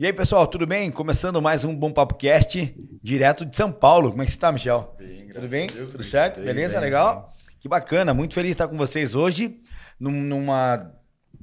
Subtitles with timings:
[0.00, 0.90] E aí, pessoal, tudo bem?
[0.90, 4.08] Começando mais um Bom Papo Cast, direto de São Paulo.
[4.10, 4.94] Como é que você tá, Michel?
[4.96, 5.66] Bem, tudo bem?
[5.66, 6.10] Deus, tudo bem.
[6.10, 6.36] certo?
[6.36, 6.72] Bem, Beleza?
[6.72, 7.34] bem, Legal?
[7.60, 9.60] Que bacana, muito feliz de estar com vocês hoje,
[10.00, 10.90] num- numa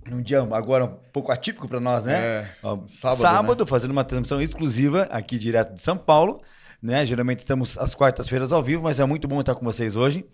[0.10, 2.16] num dia agora um pouco atípico para nós, né?
[2.16, 3.70] É, Ó, sábado, né?
[3.70, 6.42] fazendo uma transmissão exclusiva aqui direto de São Paulo,
[6.82, 7.06] né?
[7.06, 10.26] Geralmente estamos às quartas-feiras ao vivo, mas é muito bom estar com vocês hoje.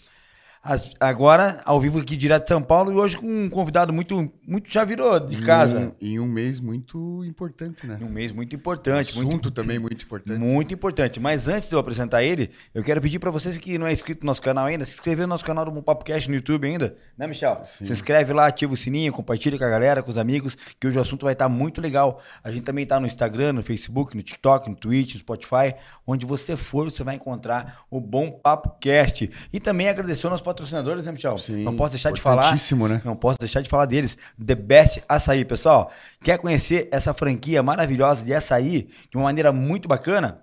[0.65, 4.31] As- agora, ao vivo aqui direto de São Paulo e hoje com um convidado muito,
[4.47, 5.93] muito já virou de casa.
[6.01, 7.99] Em um, em um mês muito importante, né?
[8.01, 10.39] Um mês muito importante, muito Assunto também muito importante.
[10.39, 11.19] Muito importante.
[11.19, 14.21] Mas antes de eu apresentar ele, eu quero pedir para vocês que não é inscrito
[14.21, 16.65] no nosso canal ainda, se inscrever no nosso canal do Bom Papo Cast no YouTube
[16.65, 17.61] ainda, né, Michel?
[17.65, 17.83] Sim.
[17.83, 20.97] Se inscreve lá, ativa o sininho, compartilha com a galera, com os amigos, que hoje
[20.97, 22.21] o assunto vai estar muito legal.
[22.41, 25.75] A gente também tá no Instagram, no Facebook, no TikTok, no Twitch, no Spotify,
[26.07, 29.29] onde você for, você vai encontrar o Bom Papo Cast.
[29.51, 31.37] E também agradecer aos nossos patrocinadores, né, Michel?
[31.37, 32.43] Sim, não posso deixar de falar.
[32.87, 33.01] né?
[33.03, 34.17] Não posso deixar de falar deles.
[34.43, 35.91] The Best Açaí, pessoal.
[36.23, 40.41] Quer conhecer essa franquia maravilhosa de açaí de uma maneira muito bacana?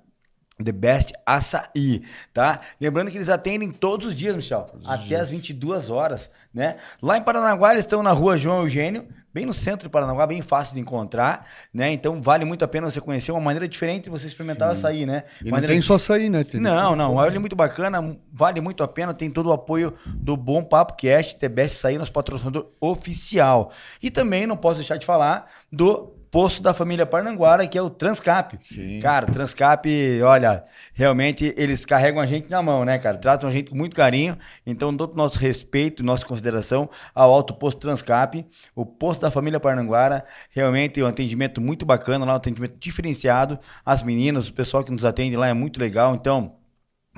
[0.65, 2.61] The Best Açaí, tá?
[2.81, 6.77] Lembrando que eles atendem todos os dias, Michel, até às 22 horas, né?
[7.03, 10.43] Lá em Paranaguá eles estão na rua João Eugênio, bem no centro de Paranaguá, bem
[10.43, 11.91] fácil de encontrar, né?
[11.93, 15.07] Então vale muito a pena você conhecer uma maneira diferente de você experimentar o açaí,
[15.07, 15.25] né?
[15.41, 16.45] E não Maneira tem só açaí, né?
[16.45, 17.15] Tem não, não.
[17.15, 20.95] Olha, é muito bacana, vale muito a pena, tem todo o apoio do Bom Papo
[20.97, 23.71] Cast, TBS Sair, nosso patrocinador oficial.
[24.03, 27.91] E também não posso deixar de falar do posto da família Parnanguara, que é o
[27.91, 28.57] Transcap.
[28.61, 29.01] Sim.
[29.01, 29.89] Cara, Transcap,
[30.23, 30.65] olha,
[30.95, 33.19] realmente eles carregam a gente na mão, né, cara?
[33.19, 34.37] Tratam a gente com muito carinho.
[34.65, 39.59] Então, todo o nosso respeito, nossa consideração ao Alto Posto Transcap, o posto da família
[39.59, 43.59] Parnanguara, realmente um atendimento muito bacana, lá um atendimento diferenciado.
[43.85, 46.15] As meninas, o pessoal que nos atende lá é muito legal.
[46.15, 46.60] Então,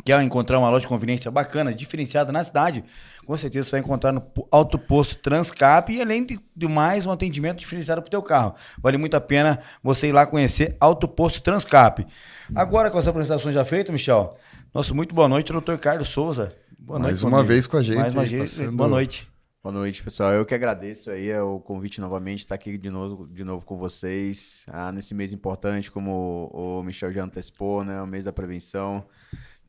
[0.05, 2.83] Quer encontrar uma loja de conveniência bacana, diferenciada na cidade?
[3.27, 7.11] Com certeza você vai encontrar no Alto Posto Transcap e além de, de mais um
[7.13, 8.55] atendimento diferenciado para o teu carro.
[8.83, 12.05] Vale muito a pena você ir lá conhecer Alto Posto Transcap.
[12.55, 14.35] Agora com as apresentações já feitas, Michel,
[14.75, 16.53] nosso muito boa noite, doutor Carlos Souza.
[16.79, 17.49] Boa Mais meu uma amigo.
[17.53, 19.31] vez com a gente, Mais uma aí, vez, passando- boa noite.
[19.63, 20.33] Boa noite, pessoal.
[20.33, 23.77] Eu que agradeço aí é, o convite novamente, estar aqui de novo, de novo com
[23.77, 28.33] vocês, ah, nesse mês importante, como o, o Michel já antecipou, né, o mês da
[28.33, 29.05] prevenção.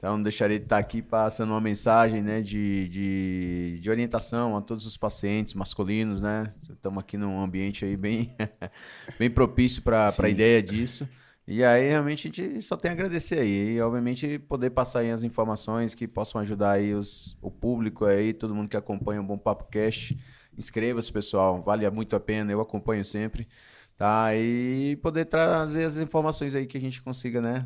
[0.04, 4.62] Então, não deixarei de estar aqui passando uma mensagem, né, de, de, de orientação a
[4.62, 6.54] todos os pacientes masculinos, né.
[6.70, 8.36] Estamos aqui num ambiente aí bem,
[9.18, 11.08] bem propício para a ideia disso.
[11.48, 13.76] E aí, realmente, a gente só tem a agradecer aí.
[13.76, 18.34] E, obviamente, poder passar aí as informações que possam ajudar aí os, o público aí,
[18.34, 20.20] todo mundo que acompanha o Bom Papo Cast.
[20.58, 21.64] Inscreva-se, pessoal.
[21.64, 23.48] Vale muito a pena, eu acompanho sempre.
[23.96, 24.36] Tá?
[24.36, 27.66] E poder trazer as informações aí que a gente consiga, né?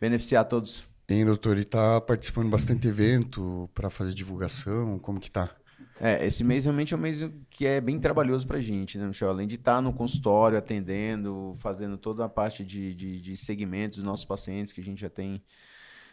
[0.00, 0.87] Beneficiar todos.
[1.10, 1.56] Hein, doutor?
[1.56, 4.98] E tá participando bastante evento para fazer divulgação?
[4.98, 5.56] Como que tá?
[5.98, 9.30] É, esse mês realmente é um mês que é bem trabalhoso pra gente, né, Michel?
[9.30, 14.04] Além de estar no consultório, atendendo, fazendo toda a parte de, de, de segmentos dos
[14.04, 15.42] nossos pacientes que a gente já tem.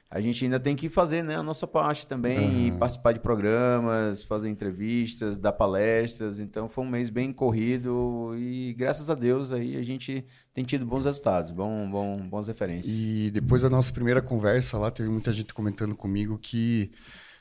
[0.10, 4.24] A gente ainda tem que fazer né, a nossa parte também, e participar de programas,
[4.24, 6.40] fazer entrevistas, dar palestras.
[6.40, 10.24] Então foi um mês bem corrido e graças a Deus aí a gente
[10.54, 12.96] tem tido bons resultados, bom, bom, bons referências.
[12.96, 16.92] E depois da nossa primeira conversa lá, teve muita gente comentando comigo que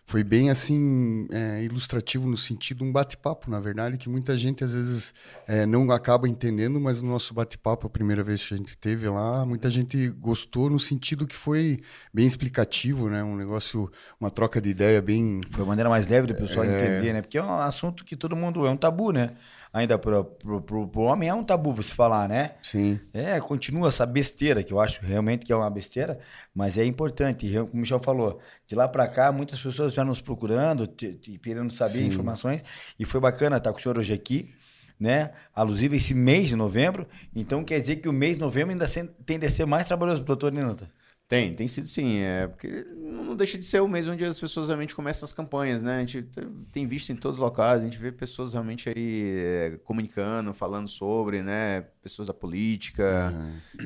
[0.06, 4.74] foi bem assim é, ilustrativo no sentido um bate-papo, na verdade, que muita gente às
[4.74, 5.14] vezes
[5.46, 9.08] é, não acaba entendendo, mas no nosso bate-papo, a primeira vez que a gente teve
[9.08, 11.80] lá, muita gente gostou no sentido que foi
[12.12, 13.24] bem explicativo, né?
[13.24, 13.90] Um negócio,
[14.20, 17.22] uma troca de ideia bem Foi a maneira mais leve do pessoal entender, né?
[17.22, 19.30] Porque é um assunto que todo mundo é um tabu, né?
[19.74, 22.52] Ainda pro, pro, pro, pro homem é um tabu você falar, né?
[22.62, 23.00] sim.
[23.12, 26.20] É, continua essa besteira, que eu acho realmente que é uma besteira,
[26.54, 27.52] mas é importante.
[27.52, 28.38] Como o Michel falou,
[28.68, 32.06] de lá para cá, muitas pessoas já nos procurando, te- te- querendo saber Sim.
[32.06, 32.62] informações,
[32.96, 34.54] e foi bacana estar com o senhor hoje aqui,
[34.98, 35.32] né?
[35.52, 37.04] Alusive esse mês de novembro,
[37.34, 38.86] então quer dizer que o mês de novembro ainda
[39.26, 40.88] tende a ser mais trabalhoso, doutor Ninata.
[41.26, 42.18] Tem, tem sido sim.
[42.18, 45.82] É, porque não deixa de ser o mês onde as pessoas realmente começam as campanhas,
[45.82, 45.96] né?
[45.96, 49.34] A gente te- tem visto em todos os locais, a gente vê pessoas realmente aí
[49.36, 51.80] é, comunicando, falando sobre, né?
[52.02, 53.32] Pessoas da política,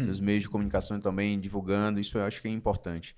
[0.07, 3.15] dos meios de comunicação também divulgando, isso eu acho que é importante.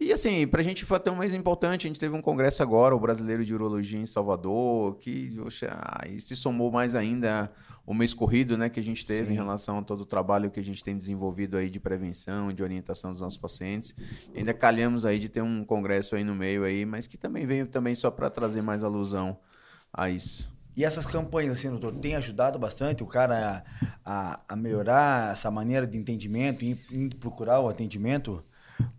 [0.00, 2.94] E assim, pra gente foi até um mês importante, a gente teve um congresso agora,
[2.94, 5.28] o Brasileiro de Urologia em Salvador, que
[6.00, 7.50] aí se somou mais ainda
[7.84, 10.60] o mês corrido, né, que a gente teve em relação a todo o trabalho que
[10.60, 13.57] a gente tem desenvolvido aí de prevenção, de orientação dos nossos pacientes.
[14.34, 17.46] E ainda calhamos aí de ter um congresso aí no meio aí, mas que também
[17.46, 19.38] veio também só para trazer mais alusão
[19.92, 20.50] a isso.
[20.76, 23.64] E essas campanhas, assim, doutor, tem ajudado bastante o cara
[24.04, 26.76] a, a- melhorar essa maneira de entendimento e
[27.18, 28.44] procurar o atendimento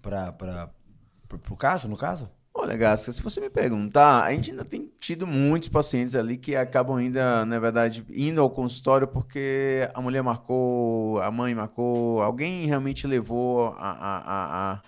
[0.02, 0.70] para
[1.50, 2.30] o caso, no caso?
[2.54, 6.56] Olha, Gasca, se você me perguntar, a gente ainda tem tido muitos pacientes ali que
[6.56, 12.66] acabam ainda, na verdade, indo ao consultório porque a mulher marcou, a mãe marcou, alguém
[12.66, 14.81] realmente levou a, a, a, a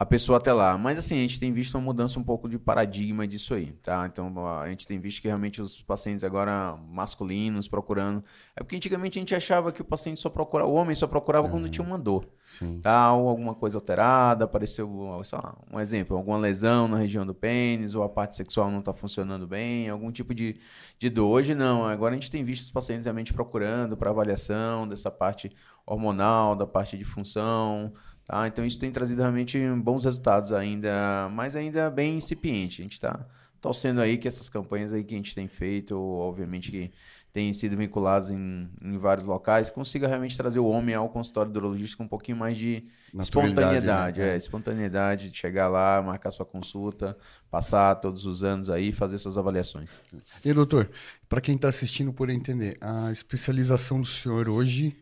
[0.00, 0.78] a pessoa até lá.
[0.78, 4.08] Mas assim, a gente tem visto uma mudança um pouco de paradigma disso aí, tá?
[4.10, 8.24] Então a gente tem visto que realmente os pacientes agora masculinos procurando.
[8.56, 11.48] É porque antigamente a gente achava que o paciente só procurava, o homem só procurava
[11.48, 11.52] uhum.
[11.52, 12.26] quando tinha uma dor.
[12.42, 12.80] Sim.
[12.80, 13.12] Tá?
[13.12, 14.88] Ou alguma coisa alterada, apareceu,
[15.22, 18.94] só um exemplo, alguma lesão na região do pênis, ou a parte sexual não está
[18.94, 20.56] funcionando bem, algum tipo de,
[20.98, 21.28] de dor.
[21.28, 25.52] Hoje não, agora a gente tem visto os pacientes realmente procurando para avaliação dessa parte
[25.84, 27.92] hormonal, da parte de função.
[28.30, 28.46] Tá?
[28.46, 32.80] Então isso tem trazido realmente bons resultados ainda, mas ainda bem incipiente.
[32.80, 33.26] A gente está
[33.60, 36.92] torcendo aí que essas campanhas aí que a gente tem feito, obviamente que
[37.32, 41.56] têm sido vinculadas em, em vários locais, consiga realmente trazer o homem ao consultório do
[41.56, 42.84] urologista com um pouquinho mais de
[43.18, 44.34] espontaneidade, né?
[44.34, 47.18] é, espontaneidade de chegar lá, marcar sua consulta,
[47.50, 50.00] passar todos os anos aí, fazer suas avaliações.
[50.44, 50.88] E doutor,
[51.28, 54.96] para quem está assistindo por entender, a especialização do senhor hoje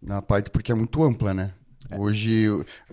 [0.00, 1.52] na parte porque é muito ampla, né?
[1.98, 2.46] Hoje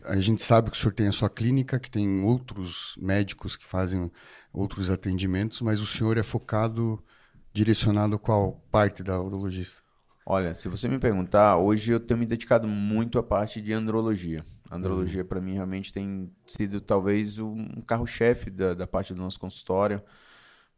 [0.04, 3.66] a gente sabe que o senhor tem a sua clínica, que tem outros médicos que
[3.66, 4.12] fazem
[4.52, 7.04] outros atendimentos, mas o senhor é focado,
[7.52, 9.82] direcionado a qual parte da urologista?
[10.26, 14.46] Olha, se você me perguntar, hoje eu tenho me dedicado muito à parte de andrologia.
[14.70, 15.28] A andrologia, uhum.
[15.28, 20.02] para mim, realmente tem sido talvez um carro-chefe da, da parte do nosso consultório,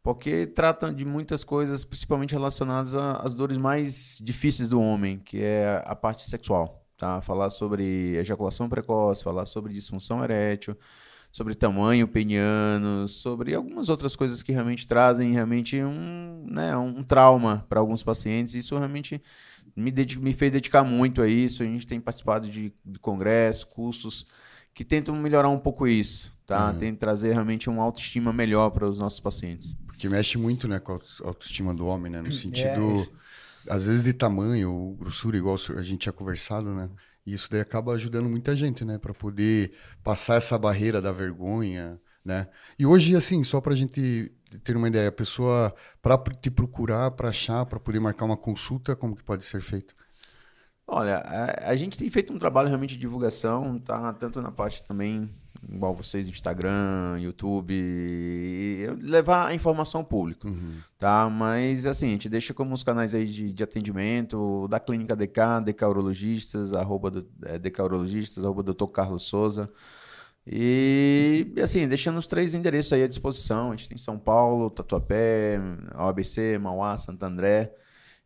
[0.02, 5.82] porque tratam de muitas coisas, principalmente relacionadas às dores mais difíceis do homem, que é
[5.84, 7.20] a parte sexual tá?
[7.20, 10.76] Falar sobre ejaculação precoce, falar sobre disfunção erétil,
[11.30, 17.66] sobre tamanho peniano, sobre algumas outras coisas que realmente trazem realmente um, né, um trauma
[17.68, 18.54] para alguns pacientes.
[18.54, 19.20] Isso realmente
[19.74, 21.62] me, me fez dedicar muito a isso.
[21.62, 24.26] A gente tem participado de, de congressos, cursos
[24.72, 26.70] que tentam melhorar um pouco isso, tá?
[26.70, 26.78] Uhum.
[26.78, 29.74] Tem trazer realmente uma autoestima melhor para os nossos pacientes.
[29.86, 33.25] Porque mexe muito, né, com a autoestima do homem, né, no é, sentido é,
[33.68, 36.90] às vezes de tamanho ou grossura, igual a gente tinha conversado, né?
[37.24, 38.98] E isso daí acaba ajudando muita gente, né?
[38.98, 42.48] Para poder passar essa barreira da vergonha, né?
[42.78, 44.32] E hoje, assim, só para a gente
[44.62, 48.94] ter uma ideia, a pessoa, para te procurar, para achar, para poder marcar uma consulta,
[48.94, 49.94] como que pode ser feito?
[50.86, 54.12] Olha, a, a, gente tem feito um trabalho realmente de divulgação, tá?
[54.12, 55.34] Tanto na parte também
[55.70, 57.74] igual vocês, Instagram, YouTube,
[59.00, 60.78] levar a informação ao público, uhum.
[60.98, 61.28] tá?
[61.28, 65.64] Mas, assim, a gente deixa como os canais aí de, de atendimento da Clínica DK,
[65.64, 68.86] DK Urologistas, arroba do, é, DK Urologistas, arroba Dr.
[68.86, 69.70] Carlos Souza.
[70.46, 73.68] E, assim, deixando os três endereços aí à disposição.
[73.68, 75.58] A gente tem São Paulo, Tatuapé,
[75.96, 77.72] OABC, Mauá, Santo André.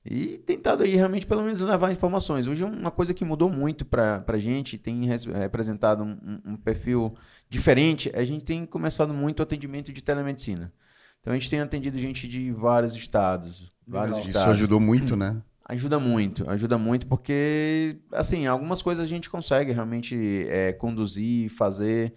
[0.04, 2.46] E tentado aí realmente pelo menos levar informações.
[2.46, 7.14] Hoje uma coisa que mudou muito para a gente, tem representado um, um, perfil
[7.50, 10.72] diferente, a gente tem começado muito o atendimento de telemedicina.
[11.20, 13.70] Então a gente tem atendido gente de vários estados.
[13.86, 14.52] Vários Isso estados.
[14.52, 15.42] ajudou muito, né?
[15.68, 22.12] Ajuda muito, ajuda muito porque, assim, algumas coisas a gente consegue realmente é, conduzir, fazer,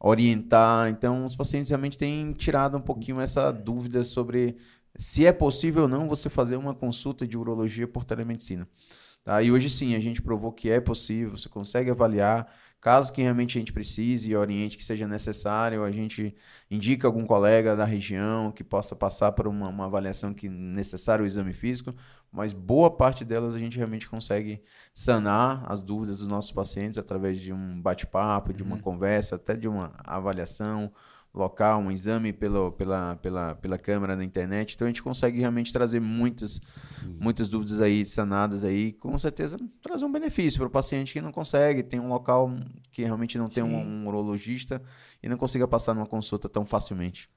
[0.00, 0.88] orientar.
[0.88, 4.56] Então, os pacientes realmente têm tirado um pouquinho essa dúvida sobre
[4.98, 8.68] se é possível ou não você fazer uma consulta de urologia por telemedicina.
[9.24, 9.42] Tá?
[9.42, 12.48] E hoje sim, a gente provou que é possível, você consegue avaliar.
[12.80, 16.32] Caso que realmente a gente precise e oriente que seja necessário, a gente
[16.70, 21.26] indica algum colega da região que possa passar por uma, uma avaliação que necessário o
[21.26, 21.92] exame físico,
[22.30, 24.62] mas boa parte delas a gente realmente consegue
[24.94, 28.82] sanar as dúvidas dos nossos pacientes através de um bate-papo, de uma uhum.
[28.82, 30.92] conversa, até de uma avaliação
[31.38, 34.74] local, um exame pelo, pela, pela, pela câmera na internet.
[34.74, 36.60] Então a gente consegue realmente trazer muitas,
[37.18, 41.32] muitas dúvidas aí sanadas aí, com certeza trazer um benefício para o paciente que não
[41.32, 42.50] consegue, tem um local
[42.90, 44.82] que realmente não tem um, um, urologista
[45.22, 47.28] e não consiga passar numa consulta tão facilmente.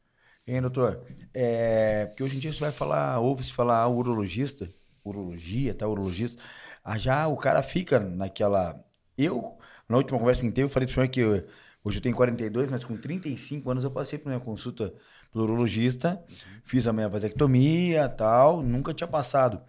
[0.48, 1.06] Hein, doutor?
[1.34, 4.70] É, porque hoje em dia você vai falar, ouve-se falar urologista,
[5.04, 6.42] urologia, tá, urologista,
[6.84, 8.84] ah, já o cara fica naquela...
[9.18, 11.20] Eu, na última conversa que teve, eu falei para o senhor que...
[11.20, 11.46] Eu,
[11.90, 14.94] Hoje eu tenho 42, mas com 35 anos eu passei por minha consulta
[15.34, 16.24] pelo urologista,
[16.64, 19.60] fiz a minha vasectomia tal, nunca tinha passado.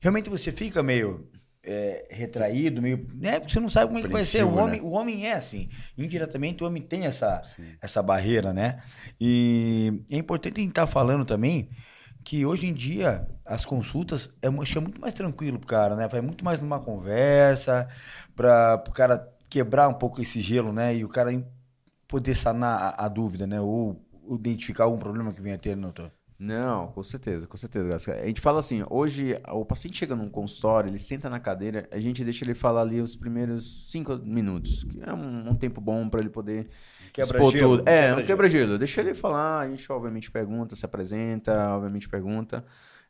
[0.00, 1.30] Realmente você fica meio
[1.62, 3.06] é, retraído, meio.
[3.14, 3.38] Né?
[3.38, 4.42] Você não sabe como é que vai ser.
[4.42, 4.86] O homem, né?
[4.86, 5.68] o homem é assim.
[5.96, 7.42] Indiretamente, o homem tem essa,
[7.80, 8.82] essa barreira, né?
[9.20, 11.70] E é importante a gente estar tá falando também
[12.24, 15.94] que hoje em dia as consultas é, acho que é muito mais tranquilo pro cara,
[15.94, 16.08] né?
[16.08, 17.86] Vai muito mais numa conversa,
[18.34, 20.96] para o cara quebrar um pouco esse gelo, né?
[20.96, 21.32] E o cara
[22.08, 23.60] poder sanar a, a dúvida, né?
[23.60, 26.10] Ou identificar algum problema que venha a ter, doutor?
[26.38, 28.12] Não, com certeza, com certeza.
[28.12, 31.98] A gente fala assim, hoje o paciente chega num consultório, ele senta na cadeira, a
[31.98, 36.08] gente deixa ele falar ali os primeiros cinco minutos, que é um, um tempo bom
[36.08, 36.68] para ele poder
[37.16, 37.82] expor tudo.
[37.88, 38.78] É, quebra um quebra-gelo.
[38.78, 42.64] Deixa ele falar, a gente obviamente pergunta, se apresenta, obviamente pergunta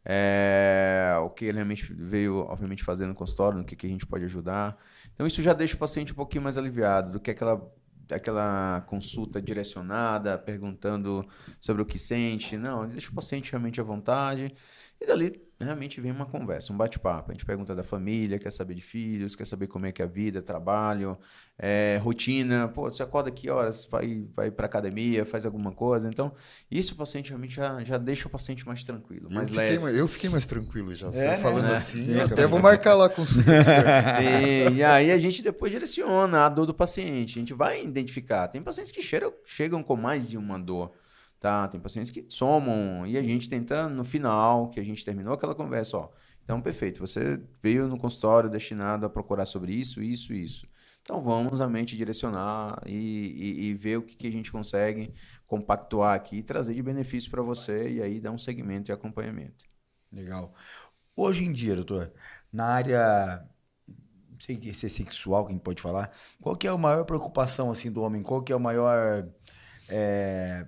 [0.04, 4.06] é, o que ele realmente veio, obviamente, fazer no consultório, no que, que a gente
[4.06, 4.76] pode ajudar.
[5.14, 7.62] Então, isso já deixa o paciente um pouquinho mais aliviado do que aquela
[8.14, 11.26] aquela consulta direcionada, perguntando
[11.60, 12.56] sobre o que sente.
[12.56, 14.52] Não, deixa o paciente realmente à vontade.
[15.00, 17.30] E dali realmente vem uma conversa, um bate-papo.
[17.30, 20.04] A gente pergunta da família, quer saber de filhos, quer saber como é que é
[20.04, 21.18] a vida, trabalho,
[21.58, 22.68] é, rotina.
[22.68, 26.08] Pô, você acorda aqui horas, vai, vai para academia, faz alguma coisa.
[26.08, 26.32] Então,
[26.70, 29.78] isso o paciente realmente já, já deixa o paciente mais tranquilo, mais eu leve.
[29.78, 31.08] Fiquei, eu fiquei mais tranquilo já.
[31.08, 31.74] É, falando é.
[31.74, 33.50] assim, é, até vou marcar lá a consulta.
[33.62, 37.38] Sim, e aí a gente depois direciona a dor do paciente.
[37.38, 38.46] A gente vai identificar.
[38.46, 40.92] Tem pacientes que chegam, chegam com mais de uma dor
[41.40, 41.68] tá?
[41.68, 45.54] Tem pacientes que somam e a gente tenta no final, que a gente terminou aquela
[45.54, 46.10] conversa, ó.
[46.44, 50.66] Então, perfeito, você veio no consultório destinado a procurar sobre isso, isso, isso.
[51.02, 55.12] Então, vamos a mente direcionar e, e, e ver o que, que, a gente consegue
[55.46, 59.64] compactuar aqui e trazer de benefício para você e aí dar um segmento e acompanhamento.
[60.10, 60.54] Legal.
[61.14, 62.12] Hoje em dia, doutor,
[62.52, 63.46] na área
[63.86, 67.04] não sei se é sexual que a gente pode falar, qual que é a maior
[67.04, 68.22] preocupação assim do homem?
[68.22, 69.28] Qual que é o maior
[69.88, 70.66] é,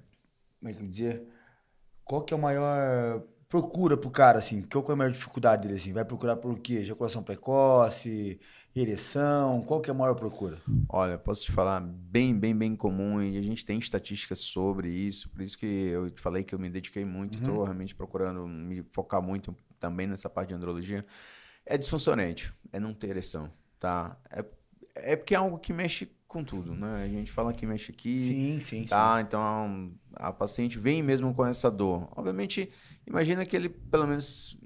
[0.61, 1.27] como é que eu dizer?
[2.05, 4.63] Qual que é a maior procura pro cara, assim?
[4.63, 5.93] Qual que é a maior dificuldade dele, assim?
[5.93, 6.75] Vai procurar por quê?
[6.75, 8.39] Ejaculação precoce,
[8.77, 9.63] ereção?
[9.63, 10.59] Qual que é a maior procura?
[10.89, 15.31] Olha, posso te falar, bem, bem, bem comum e a gente tem estatísticas sobre isso,
[15.31, 17.65] por isso que eu te falei que eu me dediquei muito, estou uhum.
[17.65, 21.05] realmente procurando me focar muito também nessa parte de andrologia.
[21.65, 24.17] É disfuncionante, é não ter ereção, tá?
[24.31, 24.45] É,
[24.95, 27.03] é porque é algo que mexe com tudo, né?
[27.03, 28.21] A gente fala que mexe aqui.
[28.21, 29.17] Sim, sim, tá?
[29.17, 29.23] Sim.
[29.23, 32.09] Então a paciente vem mesmo com essa dor.
[32.17, 32.71] Obviamente,
[33.05, 34.57] imagina que ele pelo menos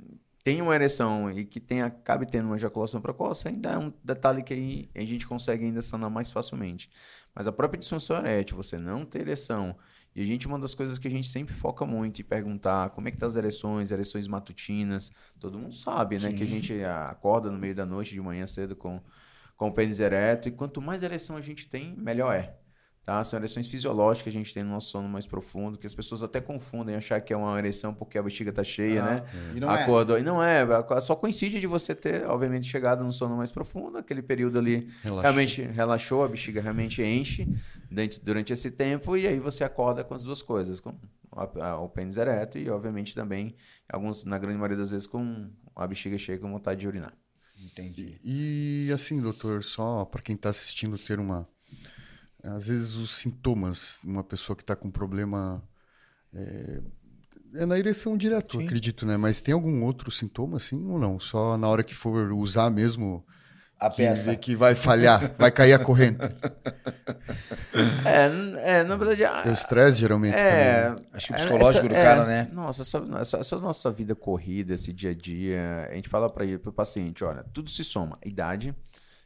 [0.45, 4.43] tem uma ereção e que tenha, acabe tendo uma ejaculação precoce, ainda é um detalhe
[4.43, 6.91] que aí a gente consegue ainda sanar mais facilmente.
[7.35, 9.75] Mas a própria disfunção erétil, você não ter ereção,
[10.15, 13.09] e a gente, uma das coisas que a gente sempre foca muito em perguntar como
[13.09, 16.31] é que tá as ereções, ereções matutinas, todo mundo sabe, né?
[16.31, 16.37] Sim.
[16.37, 19.01] Que a gente acorda no meio da noite, de manhã cedo com
[19.57, 20.49] com o pênis ereto.
[20.49, 22.57] E quanto mais ereção a gente tem, melhor é.
[23.05, 23.23] Tá?
[23.23, 26.23] São ereções fisiológicas que a gente tem no nosso sono mais profundo, que as pessoas
[26.23, 29.25] até confundem, achar que é uma ereção porque a bexiga tá cheia, ah, né?
[29.55, 30.17] E não Acordou.
[30.17, 30.21] É.
[30.21, 30.67] E não é,
[31.03, 35.21] só coincide de você ter, obviamente, chegado no sono mais profundo, aquele período ali relaxou.
[35.21, 37.47] realmente relaxou, a bexiga realmente enche
[38.23, 40.95] durante esse tempo, e aí você acorda com as duas coisas, com
[41.31, 43.55] o pênis ereto e, obviamente, também,
[43.87, 47.13] alguns, na grande maioria das vezes, com a bexiga cheia com vontade de urinar.
[47.75, 48.19] Entendi.
[48.25, 51.49] E, assim, doutor, só para quem está assistindo ter uma.
[52.43, 55.63] Às vezes os sintomas, uma pessoa que está com problema.
[56.33, 56.81] É,
[57.55, 58.65] é, na ereção direto, Sim.
[58.65, 59.17] acredito, né?
[59.17, 61.19] Mas tem algum outro sintoma, assim, ou não?
[61.19, 63.25] Só na hora que for usar mesmo
[63.87, 64.35] a peça.
[64.37, 66.19] Que vai falhar, vai cair a corrente.
[68.07, 69.49] É, é na verdade.
[69.49, 70.37] O estresse, geralmente.
[70.37, 71.07] É, também.
[71.13, 72.51] Acho que o psicológico essa, do cara, é, né?
[72.53, 76.45] Nossa, essa, essa, essa, nossa vida corrida, esse dia a dia, a gente fala para
[76.45, 78.17] o paciente: olha, tudo se soma.
[78.25, 78.75] Idade,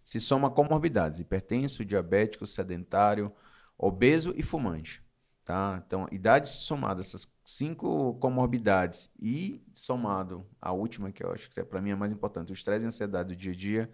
[0.03, 3.31] se soma comorbidades: hipertenso, diabético, sedentário,
[3.77, 5.03] obeso e fumante.
[5.45, 5.83] Tá?
[5.87, 11.59] Então, idade se somada, essas cinco comorbidades e somado a última, que eu acho que
[11.59, 13.91] é, para mim é mais importante, o estresse e a ansiedade do dia a dia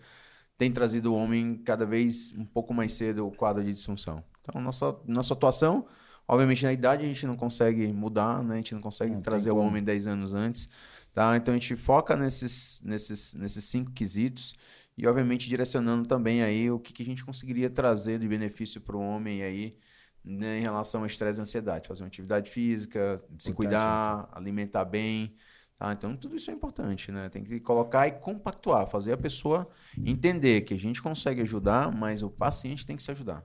[0.57, 4.23] tem trazido o homem cada vez um pouco mais cedo o quadro de disfunção.
[4.41, 5.87] Então, nossa, nossa atuação,
[6.29, 8.55] obviamente na idade a gente não consegue mudar, né?
[8.55, 10.69] a gente não consegue não trazer o homem 10 anos antes.
[11.13, 11.37] Tá?
[11.37, 14.55] Então a gente foca nesses, nesses, nesses cinco quesitos
[14.97, 18.97] e, obviamente, direcionando também aí o que, que a gente conseguiria trazer de benefício para
[18.97, 19.77] o homem aí
[20.25, 21.89] né, em relação ao estresse e ansiedade.
[21.89, 24.39] Fazer uma atividade física, se cuidar, então.
[24.39, 25.35] alimentar bem.
[25.79, 25.93] Tá?
[25.93, 27.29] Então, tudo isso é importante, né?
[27.29, 32.23] Tem que colocar e compactuar, fazer a pessoa entender que a gente consegue ajudar, mas
[32.23, 33.45] o paciente tem que se ajudar.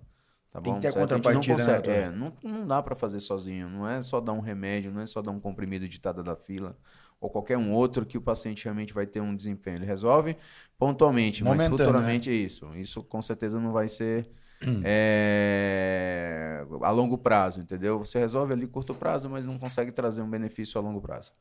[0.52, 0.80] Tá tem bom?
[0.80, 2.02] que ter a contrapartida, não consegue, né?
[2.04, 3.70] É, não, não dá para fazer sozinho.
[3.70, 6.76] Não é só dar um remédio, não é só dar um comprimido ditada da fila
[7.22, 9.78] ou qualquer um outro que o paciente realmente vai ter um desempenho.
[9.78, 10.38] Ele resolve
[10.78, 11.70] pontualmente, mas né?
[11.70, 12.36] futuramente né?
[12.36, 12.74] é isso.
[12.76, 14.30] Isso com certeza não vai ser
[14.84, 18.00] é, a longo prazo, entendeu?
[18.00, 21.34] Você resolve ali curto prazo, mas não consegue trazer um benefício a longo prazo.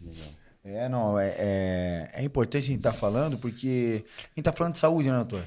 [0.00, 0.28] Legal.
[0.64, 4.52] É, não, é, é, é, importante a gente estar tá falando, porque a gente está
[4.52, 5.44] falando de saúde, né, doutor?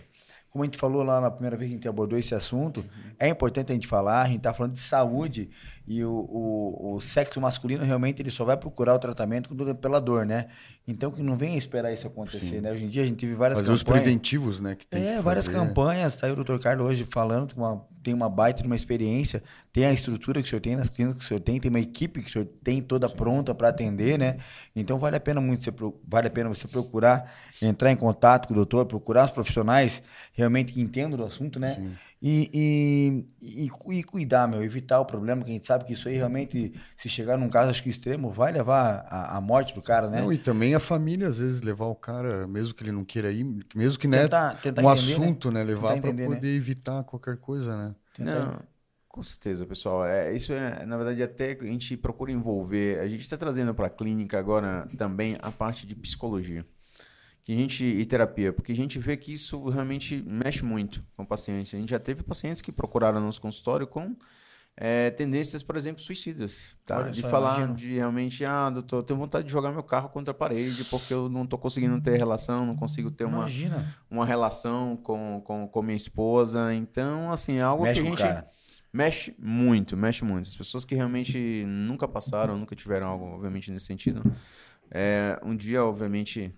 [0.50, 3.12] Como a gente falou lá na primeira vez que a gente abordou esse assunto, uhum.
[3.20, 5.50] é importante a gente falar, a gente está falando de saúde
[5.93, 10.25] e o, o, o, sexo masculino realmente ele só vai procurar o tratamento pela dor,
[10.25, 10.48] né?
[10.88, 12.62] Então que não venha esperar isso acontecer, Sim.
[12.62, 12.71] né?
[12.71, 13.81] Hoje em dia a gente teve várias fazer campanhas.
[13.81, 14.75] os preventivos, né?
[14.75, 18.29] Que tem é, várias campanhas, tá aí o doutor Carlos hoje falando uma tem uma
[18.29, 21.27] baita de uma experiência, tem a estrutura que o senhor tem nas clínicas que o
[21.27, 23.15] senhor tem, tem uma equipe que o senhor tem toda Sim.
[23.15, 24.38] pronta para atender, né?
[24.75, 25.71] Então vale a pena muito você,
[26.07, 27.31] vale a pena você procurar
[27.62, 30.01] entrar em contato com o doutor, procurar os profissionais
[30.33, 31.75] realmente que entendam do assunto, né?
[31.75, 31.91] Sim.
[32.24, 36.08] E, e, e, e, cuidar, meu, evitar o problema, que a gente sabe que isso
[36.08, 40.08] aí realmente, se chegar num caso acho que extremo, vai levar à morte do cara,
[40.08, 40.22] né?
[40.22, 43.32] Não, e também a família, às vezes, levar o cara, mesmo que ele não queira
[43.32, 45.13] ir, mesmo que né, tentar, tentar um entender, né?
[45.16, 45.62] assunto, né?
[45.62, 46.48] né levar para poder né?
[46.50, 47.96] evitar qualquer coisa, né?
[48.20, 48.60] Não,
[49.08, 50.06] com certeza, pessoal.
[50.06, 53.00] É, isso é, na verdade, até a gente procura envolver.
[53.00, 56.64] A gente está trazendo para a clínica agora também a parte de psicologia
[57.44, 61.24] que a gente e terapia, porque a gente vê que isso realmente mexe muito com
[61.24, 61.75] o paciente.
[61.75, 64.16] A gente já teve pacientes que procuraram nosso consultório com
[64.77, 67.00] é, tendências, por exemplo, suicidas, tá?
[67.00, 67.75] Olha de falar imagino.
[67.75, 71.14] de realmente, ah, doutor, eu tenho vontade de jogar meu carro contra a parede porque
[71.14, 73.46] eu não estou conseguindo ter relação, não consigo ter uma,
[74.10, 76.74] uma relação com, com, com minha esposa.
[76.74, 78.48] Então, assim, é algo mexe que a gente
[78.94, 80.48] mexe muito, mexe muito.
[80.48, 84.22] As pessoas que realmente nunca passaram, nunca tiveram algo, obviamente, nesse sentido,
[84.90, 86.54] é, um dia, obviamente,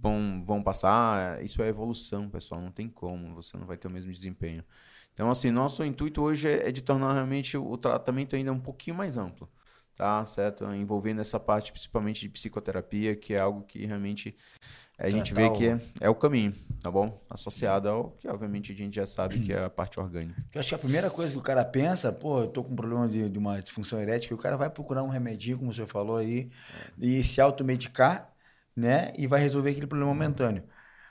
[0.00, 1.42] vão, vão passar.
[1.44, 2.60] Isso é evolução, pessoal.
[2.60, 3.34] Não tem como.
[3.34, 4.64] Você não vai ter o mesmo desempenho.
[5.12, 9.16] Então, assim, nosso intuito hoje é, de tornar realmente o tratamento ainda um pouquinho mais
[9.16, 9.48] amplo.
[9.96, 10.64] Tá, certo?
[10.74, 14.36] Envolvendo essa parte principalmente de psicoterapia, que é algo que realmente
[14.98, 17.18] a gente vê que é, é, o caminho, tá bom?
[17.30, 20.42] Associado ao que, obviamente, a gente já sabe que é a parte orgânica.
[20.54, 22.76] Eu acho que a primeira coisa que o cara pensa, pô, eu tô com um
[22.76, 26.16] problema de, de uma disfunção erética, o cara vai procurar um remedinho, como você falou
[26.16, 26.50] aí,
[26.98, 28.35] e se automedicar
[28.76, 29.12] né?
[29.16, 30.62] E vai resolver aquele problema momentâneo.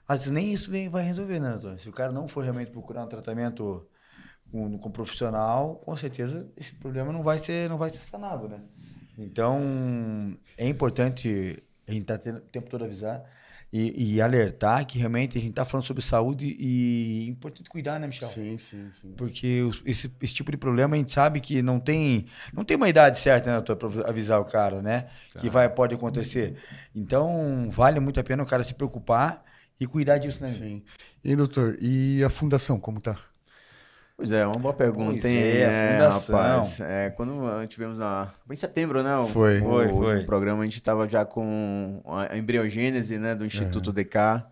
[0.07, 1.79] Às vezes nem isso vem, vai resolver, né, doutor?
[1.79, 3.87] Se o cara não for realmente procurar um tratamento
[4.51, 8.47] com, com um profissional, com certeza esse problema não vai ser, não vai ser sanado,
[8.47, 8.61] né?
[9.17, 13.23] Então, é importante a gente estar tá o tempo todo avisar
[13.77, 17.99] e, e, alertar que realmente a gente está falando sobre saúde e é importante cuidar,
[17.99, 18.29] né, Michel?
[18.29, 19.13] Sim, sim, sim.
[19.17, 22.77] Porque os, esse, esse, tipo de problema a gente sabe que não tem, não tem
[22.77, 25.07] uma idade certa, né, para avisar o cara, né?
[25.33, 25.41] Tá.
[25.41, 26.55] Que vai, pode acontecer.
[26.95, 29.43] Então, vale muito a pena o cara se preocupar
[29.77, 30.47] e cuidar disso, né?
[30.47, 30.81] Sim.
[31.21, 33.19] E, doutor, e a fundação, como tá?
[34.17, 35.37] Pois é, uma boa pergunta, pois hein?
[35.37, 36.79] É, é rapaz.
[36.79, 38.31] É, quando tivemos na.
[38.45, 39.17] Foi em setembro, né?
[39.17, 40.21] O, foi, foi, o, foi.
[40.21, 43.35] O programa, a gente estava já com a embriogênese, né?
[43.35, 43.93] Do Instituto é.
[43.93, 44.45] DK.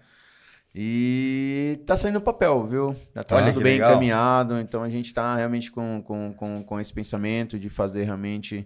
[0.75, 2.95] E tá saindo o papel, viu?
[3.15, 3.91] Já tá tudo bem legal.
[3.91, 8.65] encaminhado, então a gente está realmente com, com, com, com esse pensamento de fazer realmente.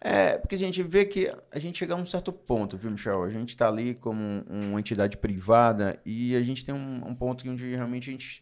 [0.00, 3.24] É, porque a gente vê que a gente chega a um certo ponto, viu, Michel?
[3.24, 7.48] A gente está ali como uma entidade privada e a gente tem um, um ponto
[7.50, 8.40] onde realmente a gente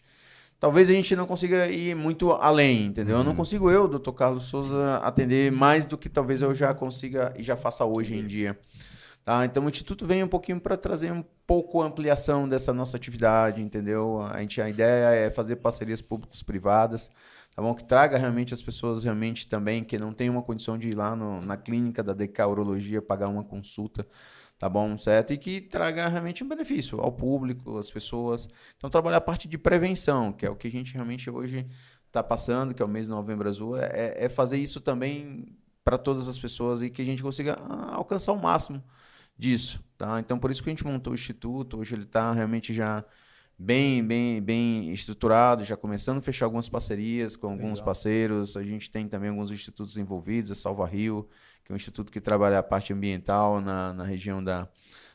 [0.59, 3.15] talvez a gente não consiga ir muito além, entendeu?
[3.15, 3.21] Uhum.
[3.21, 3.37] Eu não uhum.
[3.37, 7.57] consigo eu, doutor Carlos Souza, atender mais do que talvez eu já consiga e já
[7.57, 8.59] faça hoje em dia.
[9.27, 9.45] Tá?
[9.45, 14.23] Então o Instituto vem um pouquinho para trazer um pouco ampliação dessa nossa atividade, entendeu?
[14.23, 17.11] A, gente, a ideia é fazer parcerias públicas privadas,
[17.55, 17.75] tá bom?
[17.75, 21.17] Que traga realmente as pessoas realmente também que não têm uma condição de ir lá
[21.17, 24.07] no, na clínica da DK Urologia pagar uma consulta
[24.59, 24.97] tá bom?
[24.97, 25.33] Certo?
[25.33, 28.49] E que traga realmente um benefício ao público, às pessoas.
[28.77, 31.67] Então, trabalhar a parte de prevenção, que é o que a gente realmente hoje
[32.07, 35.99] está passando, que é o mês de Novembro Azul, é, é fazer isso também para
[35.99, 38.83] todas as pessoas e que a gente consiga ah, alcançar o máximo
[39.39, 40.19] disso, tá?
[40.19, 43.05] Então, por isso que a gente montou o Instituto, hoje ele está realmente já
[43.59, 47.85] bem, bem, bem estruturado, já começando a fechar algumas parcerias com alguns Legal.
[47.85, 48.57] parceiros.
[48.57, 51.29] A gente tem também alguns institutos envolvidos, a Salva Rio,
[51.67, 54.69] que é um instituto que trabalha a parte ambiental na, na região da,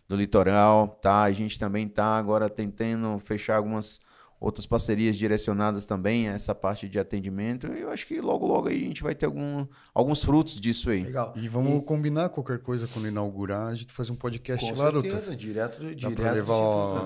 [0.05, 0.99] do litoral.
[1.01, 1.21] Tá?
[1.23, 4.01] A gente também está agora tentando fechar algumas
[4.41, 7.67] outras parcerias direcionadas também a essa parte de atendimento.
[7.67, 11.03] Eu acho que logo, logo aí a gente vai ter algum, alguns frutos disso aí.
[11.03, 11.31] Legal.
[11.35, 11.81] E vamos e...
[11.83, 15.35] combinar qualquer coisa quando inaugurar, a gente faz um podcast Com lá, certeza, doutor.
[15.35, 16.01] direto, direto.
[16.01, 16.55] Dá para levar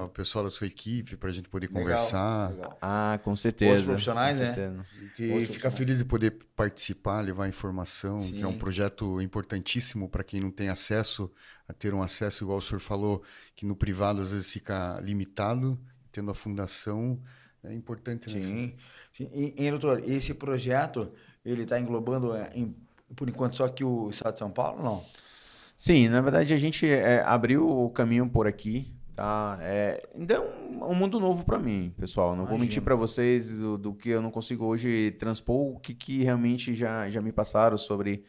[0.05, 2.51] o pessoal da sua equipe para a gente poder legal, conversar.
[2.51, 2.77] Legal.
[2.81, 3.71] Ah, com certeza.
[3.71, 4.85] Outros profissionais, né?
[5.19, 8.31] E ficar feliz de poder participar, levar informação, Sim.
[8.31, 11.29] que é um projeto importantíssimo para quem não tem acesso
[11.67, 13.21] a ter um acesso, igual o senhor falou,
[13.57, 15.77] que no privado às vezes fica limitado
[16.15, 17.19] tendo a fundação,
[17.63, 18.33] é importante.
[18.33, 18.41] Né?
[18.41, 18.75] Sim.
[19.11, 19.29] Sim.
[19.33, 21.11] E, e, doutor, esse projeto,
[21.43, 22.75] ele está englobando, é, em,
[23.15, 25.03] por enquanto, só aqui o Estado de São Paulo, não?
[25.77, 29.57] Sim, na verdade a gente é, abriu o caminho por aqui, tá?
[29.61, 32.29] É, ainda é um, um mundo novo para mim, pessoal.
[32.29, 32.49] Não Imagina.
[32.49, 36.23] vou mentir para vocês do, do, que eu não consigo hoje transpor, o que, que
[36.23, 38.23] realmente já, já me passaram sobre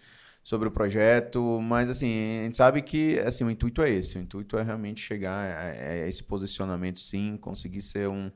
[0.47, 4.21] sobre o projeto, mas assim, a gente sabe que assim, o intuito é esse, o
[4.21, 8.31] intuito é realmente chegar a, a esse posicionamento sim, conseguir ser um,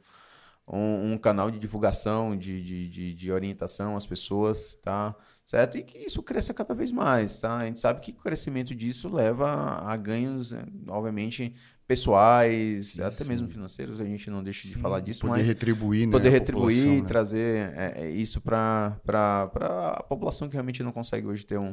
[0.67, 5.15] um, um canal de divulgação, de, de, de, de, orientação às pessoas, tá?
[5.45, 5.79] Certo?
[5.79, 7.59] E que isso cresça cada vez mais, tá?
[7.59, 9.49] A gente sabe que o crescimento disso leva
[9.81, 11.55] a ganhos, né, obviamente,
[11.87, 13.29] pessoais, sim, até sim.
[13.29, 16.31] mesmo financeiros, a gente não deixa de sim, falar disso, poder mas retribuir, né, poder
[16.31, 17.07] retribuir e né?
[17.07, 21.73] trazer é isso para a população que realmente não consegue hoje ter um,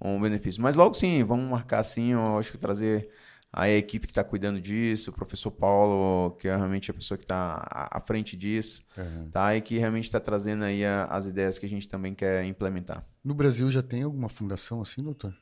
[0.00, 0.62] um benefício.
[0.62, 3.08] Mas logo sim, vamos marcar assim, eu acho que trazer
[3.56, 7.22] a equipe que está cuidando disso, o professor Paulo, que é realmente a pessoa que
[7.22, 9.28] está à frente disso, uhum.
[9.30, 9.54] tá?
[9.54, 13.06] E que realmente está trazendo aí a, as ideias que a gente também quer implementar.
[13.22, 15.32] No Brasil já tem alguma fundação assim, doutor?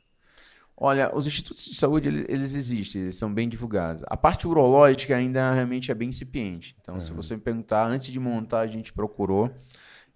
[0.76, 4.02] Olha, os institutos de saúde, eles, eles existem, eles são bem divulgados.
[4.06, 6.76] A parte urológica ainda realmente é bem incipiente.
[6.82, 7.00] Então, uhum.
[7.00, 9.50] se você me perguntar, antes de montar, a gente procurou,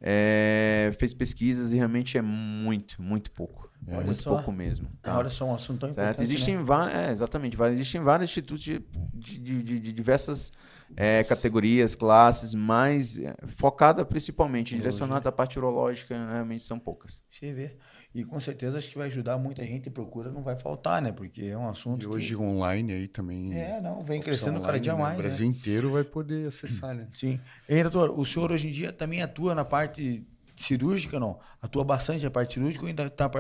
[0.01, 3.66] é, fez pesquisas e realmente é muito, muito pouco.
[3.87, 3.95] É.
[3.95, 4.89] Muito só, pouco mesmo.
[5.01, 5.17] Tá?
[5.19, 6.09] Olha só, um assunto tão certo?
[6.09, 6.23] importante.
[6.23, 6.63] Existem né?
[6.63, 8.85] vários, é, exatamente, existem vários institutos de,
[9.15, 10.53] de, de, de diversas
[10.97, 17.23] é, categorias, classes, mas é, focada principalmente, direcionada à parte urológica, realmente são poucas.
[17.31, 17.79] Deixa eu ver.
[18.15, 21.13] E com certeza acho que vai ajudar muita gente e procura não vai faltar, né?
[21.13, 22.03] Porque é um assunto.
[22.03, 22.37] E hoje que...
[22.37, 23.55] online aí também.
[23.55, 24.99] É, não, vem crescendo cada dia né?
[24.99, 25.19] mais.
[25.19, 25.55] O Brasil né?
[25.55, 27.09] inteiro vai poder acessar, né?
[27.13, 27.39] Sim.
[27.69, 30.27] E, doutor, o senhor hoje em dia também atua na parte
[30.63, 31.39] cirúrgica, não.
[31.61, 33.31] Atua bastante na parte cirúrgica ou ainda está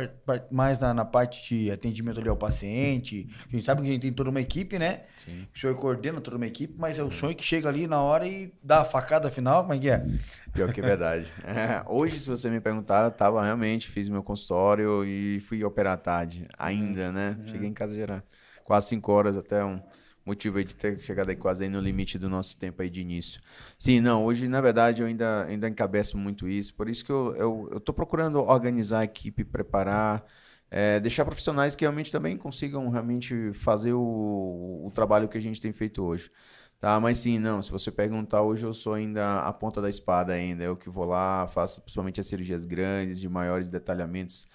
[0.51, 3.29] mais na, na, parte de atendimento ali ao paciente?
[3.49, 5.03] A gente sabe que a gente tem toda uma equipe, né?
[5.17, 5.47] Sim.
[5.55, 8.27] O senhor coordena toda uma equipe, mas é o senhor que chega ali na hora
[8.27, 10.07] e dá a facada final, como é que é?
[10.53, 11.27] Pior que é verdade.
[11.47, 15.95] É, hoje, se você me perguntar, eu tava realmente, fiz meu consultório e fui operar
[15.95, 17.37] à tarde, ainda, né?
[17.39, 17.47] Uhum.
[17.47, 18.23] Cheguei em casa era
[18.65, 19.81] quase 5 horas até um
[20.27, 23.01] motivo aí de ter chegado aí quase aí no limite do nosso tempo aí de
[23.01, 23.41] início.
[23.79, 27.71] Sim, não, hoje na verdade eu ainda, ainda encabeço muito isso, por isso que eu
[27.77, 30.25] estou procurando organizar a equipe, preparar,
[30.71, 35.61] é, deixar profissionais que realmente também consigam realmente fazer o, o trabalho que a gente
[35.61, 36.31] tem feito hoje.
[36.79, 40.35] Tá, mas sim, não, se você perguntar, hoje eu sou ainda a ponta da espada
[40.35, 44.47] ainda, eu que vou lá, faço principalmente as cirurgias grandes, de maiores detalhamentos,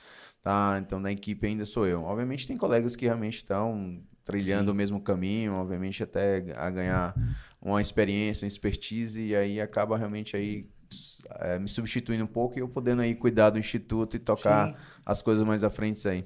[0.43, 0.77] tá?
[0.79, 2.03] Então, na equipe ainda sou eu.
[2.03, 4.71] Obviamente tem colegas que realmente estão trilhando Sim.
[4.71, 7.15] o mesmo caminho, obviamente até a ganhar
[7.61, 10.67] uma experiência, uma expertise e aí acaba realmente aí
[11.39, 14.75] é, me substituindo um pouco e eu podendo aí cuidar do instituto e tocar Sim.
[15.05, 16.25] as coisas mais à frente aí.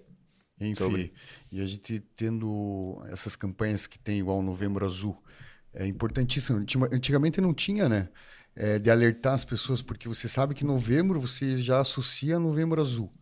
[0.59, 1.13] Enfim, sobre.
[1.51, 5.21] e a gente tendo essas campanhas que tem igual Novembro Azul,
[5.73, 6.65] é importantíssimo.
[6.91, 8.07] Antigamente não tinha, né?
[8.55, 13.13] É, de alertar as pessoas, porque você sabe que novembro você já associa Novembro Azul.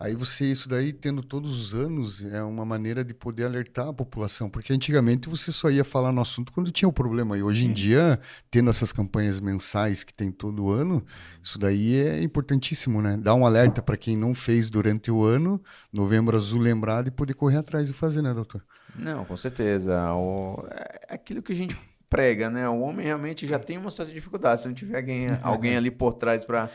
[0.00, 3.92] Aí você, isso daí, tendo todos os anos, é uma maneira de poder alertar a
[3.92, 7.36] população, porque antigamente você só ia falar no assunto quando tinha o problema.
[7.36, 8.18] E hoje em dia,
[8.50, 11.04] tendo essas campanhas mensais que tem todo ano,
[11.42, 13.18] isso daí é importantíssimo, né?
[13.18, 17.34] Dar um alerta para quem não fez durante o ano, novembro azul lembrado e poder
[17.34, 18.64] correr atrás e fazer, né, doutor?
[18.96, 20.14] Não, com certeza.
[20.14, 20.64] O...
[21.10, 21.78] É aquilo que a gente
[22.10, 22.68] prega, né?
[22.68, 24.62] O homem realmente já tem uma certa dificuldade.
[24.62, 26.68] Se não tiver alguém, alguém ali por trás para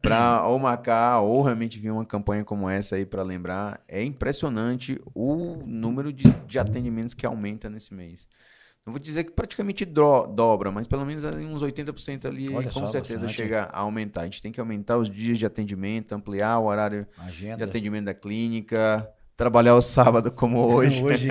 [0.00, 3.82] para ou marcar ou realmente vir uma campanha como essa aí para lembrar.
[3.88, 8.28] É impressionante o número de, de atendimentos que aumenta nesse mês.
[8.86, 12.80] Não vou dizer que praticamente do, dobra, mas pelo menos uns 80% ali Olha com
[12.80, 13.36] só, certeza bastante.
[13.36, 14.22] chega a aumentar.
[14.22, 17.58] A gente tem que aumentar os dias de atendimento, ampliar o horário Agenda.
[17.58, 19.06] de atendimento da clínica,
[19.38, 21.02] trabalhar o sábado como hoje.
[21.02, 21.28] hoje.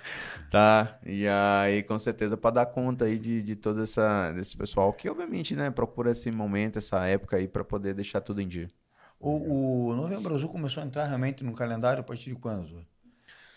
[0.50, 0.98] tá?
[1.04, 5.10] E aí, com certeza, para dar conta aí de, de todo essa, desse pessoal que,
[5.10, 8.68] obviamente, né, procura esse momento, essa época aí para poder deixar tudo em dia.
[9.20, 12.82] O, o Novembro Azul começou a entrar realmente no calendário a partir de quando?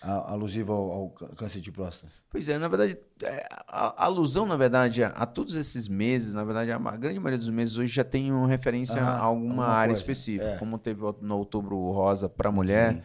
[0.05, 2.11] alusivo ao, ao, câncer de próstata?
[2.29, 6.33] Pois é, na verdade, é, a, a alusão, na verdade, a, a, todos esses meses,
[6.33, 9.21] na verdade, a, a, grande maioria dos meses hoje já tem uma referência ah, a
[9.21, 10.01] alguma área coisa.
[10.01, 10.57] específica, é.
[10.57, 12.95] como teve no outubro rosa para mulher.
[12.95, 13.01] Sim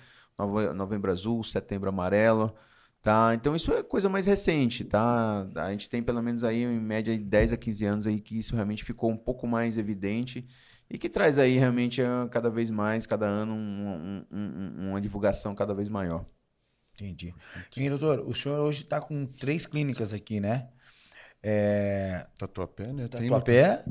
[0.74, 2.54] Novembro Azul, Setembro Amarelo,
[3.02, 3.34] tá?
[3.34, 5.46] Então isso é coisa mais recente, tá?
[5.56, 8.38] A gente tem pelo menos aí em média de 10 a 15 anos aí que
[8.38, 10.44] isso realmente ficou um pouco mais evidente
[10.90, 15.54] e que traz aí realmente cada vez mais, cada ano, um, um, um, uma divulgação
[15.54, 16.24] cada vez maior.
[16.94, 17.32] Entendi.
[17.76, 20.68] E, doutor, o senhor hoje está com três clínicas aqui, né?
[21.42, 22.26] É...
[22.36, 23.06] Tatuapé, né?
[23.06, 23.84] Tatuapé.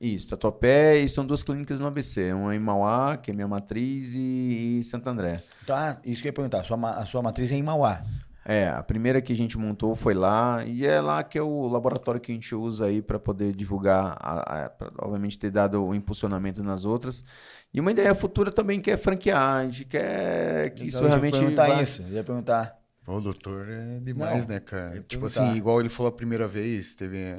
[0.00, 2.32] Isso, Tatuapé e são duas clínicas no ABC.
[2.32, 5.42] Uma em Mauá, que é minha matriz, e, e Santo André.
[5.66, 6.60] Tá, isso que eu ia perguntar.
[6.60, 8.02] A sua, a sua matriz é em Mauá.
[8.46, 11.66] É, a primeira que a gente montou foi lá, e é lá que é o
[11.66, 15.82] laboratório que a gente usa aí para poder divulgar, a, a, pra, obviamente ter dado
[15.82, 17.24] o impulsionamento nas outras.
[17.72, 21.36] E uma ideia futura também que é franquear, a gente quer que então, isso realmente...
[21.36, 21.82] Eu ia perguntar vai...
[21.82, 22.78] isso, eu ia perguntar.
[23.06, 25.02] O doutor é demais, Não, né, cara?
[25.08, 27.36] Tipo assim, igual ele falou a primeira vez, teve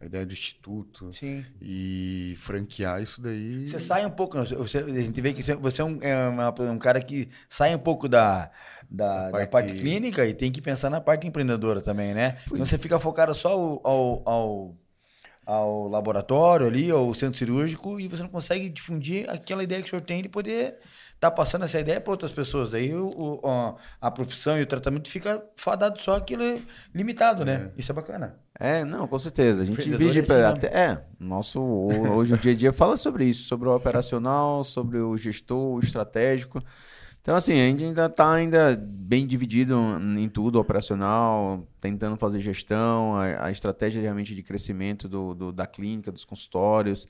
[0.00, 1.44] a ideia do instituto Sim.
[1.60, 3.66] e franquear isso daí.
[3.66, 7.00] Você sai um pouco, você, a gente vê que você é um, é um cara
[7.00, 8.50] que sai um pouco da,
[8.90, 9.44] da, parte...
[9.44, 9.72] da, parte...
[9.78, 12.36] clínica e tem que pensar na parte empreendedora também, né?
[12.46, 14.76] Então você fica focado só ao, ao, ao
[15.46, 19.90] ao laboratório ali, ao centro cirúrgico, e você não consegue difundir aquela ideia que o
[19.90, 20.80] senhor tem de poder
[21.18, 22.74] tá passando essa ideia para outras pessoas.
[22.74, 26.60] Aí o, o, a profissão e o tratamento fica fadado só aquilo
[26.94, 27.70] limitado, né?
[27.76, 27.80] É.
[27.80, 28.36] Isso é bacana.
[28.58, 29.62] É, não, com certeza.
[29.62, 33.48] A gente vive é, até, é, nosso hoje o dia a dia fala sobre isso,
[33.48, 36.60] sobre o operacional, sobre o gestor, o estratégico.
[37.26, 39.76] Então, assim, a gente ainda está ainda bem dividido
[40.16, 45.66] em tudo, operacional, tentando fazer gestão, a, a estratégia realmente de crescimento do, do, da
[45.66, 47.04] clínica, dos consultórios,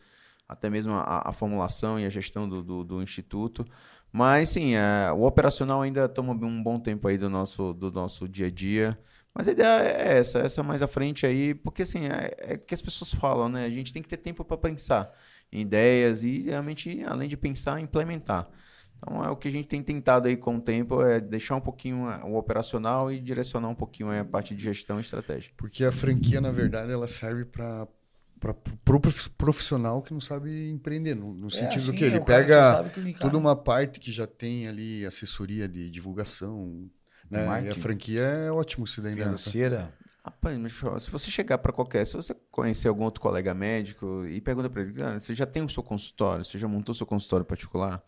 [0.49, 3.63] até mesmo a, a formulação e a gestão do, do, do instituto.
[4.13, 8.29] Mas, sim, é, o operacional ainda toma um bom tempo aí do nosso, do nosso
[8.29, 8.99] dia a dia.
[9.35, 12.73] Mas a ideia é essa, essa mais à frente aí, porque assim, é, é que
[12.73, 13.67] as pessoas falam, né?
[13.67, 15.13] A gente tem que ter tempo para pensar
[15.53, 18.49] em ideias e realmente, além de pensar, implementar.
[18.97, 21.61] Então é o que a gente tem tentado aí com o tempo é deixar um
[21.61, 25.53] pouquinho o operacional e direcionar um pouquinho a parte de gestão e estratégia.
[25.57, 27.87] Porque a franquia, na verdade, ela serve para
[28.39, 29.01] para o
[29.37, 33.15] profissional que não sabe empreender, no, no é, sentido assim, do que ele pega que
[33.15, 36.89] toda uma parte que já tem ali assessoria de divulgação,
[37.31, 37.65] né?
[37.65, 39.25] E a franquia é ótimo se daí né?
[39.25, 39.93] financeira.
[40.25, 40.59] Rapaz,
[41.05, 44.83] se você chegar para qualquer, se você conhecer algum outro colega médico e pergunta para
[44.83, 48.03] ele, ah, você já tem o seu consultório, você já montou seu consultório particular?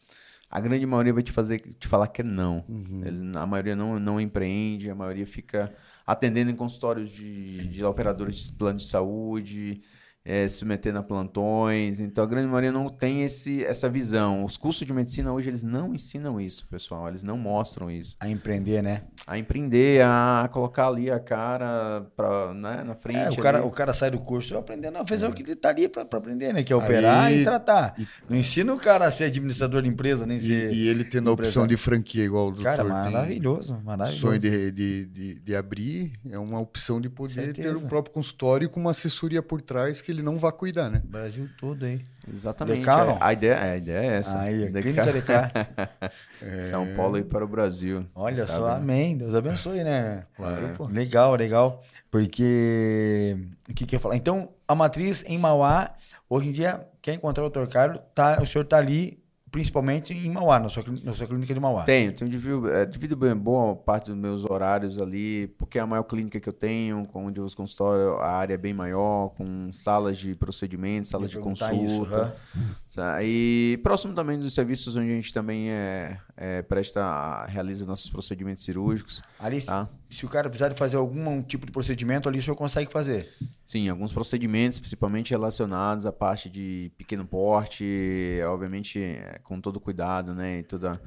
[0.51, 2.65] a grande maioria vai te fazer te falar que é não.
[2.69, 3.03] Uhum.
[3.05, 5.73] Ele, a maioria não, não empreende, a maioria fica
[6.07, 9.83] atendendo em consultórios de, de operadores de plano de saúde,
[10.29, 12.01] é, se metendo a plantões.
[12.01, 14.45] Então a grande maioria não tem esse, essa visão.
[14.45, 17.09] Os cursos de medicina hoje eles não ensinam isso, pessoal.
[17.09, 18.15] Eles não mostram isso.
[18.21, 19.05] A empreender, né?
[19.27, 23.19] A empreender, a colocar ali a cara pra, né, na frente.
[23.19, 25.29] É, o, cara, o cara sai do curso aprendendo a fazer é.
[25.31, 26.63] o que ele estaria tá para aprender, né?
[26.63, 27.95] Que é operar Aí, e tratar.
[27.99, 30.73] E, não ensina o cara a ser administrador de empresa, nem e, ser.
[30.75, 32.65] E ele tendo a opção de franquia igual o doutor.
[32.65, 33.83] Cara, maravilhoso, tem.
[33.83, 34.21] maravilhoso.
[34.21, 37.79] Sonho de, de, de, de, abrir é uma opção de poder Certeza.
[37.79, 41.03] ter o próprio consultório com uma assessoria por trás que ele não vá cuidar, né?
[41.05, 42.03] Brasil todo aí.
[42.33, 42.89] Exatamente.
[42.89, 44.39] É, a, ideia, a ideia é essa.
[44.41, 44.71] Aí,
[46.43, 46.61] é.
[46.61, 48.07] São Paulo aí para o Brasil.
[48.15, 48.77] Olha sabe, só, né?
[48.77, 49.17] amém.
[49.17, 50.25] Deus abençoe, né?
[50.37, 50.69] Claro.
[50.77, 51.83] Pô, legal, legal.
[52.11, 53.37] Porque,
[53.69, 54.17] o que que eu falar?
[54.17, 55.95] Então, a matriz em Mauá,
[56.29, 57.69] hoje em dia, quer encontrar o Dr.
[57.71, 59.19] Carlos, tá, o senhor tá ali
[59.51, 61.85] principalmente em Mauá, na sua, na sua clínica de Mauá.
[61.85, 65.87] Tenho, tenho dividido, é, divido bem boa parte dos meus horários ali, porque é a
[65.87, 69.31] maior clínica que eu tenho, com onde eu uso consultório, a área é bem maior,
[69.31, 72.37] com salas de procedimentos, salas de consulta.
[72.87, 73.21] Isso, uhum.
[73.23, 78.63] E próximo também dos serviços onde a gente também é, é presta, realiza nossos procedimentos
[78.63, 79.21] cirúrgicos.
[79.41, 79.89] Ali, tá?
[80.09, 83.29] se o cara precisar de fazer algum tipo de procedimento ali, o senhor consegue fazer?
[83.65, 87.85] Sim, alguns procedimentos, principalmente relacionados à parte de pequeno porte,
[88.47, 90.61] obviamente é, com todo cuidado, né?
[90.61, 91.03] E toda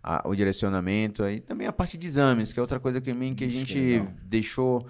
[0.00, 1.28] a, o direcionamento.
[1.28, 4.08] E também a parte de exames, que é outra coisa que, que a gente que
[4.22, 4.86] deixou.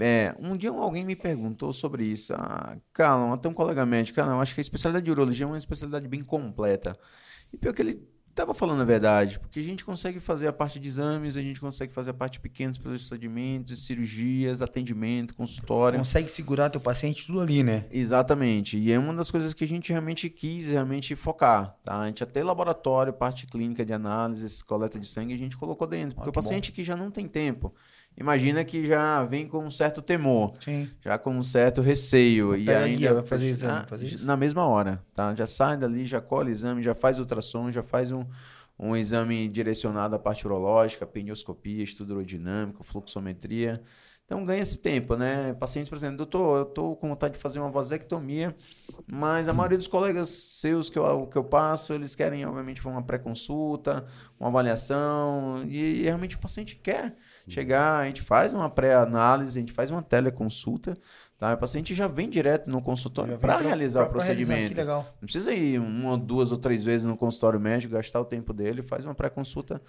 [0.00, 2.32] É, um dia alguém me perguntou sobre isso.
[2.32, 5.48] Ah, calma, até um colega médico, cara, eu acho que a especialidade de urologia é
[5.48, 6.96] uma especialidade bem completa.
[7.52, 10.80] E pior que ele Tava falando a verdade, porque a gente consegue fazer a parte
[10.80, 15.98] de exames, a gente consegue fazer a parte de pequenos procedimentos, cirurgias, atendimento, consultório.
[15.98, 17.84] Consegue segurar teu paciente tudo ali, né?
[17.90, 18.78] Exatamente.
[18.78, 22.00] E é uma das coisas que a gente realmente quis realmente focar, tá?
[22.00, 26.14] A gente até laboratório, parte clínica de análise, coleta de sangue, a gente colocou dentro,
[26.16, 26.74] porque ah, o paciente bom.
[26.76, 27.74] que já não tem tempo,
[28.16, 30.90] imagina que já vem com um certo temor, Sim.
[31.00, 32.56] já com um certo receio.
[32.56, 34.24] e ainda vai fazer exame, fazer isso?
[34.24, 35.34] Na mesma hora, tá?
[35.34, 38.24] Já sai dali, já colhe exame, já faz ultrassom, já faz um,
[38.78, 43.82] um exame direcionado à parte urológica, penioscopia, estudo aerodinâmico, fluxometria.
[44.24, 45.52] Então ganha esse tempo, né?
[45.54, 48.56] Pacientes, por exemplo, doutor, eu estou com vontade de fazer uma vasectomia,
[49.06, 53.02] mas a maioria dos colegas seus que eu, que eu passo, eles querem, obviamente, uma
[53.02, 54.06] pré-consulta,
[54.40, 57.14] uma avaliação, e, e, realmente o paciente quer
[57.48, 60.96] chegar, a gente faz uma pré-análise, a gente faz uma teleconsulta,
[61.38, 61.54] tá?
[61.54, 64.74] O paciente já vem direto no consultório para realizar pra, o procedimento.
[64.74, 64.84] Realizar,
[65.20, 68.82] Não precisa ir uma, duas ou três vezes no consultório médico, gastar o tempo dele,
[68.82, 69.82] faz uma pré-consulta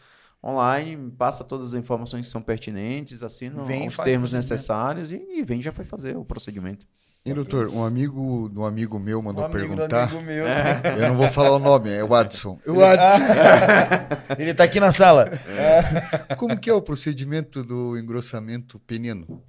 [0.43, 5.43] online, passa todas as informações que são pertinentes, assina vem, os termos necessários e, e,
[5.43, 6.85] vem já vai fazer o procedimento.
[7.25, 10.11] E doutor, um amigo do um amigo meu mandou um perguntar.
[10.23, 10.45] Meu.
[10.45, 12.59] Eu não vou falar o nome, é o Adson.
[12.67, 13.23] O Adson.
[14.37, 15.31] Ele está aqui na sala.
[15.47, 16.35] É.
[16.35, 19.41] Como que é o procedimento do engrossamento peniano?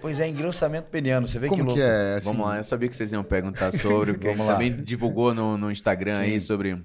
[0.00, 1.78] Pois é, engrossamento peniano, você vê Como que louco.
[1.78, 2.28] Que é, assim...
[2.30, 4.52] Vamos lá, eu sabia que vocês iam perguntar sobre, porque Vamos a gente lá.
[4.54, 6.22] também divulgou no, no Instagram Sim.
[6.22, 6.82] aí sobre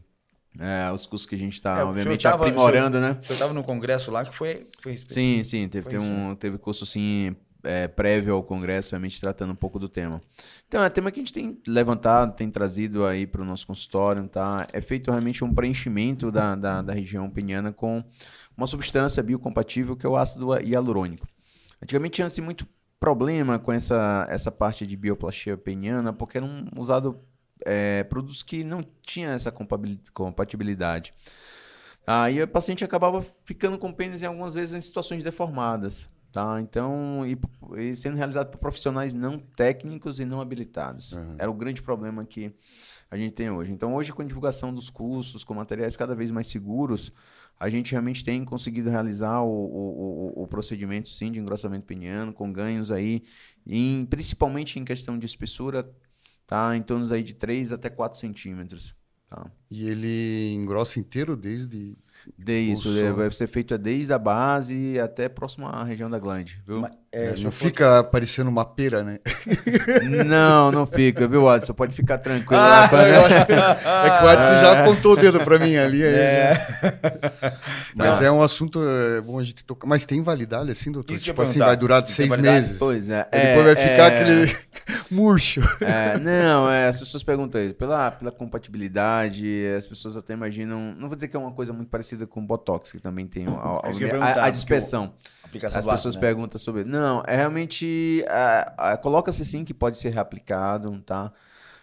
[0.59, 3.19] é, os cursos que a gente está, é, obviamente, tava, aprimorando, o senhor, né?
[3.21, 4.67] Você estava no congresso lá que foi.
[4.81, 9.51] foi sim, sim, teve, teve, um, teve curso sim é, prévio ao congresso, realmente tratando
[9.51, 10.21] um pouco do tema.
[10.67, 14.27] Então, é tema que a gente tem levantado, tem trazido aí para o nosso consultório,
[14.27, 14.67] tá?
[14.71, 18.03] É feito realmente um preenchimento da, da, da região peniana com
[18.55, 21.27] uma substância biocompatível que é o ácido hialurônico.
[21.81, 22.67] Antigamente tinha-se muito
[22.99, 27.15] problema com essa, essa parte de bioplastia peniana, porque eram usados
[27.65, 29.51] é, produtos que não tinham essa
[30.13, 31.13] compatibilidade.
[32.05, 36.09] Aí o paciente acabava ficando com pênis em algumas vezes em situações deformadas.
[36.31, 36.61] Tá?
[36.61, 37.35] Então, e,
[37.81, 41.13] e sendo realizado por profissionais não técnicos e não habilitados.
[41.13, 41.35] Uhum.
[41.39, 42.53] Era o grande problema que
[43.09, 43.71] a gente tem hoje.
[43.71, 47.11] Então, hoje, com a divulgação dos cursos, com materiais cada vez mais seguros,
[47.59, 52.31] a gente realmente tem conseguido realizar o, o, o, o procedimento, sim, de engrossamento peniano,
[52.31, 53.23] com ganhos aí,
[53.65, 55.91] em, principalmente em questão de espessura,
[56.45, 56.77] tá?
[56.77, 58.95] em torno aí de 3 até 4 centímetros.
[59.27, 59.51] Tá?
[59.69, 61.97] E ele engrossa inteiro desde
[62.37, 66.81] de isso, vai ser feito desde a base até próximo à região da glande, viu?
[66.81, 69.19] Mas, é, não fica parecendo uma pera, né?
[70.25, 71.73] Não, não fica, viu, Watson?
[71.73, 72.61] Pode ficar tranquilo.
[72.61, 72.87] Ah,
[74.05, 76.03] é que o Watson já apontou o dedo pra mim ali.
[76.03, 76.53] É.
[76.53, 77.53] Já...
[77.95, 79.87] Mas é um assunto é bom a gente tocar.
[79.87, 81.15] Mas tem validade assim, doutor?
[81.15, 82.77] Isso tipo assim, vai durar de seis meses.
[82.77, 83.27] Pois é.
[83.31, 84.07] E depois vai ficar é.
[84.07, 84.57] aquele
[85.09, 85.61] murcho.
[86.21, 87.75] não, as pessoas perguntam isso.
[87.75, 90.93] Pela, pela compatibilidade, as pessoas até imaginam.
[90.97, 94.41] Não vou dizer que é uma coisa muito parecida com Botox, que também tem a,
[94.41, 95.13] a, a dispersão.
[95.73, 96.21] As pessoas né?
[96.21, 96.83] perguntam sobre.
[96.83, 98.23] Não, é realmente.
[99.01, 101.31] Coloca-se sim que pode ser reaplicado, tá?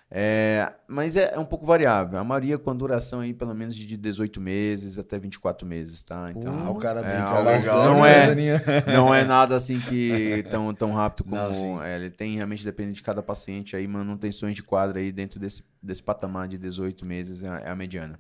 [0.09, 2.18] É, mas é, é, um pouco variável.
[2.18, 6.31] A maioria com a duração aí pelo menos de 18 meses até 24 meses, tá?
[6.31, 8.35] Então, uh, o cara é, legal, não, é,
[8.87, 12.92] não é nada assim que tão, tão rápido como não, é, ele tem, realmente depende
[12.92, 17.42] de cada paciente aí, manutenções de quadro aí dentro desse, desse patamar de 18 meses
[17.42, 18.18] é, é a mediana.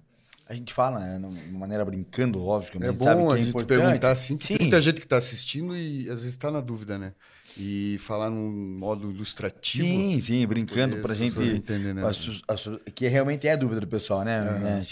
[0.48, 3.38] A gente fala, né, de uma maneira brincando, lógico, é bom sabe que a é
[3.38, 3.80] gente importante.
[3.80, 4.56] perguntar assim, que Sim.
[4.56, 7.12] tem muita gente que está assistindo e às vezes está na dúvida, né?
[7.58, 9.84] E falar num modo ilustrativo.
[9.84, 12.02] Sim, sim, brincando para a gente entender, né?
[12.94, 14.58] que realmente é a dúvida do pessoal, né, uhum.
[14.60, 14.82] né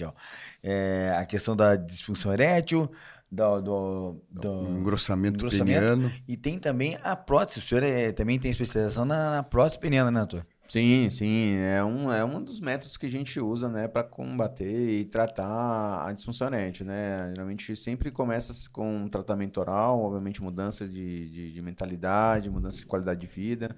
[0.63, 2.91] é, a questão da disfunção erétil,
[3.31, 6.13] do, do, do engrossamento, engrossamento peniano.
[6.27, 7.59] E tem também a prótese.
[7.59, 10.47] O senhor é, também tem especialização na, na prótese peniana, né, doutor?
[10.67, 14.99] Sim, sim, é um, é um dos métodos que a gente usa, né, para combater
[14.99, 17.29] e tratar a disfunção erétil, né?
[17.29, 22.87] Geralmente sempre começa com um tratamento oral, obviamente mudança de, de, de, mentalidade, mudança de
[22.87, 23.77] qualidade de vida.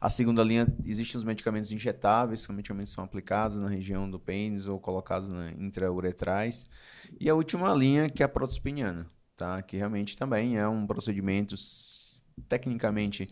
[0.00, 4.68] A segunda linha, existem os medicamentos injetáveis, que medicamentos são aplicados na região do pênis
[4.68, 6.66] ou colocados na intrauretrais.
[7.20, 9.60] E a última linha, que é a protospiniana, tá?
[9.60, 11.56] Que realmente também é um procedimento
[12.48, 13.28] tecnicamente,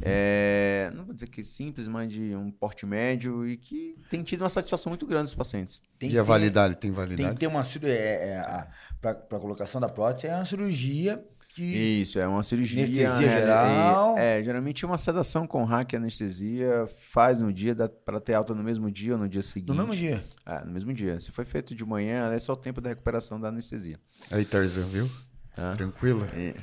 [0.00, 4.42] é, não vou dizer que simples, mas de um porte médio e que tem tido
[4.42, 5.82] uma satisfação muito grande dos pacientes.
[5.98, 7.22] Tem, e a validade, tem validade?
[7.22, 8.66] Tem que ter uma cirurgia, é, é,
[9.00, 11.22] para a colocação da prótese, é uma cirurgia
[11.54, 12.02] que...
[12.02, 12.84] Isso, é uma cirurgia...
[12.84, 14.16] Anestesia né, geral...
[14.16, 18.62] É, é, geralmente uma sedação com hack anestesia, faz no dia, para ter alta no
[18.62, 19.68] mesmo dia ou no dia seguinte.
[19.68, 20.22] No mesmo dia?
[20.46, 21.18] É, no mesmo dia.
[21.18, 23.98] Se foi feito de manhã, é só o tempo da recuperação da anestesia.
[24.30, 25.10] Aí, Tarzan, viu?
[25.54, 25.72] Tá.
[25.72, 26.24] Tranquilo?
[26.32, 26.54] É.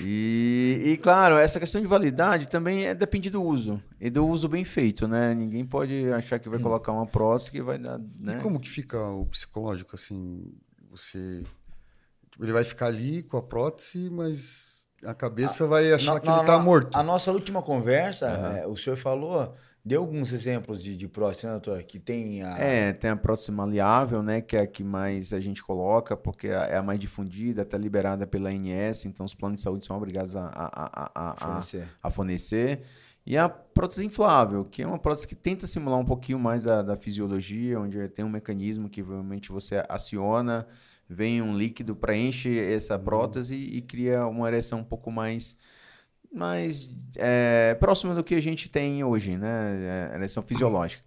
[0.00, 3.82] E, e, claro, essa questão de validade também é, depende do uso.
[4.00, 5.34] E do uso bem feito, né?
[5.34, 7.98] Ninguém pode achar que vai colocar uma prótese que vai dar.
[7.98, 8.34] Né?
[8.34, 10.52] E como que fica o psicológico, assim?
[10.90, 11.42] Você.
[12.40, 16.40] Ele vai ficar ali com a prótese, mas a cabeça a, vai achar que ele
[16.40, 16.96] está morto.
[16.96, 18.56] A nossa última conversa, uhum.
[18.56, 19.54] é, o senhor falou
[19.86, 21.82] Dê alguns exemplos de, de prótese, né, doutor?
[21.82, 22.56] Que tem a.
[22.56, 24.40] É, tem a prótese maleável, né?
[24.40, 28.26] Que é a que mais a gente coloca, porque é a mais difundida, está liberada
[28.26, 31.88] pela ANS, então os planos de saúde são obrigados a, a, a, a, fornecer.
[32.02, 32.80] a, fornecer.
[33.26, 36.80] E a prótese inflável, que é uma prótese que tenta simular um pouquinho mais da,
[36.80, 40.66] da fisiologia, onde tem um mecanismo que realmente você aciona,
[41.06, 43.04] vem um líquido, preenche essa uhum.
[43.04, 45.54] prótese e, e cria uma ereção um pouco mais
[46.34, 50.10] mais é, próxima do que a gente tem hoje, né?
[50.12, 51.02] É, ereção fisiológica.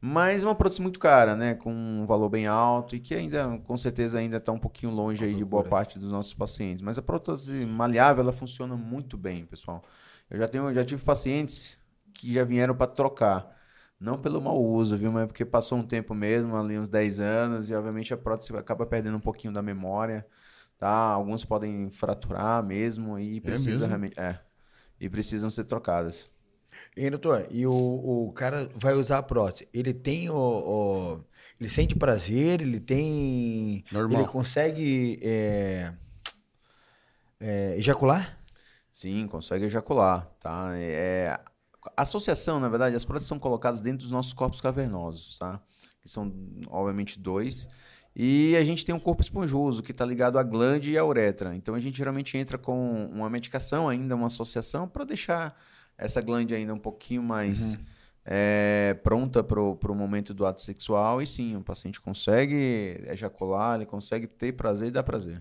[0.00, 1.54] Mas uma prótese muito cara, né?
[1.54, 5.24] Com um valor bem alto e que ainda, com certeza, ainda está um pouquinho longe
[5.24, 6.82] aí de boa parte dos nossos pacientes.
[6.82, 9.82] Mas a prótese maleável, ela funciona muito bem, pessoal.
[10.30, 11.76] Eu já, tenho, já tive pacientes
[12.14, 13.56] que já vieram para trocar.
[13.98, 15.10] Não pelo mau uso, viu?
[15.10, 18.86] Mas porque passou um tempo mesmo, ali uns 10 anos, e obviamente a prótese acaba
[18.86, 20.24] perdendo um pouquinho da memória,
[20.78, 20.88] tá?
[20.88, 24.20] Alguns podem fraturar mesmo e é precisa é realmente...
[24.20, 24.38] É,
[25.00, 26.28] e precisam ser trocadas.
[26.96, 27.72] E, doutor, e o,
[28.28, 31.20] o cara vai usar a prótese, ele tem o, o
[31.60, 33.84] ele sente prazer, ele tem...
[33.90, 34.20] Normal.
[34.20, 35.92] Ele consegue é,
[37.40, 38.38] é, ejacular?
[38.92, 40.70] Sim, consegue ejacular, tá?
[40.74, 41.38] É,
[41.96, 45.60] a associação, na verdade, as próteses são colocadas dentro dos nossos corpos cavernosos, tá?
[46.00, 46.32] Que são,
[46.68, 47.68] obviamente, dois.
[48.20, 51.54] E a gente tem um corpo esponjoso que está ligado à glande e à uretra.
[51.54, 55.56] Então a gente geralmente entra com uma medicação ainda, uma associação, para deixar
[55.96, 57.80] essa glande ainda um pouquinho mais uhum.
[58.24, 61.22] é, pronta para o momento do ato sexual.
[61.22, 65.40] E sim, o paciente consegue ejacular, ele consegue ter prazer e dar prazer.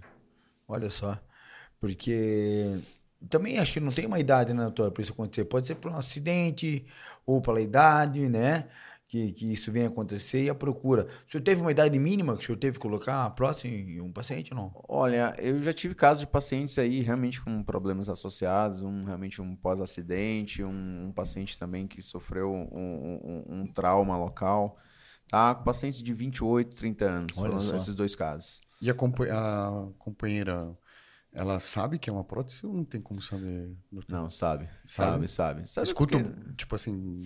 [0.68, 1.20] Olha só,
[1.80, 2.78] porque
[3.28, 5.46] também acho que não tem uma idade, né, doutor, para isso acontecer.
[5.46, 6.86] Pode ser por um acidente
[7.26, 8.68] ou pela idade, né?
[9.10, 11.08] Que, que isso venha acontecer e a procura.
[11.26, 14.02] O senhor teve uma idade mínima que o senhor teve que colocar a prótese em
[14.02, 14.84] um paciente ou não?
[14.86, 19.56] Olha, eu já tive casos de pacientes aí realmente com problemas associados, um realmente um
[19.56, 24.78] pós-acidente, um, um, paciente também que sofreu um, um, um trauma local,
[25.30, 25.56] tá?
[25.56, 27.78] Com pacientes de 28, 30 anos, Olha só.
[27.78, 28.60] esses dois casos.
[28.82, 30.78] E a, a companheira,
[31.32, 33.74] ela sabe que é uma prótese ou não tem como saber?
[33.90, 34.12] doutor?
[34.12, 35.12] Não, sabe, Sabe?
[35.12, 35.70] sabe, sabe.
[35.70, 37.22] sabe Escuta, porque- tipo assim.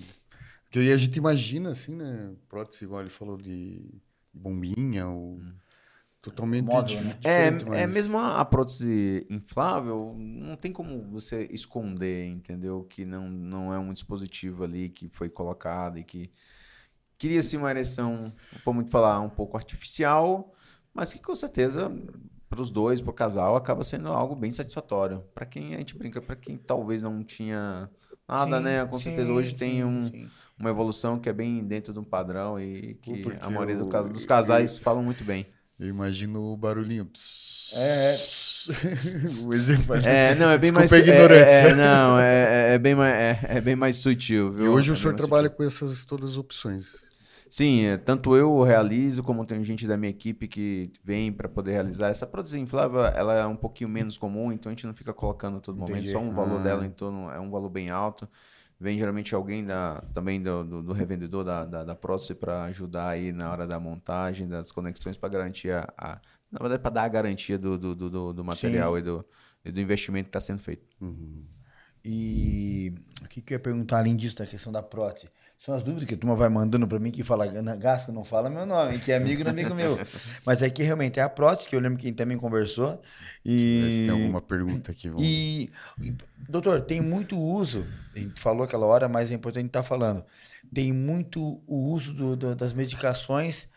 [0.71, 2.31] Porque aí a gente imagina, assim, né?
[2.47, 3.83] Prótese, igual ele falou de
[4.33, 5.41] bombinha, ou.
[6.21, 7.17] Totalmente Móvel, di- né?
[7.25, 12.85] É, diferente, é mas- mesmo a, a prótese inflável, não tem como você esconder, entendeu?
[12.85, 16.31] Que não, não é um dispositivo ali que foi colocado e que
[17.17, 18.31] cria-se uma ereção,
[18.63, 20.53] vamos falar, um pouco artificial,
[20.93, 21.91] mas que com certeza
[22.51, 25.23] para os dois, para o casal, acaba sendo algo bem satisfatório.
[25.33, 27.89] Para quem a gente brinca, para quem talvez não tinha
[28.27, 28.85] nada, Sim, né?
[28.85, 30.27] Com certeza sim, hoje tem um, sim.
[30.59, 33.85] uma evolução que é bem dentro de um padrão e que porque a maioria do
[34.09, 35.47] dos casais falam muito bem.
[35.79, 37.05] Eu imagino o barulhinho.
[37.05, 37.73] pss.
[37.73, 38.17] É,
[39.47, 39.95] o exemplo.
[39.95, 40.91] É, não, é bem Desculpa mais.
[40.91, 41.51] a ignorância.
[41.53, 44.65] É, é, não, é, é- é bem mais, é, é bem mais sutil, viu?
[44.65, 45.57] E hoje É o senhor trabalha sutil.
[45.57, 47.10] com essas todas as opções.
[47.53, 51.73] Sim, é, tanto eu realizo, como tem gente da minha equipe que vem para poder
[51.73, 52.07] realizar.
[52.07, 55.57] Essa prótese inflável, ela é um pouquinho menos comum, então a gente não fica colocando
[55.57, 55.97] a todo momento.
[55.97, 56.11] Entendi.
[56.11, 56.63] Só um valor Ah.
[56.63, 58.25] dela em torno, é um valor bem alto.
[58.79, 63.09] Vem geralmente alguém da, também do, do, do revendedor da, da, da prótese para ajudar
[63.09, 67.03] aí na hora da montagem, das conexões para garantir a, a- Na verdade, para dar
[67.03, 69.25] a garantia do, do, do- do, material e do,
[69.65, 70.87] e do investimento que está sendo feito.
[72.03, 72.93] E
[73.23, 75.27] o que, que eu ia perguntar além disso, da questão da prótese?
[75.63, 78.23] São as dúvidas que a turma vai mandando para mim que fala "Na- Gasco não
[78.23, 79.95] fala meu nome, que é amigo do amigo meu.
[80.43, 82.99] Mas é que realmente é a prótese, que eu lembro que também conversou.
[83.45, 85.07] E, tem alguma pergunta aqui.
[85.07, 85.21] Vamos...
[85.23, 86.15] e, e,
[86.49, 87.85] doutor, tem muito uso,
[88.15, 90.25] a gente falou aquela hora, mas é importante estar falando.
[90.73, 93.67] Tem muito o uso do- do- das medicações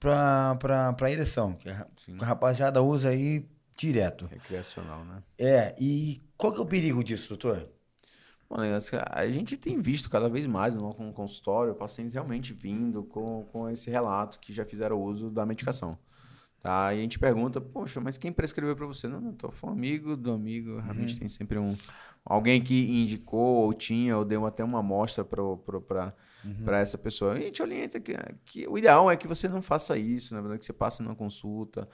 [0.00, 2.16] para ereção, que a, Sim.
[2.20, 3.44] a rapaziada usa aí
[3.76, 4.26] direto.
[4.28, 5.22] Recreacional, né?
[5.38, 7.68] É, e qual que é o perigo disso, doutor?
[8.50, 13.44] Né, assim, a gente tem visto cada vez mais no consultório pacientes realmente vindo com,
[13.52, 15.98] com esse relato que já fizeram uso da medicação.
[16.64, 16.94] Tá?
[16.94, 19.06] E a gente pergunta, poxa, mas quem prescreveu para você?
[19.06, 20.80] Não, não, tô, foi um amigo do amigo.
[20.80, 21.76] Realmente tem sempre um
[22.24, 27.34] alguém que indicou ou tinha ou deu até uma amostra para essa pessoa.
[27.34, 28.14] E a gente orienta que,
[28.46, 31.14] que o ideal é que você não faça isso, na verdade, que você passe numa
[31.14, 31.86] consulta.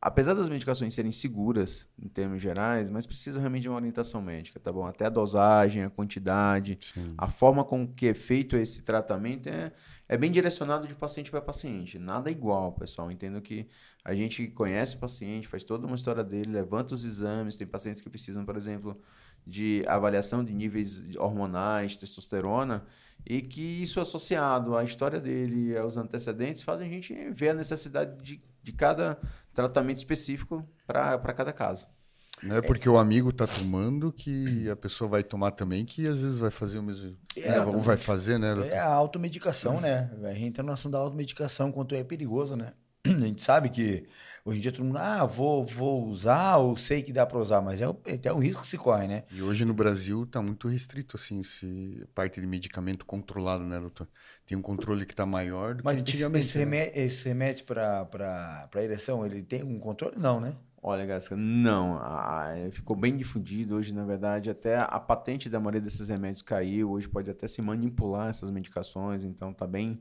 [0.00, 4.60] Apesar das medicações serem seguras em termos gerais, mas precisa realmente de uma orientação médica,
[4.60, 4.86] tá bom?
[4.86, 7.14] Até a dosagem, a quantidade, Sim.
[7.18, 9.72] a forma com que é feito esse tratamento é,
[10.08, 11.98] é bem direcionado de paciente para paciente.
[11.98, 13.10] Nada igual, pessoal.
[13.10, 13.66] Entendo que
[14.04, 17.56] a gente conhece o paciente, faz toda uma história dele, levanta os exames.
[17.56, 18.96] Tem pacientes que precisam, por exemplo,
[19.44, 22.84] de avaliação de níveis hormonais, testosterona,
[23.26, 28.22] e que isso associado à história dele, aos antecedentes, faz a gente ver a necessidade
[28.22, 28.38] de,
[28.68, 29.18] de cada
[29.54, 31.86] tratamento específico para cada caso.
[32.42, 36.22] Não é porque o amigo tá tomando que a pessoa vai tomar também, que às
[36.22, 37.16] vezes vai fazer o mesmo.
[37.36, 37.60] né?
[37.62, 38.54] Ou vai fazer, né?
[38.68, 40.10] É a automedicação, né?
[40.22, 42.74] A gente entra no assunto da automedicação, quanto é perigoso, né?
[43.04, 44.06] A gente sabe que
[44.48, 47.60] hoje em dia todo mundo, ah, vou, vou usar, ou sei que dá para usar,
[47.60, 49.24] mas é o, é o risco que se corre, né?
[49.30, 54.08] E hoje no Brasil tá muito restrito, assim, esse parte de medicamento controlado, né, doutor?
[54.46, 56.46] Tem um controle que tá maior do Mas que esse, antigamente.
[56.46, 56.64] esse né?
[56.64, 60.16] remédio, esse remédio para ereção, ele tem um controle?
[60.18, 60.54] Não, né?
[60.80, 61.98] Olha, Gasca, não.
[62.00, 64.48] ah, ficou bem difundido hoje, na verdade.
[64.48, 66.92] Até a patente da maioria desses remédios caiu.
[66.92, 69.24] Hoje pode até se manipular essas medicações.
[69.24, 70.00] Então tá bem,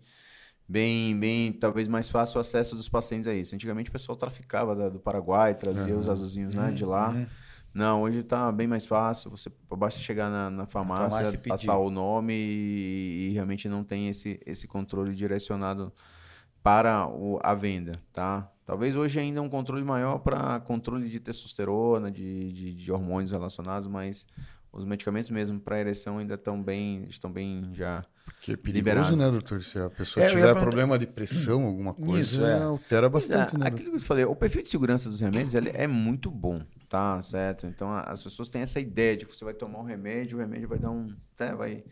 [0.68, 3.56] bem, bem, talvez mais fácil o acesso dos pacientes a isso.
[3.56, 7.10] Antigamente o pessoal traficava da- do Paraguai, trazia os azulzinhos né, de lá.
[7.12, 7.28] Uhum.
[7.74, 9.30] Não, hoje tá bem mais fácil.
[9.30, 14.10] Você basta chegar na, na farmácia, farmácia passar o nome e, e realmente não tem
[14.10, 15.94] esse, esse controle direcionado
[16.64, 18.52] para o- a venda, tá?
[18.66, 23.88] Talvez hoje ainda um controle maior para controle de testosterona, de, de, de hormônios relacionados,
[23.88, 24.28] mas
[24.72, 28.04] os medicamentos mesmo para ereção ainda estão bem, estão bem já.
[28.42, 29.20] Que é perigoso, liberados.
[29.20, 29.64] né, doutor?
[29.64, 32.62] Se a pessoa É, tiver perguntar- problema de pressão, alguma coisa, Isso, é.
[32.62, 33.68] altera bastante, É, né?
[33.68, 37.22] aquilo que eu falei, o perfil de segurança dos remédios ele é muito bom, tá?
[37.22, 37.68] Certo?
[37.68, 40.68] Então as pessoas têm essa ideia de que você vai tomar um remédio, o remédio
[40.68, 41.08] vai dar um.
[41.40, 41.84] Né, vai,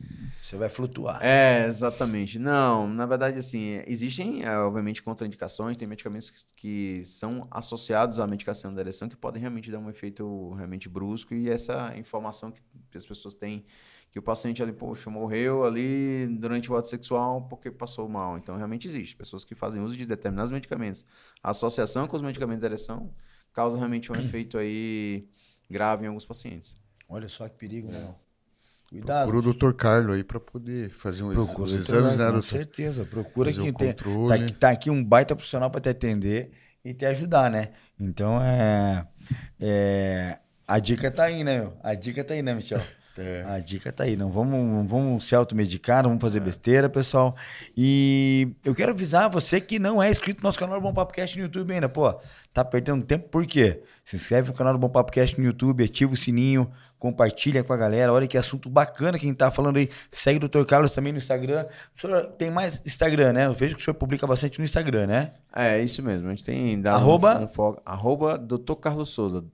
[0.41, 1.19] Você vai flutuar.
[1.23, 2.39] É, exatamente.
[2.39, 8.25] Não, na verdade, assim, existem, é, obviamente, contraindicações, tem medicamentos que, que são associados à
[8.25, 12.97] medicação da ereção que podem realmente dar um efeito realmente brusco e essa informação que
[12.97, 13.63] as pessoas têm,
[14.11, 18.37] que o paciente ali, poxa, morreu ali durante o ato sexual porque passou mal.
[18.39, 19.15] Então, realmente existe.
[19.15, 21.05] Pessoas que fazem uso de determinados medicamentos.
[21.43, 23.13] A associação com os medicamentos da ereção
[23.55, 25.27] causa realmente um efeito aí
[25.69, 26.77] grave em alguns pacientes.
[27.09, 28.15] Olha só que perigo, né?
[28.89, 29.27] Cuidado.
[29.27, 32.31] Procura o doutor Carlos aí para poder fazer um ex- Procura os exames, né, Com
[32.31, 32.59] doutor?
[32.59, 33.05] certeza.
[33.05, 33.93] Procura Fazer quem o tem.
[33.93, 36.51] Tá tá aqui um baita profissional para te atender
[36.83, 37.73] e te ajudar, né?
[37.99, 39.07] Então é,
[39.59, 40.39] é.
[40.67, 41.77] A dica tá aí, né, meu?
[41.83, 42.79] A dica tá aí, né, Michel?
[43.17, 43.43] É.
[43.47, 44.15] A dica tá aí.
[44.15, 47.35] Não vamos, não vamos se automedicar, não vamos fazer besteira, pessoal.
[47.75, 51.13] E eu quero avisar você que não é inscrito no nosso canal do Bom Papo
[51.13, 51.87] Cast no YouTube ainda.
[51.87, 52.13] Pô,
[52.53, 53.81] tá perdendo tempo por quê?
[54.03, 57.71] Se inscreve no canal do Bom Papo Cast no YouTube, ativa o sininho, compartilha com
[57.71, 58.11] a galera.
[58.11, 59.89] Olha que assunto bacana quem tá falando aí.
[60.11, 60.65] Segue o Dr.
[60.65, 61.65] Carlos também no Instagram.
[61.95, 63.45] O senhor tem mais Instagram, né?
[63.45, 65.31] Eu vejo que o senhor publica bastante no Instagram, né?
[65.55, 66.27] É, isso mesmo.
[66.27, 67.39] A gente tem Arroba?
[67.39, 67.81] um, um foco.
[67.85, 68.73] Arroba Dr.
[68.73, 69.45] Carlos Souza.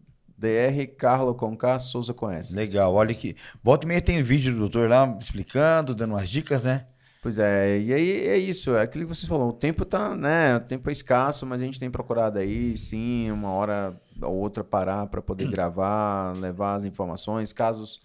[0.41, 2.55] DR Carlo K, Souza S.
[2.55, 3.35] Legal, olha que.
[3.63, 6.87] Volta e meia tem vídeo do doutor lá explicando, dando umas dicas, né?
[7.21, 10.55] Pois é, e aí é isso, é aquilo que você falou, o tempo tá, né,
[10.55, 14.63] o tempo é escasso, mas a gente tem procurado aí, sim, uma hora ou outra
[14.63, 18.01] parar para poder gravar, levar as informações, casos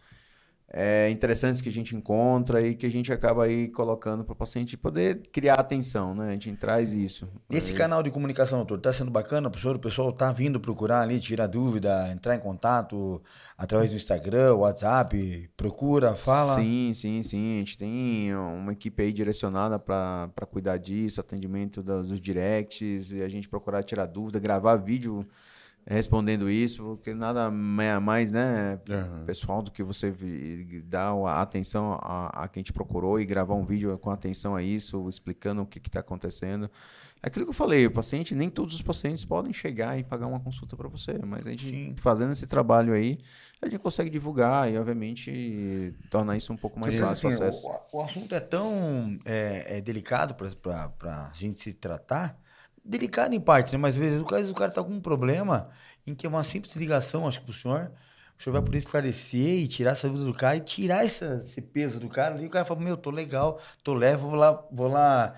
[0.69, 4.37] é, interessantes que a gente encontra e que a gente acaba aí colocando para o
[4.37, 7.29] paciente poder criar atenção, né, a gente traz isso.
[7.49, 9.77] Esse Aí- canal de comunicação, doutor, tá sendo bacana pro senhor?
[9.77, 13.23] O pessoal tá vindo procurar ali, tirar dúvida, entrar em contato
[13.57, 16.57] através do Instagram, WhatsApp, procura, fala.
[16.57, 17.57] Sim, sim, sim.
[17.57, 23.23] A gente tem uma equipe aí direcionada para cuidar disso, atendimento dos, dos directs, e
[23.23, 25.21] a gente procurar tirar dúvida, gravar vídeo
[25.89, 29.25] respondendo isso, porque nada ma- mais, né, Aham.
[29.25, 30.13] pessoal do que você
[30.85, 34.63] dar a atenção a, a quem te procurou e gravar um vídeo com atenção a
[34.63, 36.69] isso, explicando o que está acontecendo.
[37.23, 40.27] É aquilo que eu falei, o paciente, nem todos os pacientes podem chegar e pagar
[40.27, 41.95] uma consulta para você, mas a gente Sim.
[41.99, 43.19] fazendo esse trabalho aí,
[43.63, 47.43] a gente consegue divulgar e, obviamente, tornar isso um pouco mais Porque, fácil o assim,
[47.45, 47.67] acesso.
[47.93, 52.39] o, o assunto é tão é, é delicado para a gente se tratar.
[52.89, 53.79] Delicado em partes, né?
[53.79, 55.71] Mas às vezes, às vezes o cara tá com um problema
[56.07, 57.93] em que é uma simples ligação, acho que pro senhor.
[58.39, 61.61] O senhor vai poder esclarecer e tirar essa dúvida do cara e tirar essa- esse
[61.63, 62.41] peso do cara.
[62.41, 65.35] E o cara fala, meu, tô legal, tô leve, vou lá, vou lá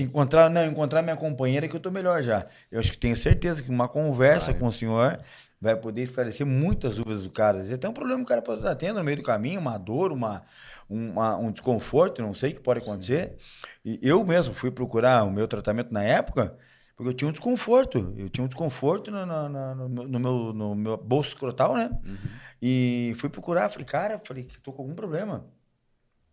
[0.00, 2.46] encontrar, não, encontrar minha companheira que eu tô melhor já.
[2.70, 5.18] Eu acho que tenho certeza que uma conversa com o senhor
[5.60, 7.62] vai poder esclarecer muitas dúvidas do cara.
[7.74, 10.12] Até um problema que o cara pode estar tendo no meio do caminho, uma dor,
[10.12, 10.42] uma,
[10.88, 13.36] uma- um desconforto, não sei o que pode acontecer.
[13.84, 16.56] E eu mesmo fui procurar o meu tratamento na época
[16.96, 18.14] porque eu tinha um desconforto.
[18.16, 21.90] Eu tinha um desconforto no, no- no- no meu- no meu, bolso escrotal, né?
[22.60, 25.46] E fui procurar, falei, cara, falei que tô com algum problema.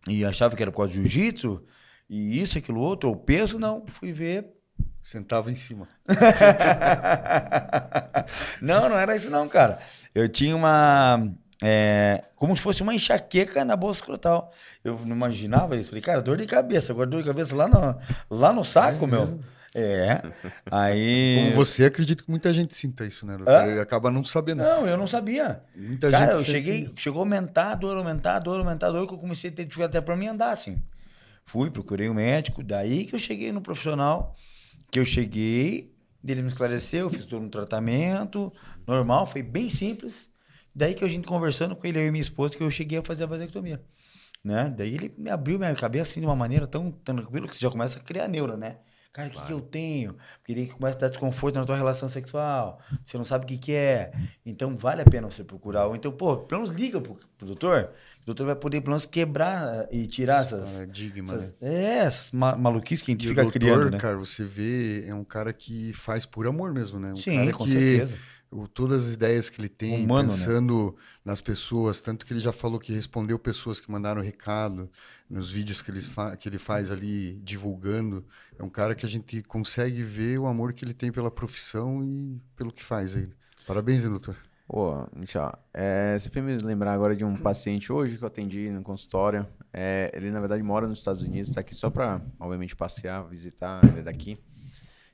[0.08, 1.62] E achava que era por causa do jiu-jitsu,
[2.08, 3.84] e isso, aquilo, outro, o peso, não.
[3.88, 4.46] Fui ver,
[5.02, 5.88] Sentava em cima.
[8.60, 9.78] não, não era isso não, cara.
[10.14, 11.28] Eu tinha uma...
[11.62, 14.52] é, como se fosse uma enxaqueca na bolsa escrotal.
[14.84, 15.88] Eu não imaginava isso.
[15.88, 16.92] Falei, cara, dor de cabeça.
[16.92, 17.98] Agora dor de cabeça lá no,
[18.30, 19.40] lá no saco, meu.
[19.74, 20.20] É.
[20.70, 21.36] Aí...
[21.36, 23.36] Como você, acredito que muita gente sinta isso, né?
[23.68, 24.62] Ele acaba não sabendo.
[24.62, 25.62] Não, eu não sabia.
[25.76, 28.88] Muita Cara, eu gente cheguei, sente- chegou a aumentar a dor, aumentar a dor, aumentar
[28.88, 30.82] a dor, que eu comecei a ter dificuldade até pra mim andar, assim.
[31.46, 34.36] Fui, procurei um médico, daí que eu cheguei no profissional,
[34.90, 35.94] que eu cheguei,
[36.24, 38.52] ele me esclareceu, fiz todo um tratamento,
[38.86, 40.30] normal, foi bem simples.
[40.74, 43.02] Daí que a gente conversando com ele, eu e minha esposa, que eu cheguei a
[43.02, 43.80] fazer a vasectomia.
[44.42, 44.72] Né?
[44.76, 47.70] Daí ele me abriu minha cabeça assim de uma maneira tão tranquila que você já
[47.70, 48.76] começa a criar neura, né?
[49.12, 50.14] Cara, o que, que eu tenho?
[50.38, 52.80] Porque ele começa a dar desconforto na tua relação sexual.
[53.04, 54.12] Você não sabe o que, que é.
[54.46, 55.86] Então vale a pena você procurar.
[55.86, 57.90] Ou então, pô, pelo menos liga pro, pro doutor.
[58.22, 60.80] O doutor vai poder, pelo menos, quebrar eh, e tirar essas.
[60.80, 61.68] Essas né?
[61.68, 63.98] é, essas ma maluquices que a gente E o fica doutor, criando, né?
[63.98, 67.12] cara, você vê, é um cara que faz por amor mesmo, né?
[67.12, 68.18] Um Sim, cara com que, certeza.
[68.50, 70.34] O- todas as ideias que ele tem, Humano, né?
[70.36, 74.90] pensando nas pessoas, tanto que ele já falou que respondeu pessoas que mandaram recado
[75.28, 76.00] nos vídeos que ele,
[76.38, 78.24] que ele faz ali divulgando.
[78.58, 82.04] É um cara que a gente consegue ver o amor que ele tem pela profissão
[82.04, 83.28] e pelo que faz aí.
[83.66, 84.36] Parabéns, hein, doutor.
[84.66, 88.70] Pô, Michel, é, você fez me lembrar agora de um paciente hoje que eu atendi
[88.70, 89.44] no consultório.
[89.72, 93.84] É, ele, na verdade, mora nos Estados Unidos, está aqui só para, obviamente, passear, visitar,
[93.88, 94.38] ele é daqui.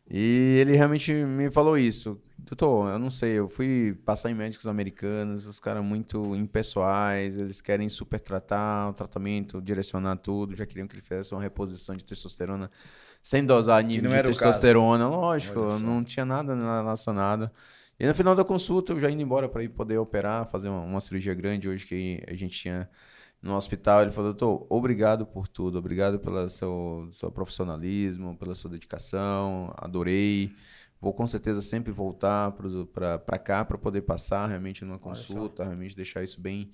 [0.09, 2.21] E ele realmente me falou isso.
[2.39, 7.61] Doutor, eu não sei, eu fui passar em médicos americanos, os caras muito impessoais, eles
[7.61, 12.05] querem super tratar o tratamento, direcionar tudo, já queriam que ele fizesse uma reposição de
[12.05, 12.71] testosterona
[13.21, 15.09] sem dosar nível não de testosterona.
[15.09, 17.51] Lógico, não tinha nada relacionado.
[17.99, 20.83] E no final da consulta, eu já indo embora para ir poder operar, fazer uma,
[20.83, 22.89] uma cirurgia grande hoje que a gente tinha
[23.43, 24.03] no hospital.
[24.03, 30.53] Ele falou, doutor, obrigado por tudo, obrigado pelo seu, seu profissionalismo, pela sua dedicação, adorei.
[31.01, 32.53] Vou com certeza sempre voltar
[32.95, 36.71] para cá para poder passar realmente numa consulta, realmente deixar isso bem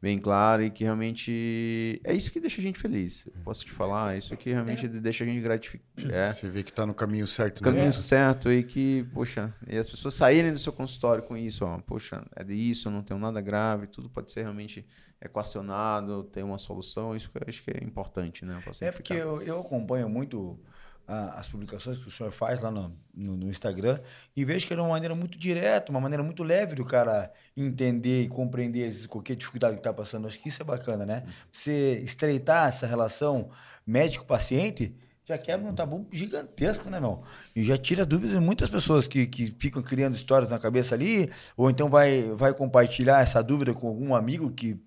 [0.00, 3.26] bem claro e que realmente é isso que deixa a gente feliz.
[3.26, 6.12] Eu posso te falar, é isso que realmente deixa a gente gratificado.
[6.12, 6.32] É.
[6.32, 7.58] Você vê que está no caminho certo.
[7.58, 7.92] No caminho né?
[7.92, 12.24] certo e que, poxa, e as pessoas saírem do seu consultório com isso, ó, poxa,
[12.34, 14.86] é disso, não tenho nada grave, tudo pode ser realmente
[15.20, 18.62] equacionado, ter uma solução, isso que eu acho que é importante, né?
[18.80, 20.58] É porque eu, eu acompanho muito
[21.06, 24.00] as publicações que o senhor faz lá no, no, no, Instagram
[24.36, 28.22] e vejo que é uma maneira muito direta, uma maneira muito leve do cara entender
[28.22, 30.26] e compreender qualquer dificuldade que está passando.
[30.26, 31.24] Acho que isso é bacana, né?
[31.52, 33.50] Você estreitar essa relação
[33.86, 37.22] médico-paciente já quebra um tabu gigantesco, né, meu?
[37.54, 41.30] E já tira dúvidas de muitas pessoas que, que ficam criando histórias na cabeça ali,
[41.56, 44.80] ou então vai, vai compartilhar essa dúvida com algum amigo que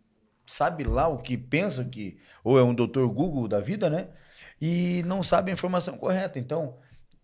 [0.45, 4.07] sabe lá o que pensa que, ou é um doutor Google da vida, né?
[4.61, 6.39] E não sabe a informação correta.
[6.39, 6.75] Então,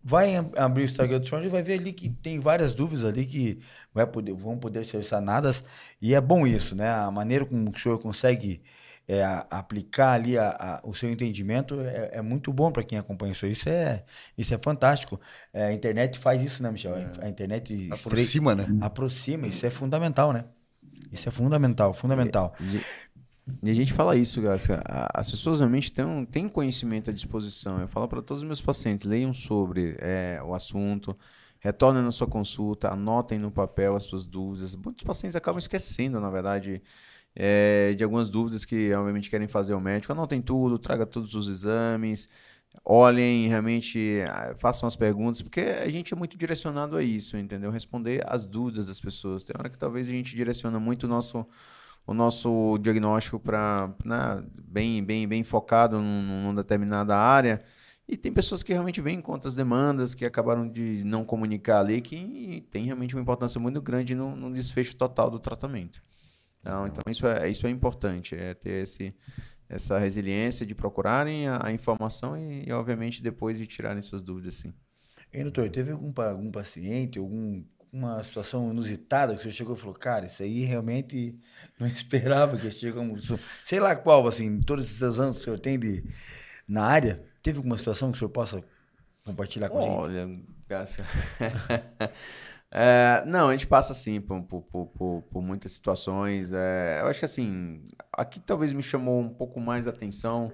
[0.02, 3.26] vai abrir o Instagram do senhor e vai ver ali que tem várias dúvidas ali
[3.26, 3.58] que
[3.92, 5.64] vai poder, vão poder ser sanadas.
[6.00, 6.88] E é bom isso, né?
[6.88, 8.62] A maneira como o senhor consegue
[9.08, 13.32] é, aplicar ali a, a, o seu entendimento é, é muito bom para quem acompanha
[13.32, 13.46] isso.
[13.46, 14.04] Isso é,
[14.36, 15.20] isso é fantástico.
[15.52, 16.96] É, a internet faz isso, né, Michel?
[16.96, 17.10] É.
[17.20, 18.66] A internet aproxima, né?
[18.80, 20.44] Aproxima, isso é fundamental, né?
[21.12, 22.54] Isso é fundamental, fundamental.
[22.60, 22.80] E,
[23.62, 24.82] e a gente fala isso, Garcia.
[25.14, 27.80] As pessoas realmente têm, têm conhecimento à disposição.
[27.80, 31.16] Eu falo para todos os meus pacientes: leiam sobre é, o assunto,
[31.60, 34.74] retornem na sua consulta, anotem no papel as suas dúvidas.
[34.74, 36.82] Muitos pacientes acabam esquecendo, na verdade,
[37.36, 40.12] é, de algumas dúvidas que, obviamente, querem fazer ao médico.
[40.12, 42.28] Anotem tudo, traga todos os exames,
[42.84, 44.24] olhem, realmente
[44.58, 47.70] façam as perguntas, porque a gente é muito direcionado a isso, entendeu?
[47.70, 49.44] Responder as dúvidas das pessoas.
[49.44, 51.46] Tem hora que talvez a gente direciona muito o nosso
[52.06, 57.62] o nosso diagnóstico para né, bem, bem, bem focado num, numa determinada área.
[58.08, 62.00] E tem pessoas que realmente vêm com outras demandas, que acabaram de não comunicar ali,
[62.00, 66.00] que tem realmente uma importância muito grande no, no desfecho total do tratamento.
[66.60, 69.12] Então, então isso, é, isso é importante, é ter esse,
[69.68, 74.54] essa resiliência de procurarem a, a informação e, e, obviamente, depois de tirarem suas dúvidas.
[74.54, 74.72] Sim.
[75.32, 77.64] E, doutor, teve algum, algum paciente, algum
[77.96, 81.34] uma situação inusitada que você chegou e falou, cara, isso aí realmente
[81.80, 83.16] não esperava que chegue um...
[83.64, 86.04] Sei lá qual, assim, todos esses anos que o senhor tem de,
[86.68, 88.62] na área, teve alguma situação que o senhor possa
[89.24, 90.46] compartilhar com Olha, a gente?
[90.70, 92.12] Olha,
[92.70, 96.52] é, não, a gente passa, assim, por, por, por, por muitas situações.
[96.52, 97.82] É, eu acho que, assim,
[98.12, 100.52] aqui talvez me chamou um pouco mais a atenção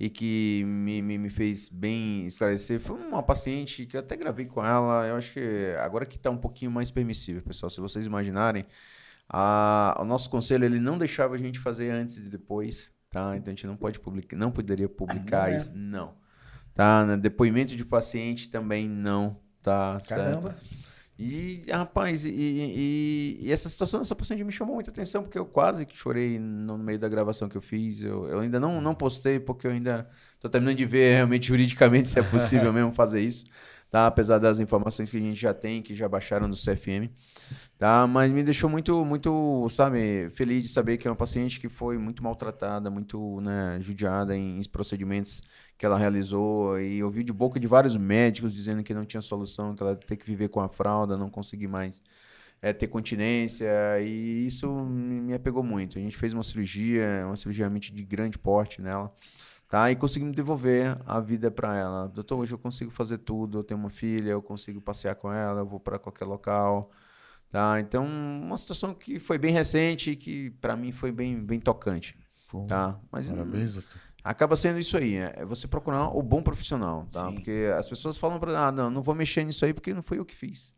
[0.00, 4.46] e que me, me, me, fez bem esclarecer foi uma paciente que eu até gravei
[4.46, 5.06] com ela.
[5.06, 7.68] Eu acho que agora que está um pouquinho mais permissível, pessoal.
[7.68, 8.64] Se vocês imaginarem,
[9.28, 13.36] a, o nosso conselho ele não deixava a gente fazer antes e depois, tá?
[13.36, 15.56] Então a gente não pode publicar, não poderia publicar ah, é?
[15.58, 16.14] isso, não.
[16.72, 17.04] Tá?
[17.16, 20.00] Depoimento de paciente também não, tá?
[20.08, 20.52] Caramba.
[20.52, 20.89] Certo?
[21.22, 25.44] E, rapaz, e, e, e, essa situação dessa paciente me chamou muita atenção, porque eu
[25.44, 28.02] quase que chorei no meio da gravação que eu fiz.
[28.02, 32.08] Eu, eu ainda não, não postei, porque eu ainda estou terminando de ver realmente juridicamente
[32.08, 33.44] se é possível mesmo fazer isso
[33.90, 34.06] tá?
[34.06, 37.10] Apesar das informações que a gente já tem, que já baixaram do CFM,
[37.76, 38.06] tá?
[38.06, 41.98] Mas me deixou muito, muito, sabe, feliz de saber que é uma paciente que foi
[41.98, 45.42] muito maltratada, muito, né, judiada em, em procedimentos
[45.76, 49.74] que ela realizou e ouviu de boca de vários médicos dizendo que não tinha solução,
[49.74, 52.02] que ela ter que viver com a fralda, não conseguir mais
[52.62, 53.68] é, ter continência
[54.00, 55.98] e isso me apegou muito.
[55.98, 59.12] A gente fez uma cirurgia, uma cirurgia realmente de grande porte nela
[59.70, 59.90] tá?
[59.90, 62.08] E conseguimos devolver a vida para ela.
[62.08, 65.60] Doutor, hoje eu consigo fazer tudo, eu tenho uma filha, eu consigo passear com ela,
[65.60, 66.90] eu vou para qualquer local,
[67.50, 67.80] tá?
[67.80, 72.18] Então, uma situação que foi bem recente e que para mim foi bem, bem tocante,
[72.48, 72.98] Pô, tá?
[73.12, 74.00] Mas parabéns, doutor.
[74.22, 77.28] Acaba sendo isso aí, é você procurar o bom profissional, tá?
[77.28, 77.36] Sim.
[77.36, 80.18] Porque as pessoas falam para ah, não, não vou mexer nisso aí porque não foi
[80.18, 80.74] eu que fiz.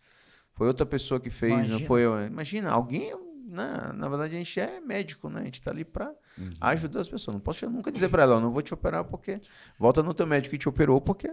[0.52, 1.78] Foi outra pessoa que fez, Imagina.
[1.78, 2.24] não foi eu.
[2.26, 3.10] Imagina, alguém
[3.52, 3.92] né?
[3.94, 5.42] Na verdade, a gente é médico, né?
[5.42, 6.50] A gente está ali para uhum.
[6.60, 7.34] ajudar as pessoas.
[7.34, 9.40] Não posso nunca dizer para ela, não vou te operar porque.
[9.78, 11.32] Volta no teu médico que te operou porque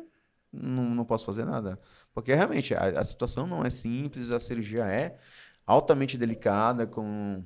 [0.52, 1.80] não, não posso fazer nada.
[2.14, 5.18] Porque realmente a, a situação não é simples, a cirurgia é
[5.66, 7.44] altamente delicada, com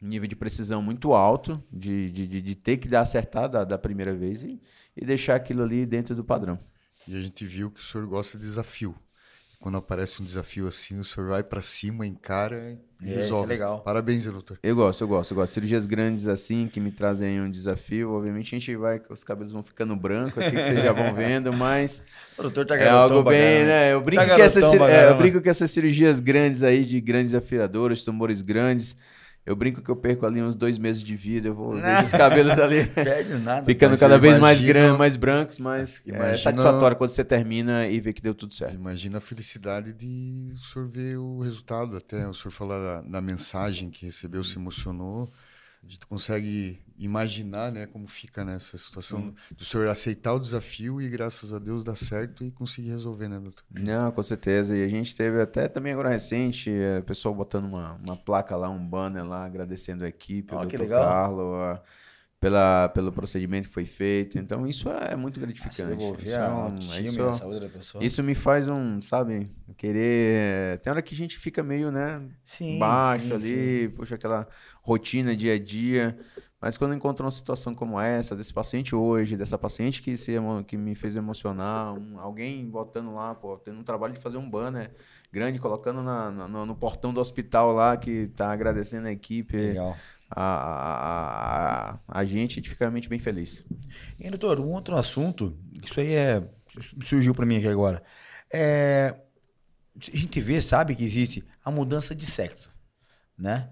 [0.00, 3.78] nível de precisão muito alto, de, de, de, de ter que dar acertar da, da
[3.78, 4.60] primeira vez e,
[4.96, 6.58] e deixar aquilo ali dentro do padrão.
[7.06, 8.94] E a gente viu que o senhor gosta de desafio
[9.62, 13.26] quando aparece um desafio assim, o senhor vai para cima, encara e é, resolve.
[13.26, 13.80] Isso é legal.
[13.80, 14.58] Parabéns, doutor.
[14.60, 15.52] Eu gosto, eu gosto, eu gosto.
[15.52, 18.12] Cirurgias grandes assim, que me trazem um desafio.
[18.12, 21.52] Obviamente a gente vai, os cabelos vão ficando brancos aqui, que vocês já vão vendo,
[21.54, 22.02] mas.
[22.36, 23.92] O doutor tá É algo bem, né?
[23.92, 27.32] Eu brinco, tá que essa, é, eu brinco que essas cirurgias grandes aí, de grandes
[27.32, 28.96] afiadoras, tumores grandes
[29.44, 32.10] eu brinco que eu perco ali uns dois meses de vida, eu vou ver os
[32.12, 32.88] cabelos ali
[33.42, 37.24] nada, ficando cada vez mais grandes, mais brancos, mas é imagina, é satisfatório quando você
[37.24, 38.74] termina e vê que deu tudo certo.
[38.74, 43.20] Imagina a felicidade de o senhor ver o resultado, até o senhor falar da, da
[43.20, 45.28] mensagem que recebeu, se emocionou.
[45.84, 51.08] A gente consegue imaginar, né, como fica nessa situação do senhor aceitar o desafio e
[51.08, 53.64] graças a Deus dar certo e conseguir resolver, né, doutor?
[53.68, 54.76] Não, com certeza.
[54.76, 58.68] E a gente teve até também agora recente, é, pessoal botando uma, uma placa lá,
[58.70, 61.02] um banner lá, agradecendo a equipe, Ó, o legal.
[61.02, 61.82] Carlos, a-
[62.42, 64.36] pela, pelo procedimento que foi feito.
[64.36, 65.84] Então, isso é muito Se gratificante.
[65.84, 67.00] devolver Isso, é um- autoestima
[68.00, 70.80] isso- me faz um, sabe, querer.
[70.80, 74.48] Tem hora que a gente fica meio, né, sim, baixo sim, ali, puxa, aquela
[74.82, 76.18] rotina dia a dia.
[76.60, 80.32] Mas quando encontra uma situação como essa, desse paciente hoje, dessa paciente que, se,
[80.66, 84.48] que me fez emocionar, um- alguém botando lá, pô, tendo um trabalho de fazer um
[84.48, 84.92] banner
[85.32, 89.56] grande, colocando na- na- no, no portão do hospital lá, que tá agradecendo a equipe,
[89.56, 89.96] Legal.
[90.34, 93.64] A, a, a, a gente, a fica realmente bem feliz.
[94.18, 96.42] E, doutor, um outro assunto, isso aí é,
[97.04, 98.02] surgiu para mim aqui agora.
[98.52, 99.14] É,
[99.96, 102.70] a gente vê, sabe que existe a mudança de sexo,
[103.36, 103.68] né?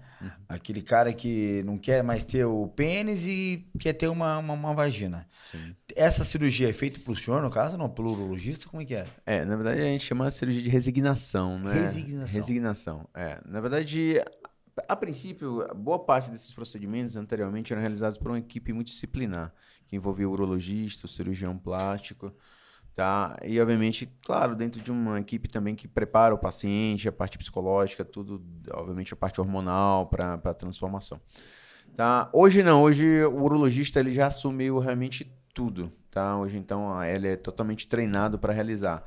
[0.47, 4.73] Aquele cara que não quer mais ter o pênis e quer ter uma, uma, uma
[4.73, 5.27] vagina.
[5.95, 7.89] Essa cirurgia é feita pro senhor, no caso, não?
[7.89, 8.67] Pelo urologista?
[8.67, 9.07] Como é que é?
[9.25, 11.73] É, na verdade a gente chama de cirurgia de resignação, né?
[11.73, 12.35] Resignação.
[12.35, 13.39] Resignação, é.
[13.45, 14.21] Na verdade,
[14.87, 19.53] a princípio, boa parte desses procedimentos anteriormente eram realizados por uma equipe multidisciplinar,
[19.87, 22.33] que envolvia o urologista, o cirurgião plástico,
[22.93, 23.37] tá?
[23.43, 28.05] E, obviamente, claro, dentro de uma equipe também que prepara o paciente, a parte psicológica,
[28.05, 28.43] tudo,
[28.73, 31.19] obviamente, a parte hormonal para a transformação.
[31.95, 32.29] Tá?
[32.31, 36.37] Hoje não, hoje o urologista ele já assumiu realmente tudo, tá?
[36.37, 39.03] Hoje então ele é totalmente treinado para realizar.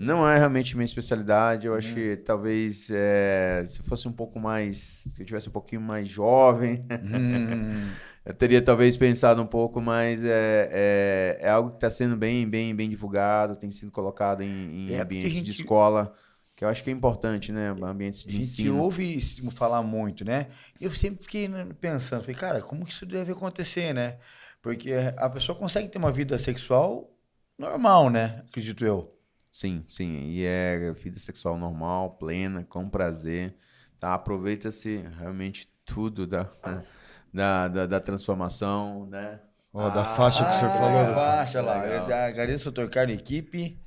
[0.00, 4.78] Não é realmente minha especialidade, eu acho que talvez é, se fosse um pouco mais,
[5.14, 7.90] se eu tivesse um pouquinho mais jovem, Hum,
[8.24, 12.48] eu teria talvez pensado um pouco, mas é, é, é algo que está sendo bem,
[12.48, 16.14] bem, bem divulgado, tem sido colocado em, em É, a ambientes de gente- escola,
[16.56, 17.68] que eu acho que é importante, né?
[17.82, 18.78] Ambientes a de gente ensino.
[18.78, 20.48] ouve isso falar muito, né?
[20.80, 24.18] E eu sempre fiquei né, pensando, falei, cara, como que isso deve acontecer, né?
[24.62, 27.10] Porque a pessoa consegue ter uma vida sexual
[27.58, 28.42] normal, né?
[28.48, 29.19] Acredito eu.
[29.50, 30.28] Sim, sim.
[30.28, 33.54] E é vida sexual normal, plena, com prazer.
[33.98, 34.14] Tá?
[34.14, 36.48] Aproveita-se realmente tudo da,
[37.32, 39.40] da, da, da transformação, né?
[39.72, 41.24] Ó, da faixa que o senhor Ah, falou, a doutor.
[41.24, 41.86] faixa lá.
[41.86, 42.88] Eu agradeço ao Dr.
[42.88, 43.78] Carlos e equipe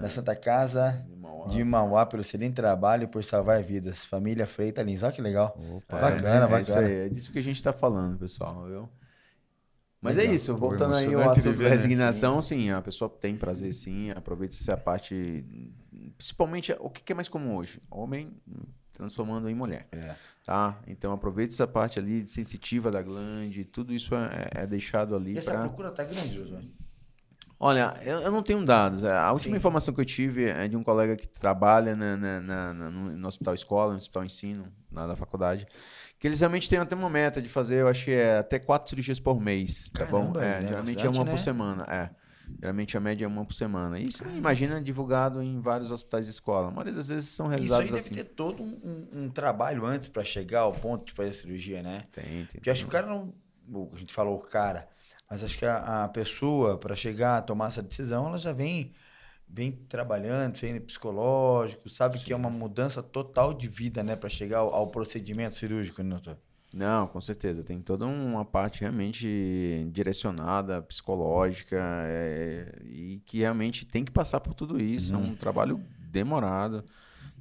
[0.00, 1.46] da Santa Casa de Mauá.
[1.46, 4.04] de Mauá pelo excelente trabalho e por salvar vidas.
[4.04, 5.04] Família Freita Lins.
[5.04, 5.56] Olha que legal.
[5.76, 6.86] Opa, bacana, é, isso bacana.
[6.88, 8.88] aí, é disso que a gente tá falando, pessoal, viu?
[10.00, 10.34] Mas é Legal.
[10.36, 11.68] isso, Pô, voltando aí ao assunto ver, da né?
[11.70, 15.44] resignação, sim, a pessoa tem prazer sim, aproveita essa parte,
[16.16, 17.80] principalmente o que é mais comum hoje?
[17.90, 18.32] Homem
[18.92, 19.88] transformando em mulher.
[19.92, 20.14] É.
[20.44, 20.78] Tá?
[20.86, 25.34] Então aproveita essa parte ali de sensitiva da glande, tudo isso é, é deixado ali
[25.34, 25.60] E essa pra...
[25.62, 26.62] procura tá grande, doutor.
[27.60, 29.02] Olha, eu, eu não tenho dados.
[29.04, 29.58] A última Sim.
[29.58, 33.10] informação que eu tive é de um colega que trabalha na, na- na- na- no,
[33.16, 35.66] no hospital escola, no hospital ensino, na da faculdade,
[36.18, 38.88] que eles realmente têm até uma meta de fazer, eu acho que é até quatro
[38.90, 40.32] cirurgias por mês, tá bom?
[40.32, 41.30] Caramba, É, é geralmente é uma né?
[41.30, 42.10] por semana, é.
[42.60, 43.98] Geralmente a média é uma por semana.
[44.00, 46.68] Isso, imagina, divulgado em vários hospitais de escola.
[46.68, 48.14] A maioria das vezes são Isso aí realizados deve assim.
[48.14, 52.04] ter todo um, um- trabalho antes pra chegar ao ponto de fazer a cirurgia, né?
[52.10, 52.46] Tem, tem.
[52.52, 53.32] Porque acho que o cara não.
[53.92, 54.88] A gente falou o cara,
[55.30, 58.92] mas acho que a, a pessoa, para chegar a tomar essa decisão, ela já vem,
[59.48, 64.14] vem trabalhando, treino psicológico, sabe que é uma mudança total de vida, né?
[64.14, 66.38] Para chegar ao, ao procedimento cirúrgico, né, doutor?
[66.72, 67.64] Não, com certeza.
[67.64, 71.76] Tem toda uma parte realmente direcionada, psicológica,
[72.06, 75.14] é, e que realmente tem que passar por tudo isso.
[75.14, 76.84] É um trabalho demorado.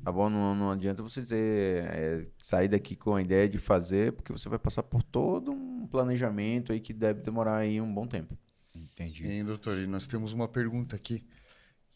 [0.04, 0.30] Tá bom?
[0.30, 4.48] Não, não adianta você dizer, é, sair daqui com a ideia de fazer, porque você
[4.48, 8.38] vai passar por todo um planejamento aí que deve demorar aí um bom tempo.
[8.74, 9.28] Entendi.
[9.28, 11.26] E, doutor, e nós temos uma pergunta aqui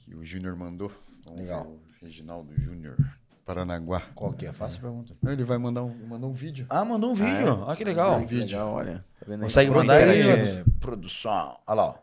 [0.05, 0.91] que o Júnior mandou.
[1.23, 1.63] Vamos Legal.
[1.63, 2.97] ver o Reginaldo Júnior,
[3.45, 4.01] Paranaguá.
[4.15, 4.53] Qual que é?
[4.53, 5.15] Faça a pergunta.
[5.21, 6.65] Não, ele vai mandar um, mandar um vídeo.
[6.69, 7.63] Ah, mandou um vídeo.
[7.65, 8.19] Olha que legal.
[8.19, 9.05] Ah, que legal, olha.
[9.19, 9.43] Tá vendo aí?
[9.43, 11.57] Consegue mandar aí, é, produção.
[11.67, 11.95] Olha lá, ó.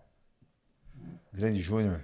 [1.32, 2.01] Grande Júnior.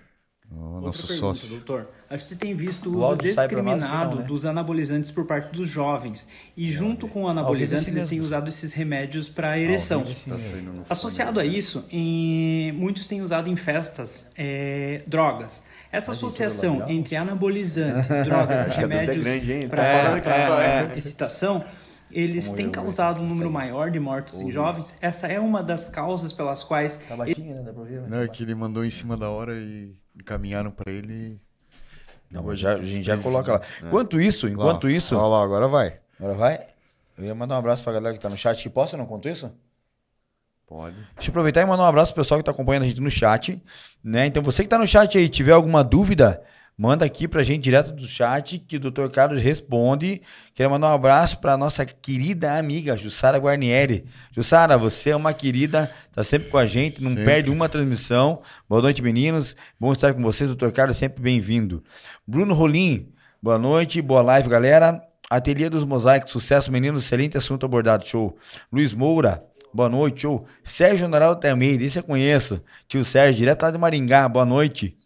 [0.50, 1.48] Nosso pergunta, sócio.
[1.48, 1.88] doutor.
[2.08, 4.26] Acho que você tem visto o uso nós, discriminado não, né?
[4.28, 6.28] dos anabolizantes por parte dos jovens.
[6.56, 10.04] E junto com o é anabolizante, assim eles têm usado esses remédios para ereção.
[10.04, 15.64] Tá saindo no Associado a isso, em- muitos têm usado em festas é, drogas.
[15.94, 19.24] Essa associação entre anabolizante, drogas e remédios?
[19.70, 20.92] Tá para só é.
[20.98, 21.64] excitação,
[22.10, 24.96] eles têm causado um número maior de mortes em jovens.
[25.00, 27.62] Essa é uma das causas pelas quais Tá baixinho, né?
[27.62, 28.00] Dá pra ouvir?
[28.00, 28.06] né?
[28.08, 31.40] Não, é que ele mandou em cima da hora e encaminharam pra ele.
[32.28, 33.60] Não, já, a gente já coloca lá.
[33.80, 35.16] Enquanto isso, enquanto Lá, isso.
[35.16, 36.00] Olha lá, agora vai.
[36.18, 36.66] Agora vai.
[37.16, 38.60] Eu ia mandar um abraço pra galera que tá no chat.
[38.60, 39.52] Que possa, não conto isso?
[40.74, 40.96] Pode.
[41.14, 43.08] Deixa eu aproveitar e mandar um abraço pro pessoal que tá acompanhando a gente no
[43.08, 43.62] chat.
[44.02, 44.26] Né?
[44.26, 46.42] Então, você que tá no chat aí, tiver alguma dúvida,
[46.76, 49.06] manda aqui pra gente direto do chat que o Dr.
[49.08, 50.20] Carlos responde.
[50.52, 54.04] Quero mandar um abraço pra nossa querida amiga Jussara Guarnieri.
[54.32, 57.24] Jussara, você é uma querida, tá sempre com a gente, não Sempre.
[57.24, 58.42] perde uma transmissão.
[58.68, 59.54] Boa noite, meninos.
[59.78, 60.72] Bom estar com vocês, Dr.
[60.72, 61.84] Carlos, sempre bem-vindo.
[62.26, 65.00] Bruno Rolim, boa noite, boa live, galera.
[65.30, 68.36] Ateliê dos Mosaicos, sucesso, meninos, excelente assunto abordado, show.
[68.72, 69.42] Luiz Moura,
[69.74, 70.46] boa noite, show.
[70.62, 72.62] Sérgio Honoral também, esse eu conheço.
[72.88, 74.96] Tio Sérgio, direto lá de Maringá, boa noite.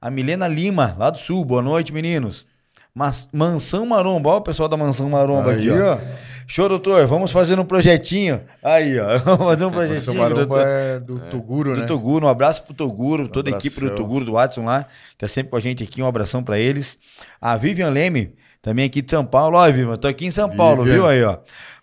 [0.00, 2.46] A Milena Lima, lá do Sul, boa noite, meninos.
[2.94, 5.94] Mas, Mansão Maromba, olha o pessoal da Mansão Maromba Aí, aqui, ó.
[5.94, 5.98] ó.
[6.46, 8.40] Show, doutor, vamos fazer um projetinho.
[8.62, 10.66] Aí, ó, vamos fazer um projetinho, maromba doutor.
[10.66, 11.86] é do Toguro, Do né?
[11.86, 13.90] Toguro, um abraço pro Toguro, toda a equipe do.
[13.96, 16.98] Toguro, do Watson lá, que tá sempre com a gente aqui, um abração pra eles.
[17.40, 19.56] A Vivian Leme, também aqui de São Paulo.
[19.56, 20.94] Ó, Vivian, tô aqui em São Paulo, Vivian.
[20.94, 21.38] viu aí, ó.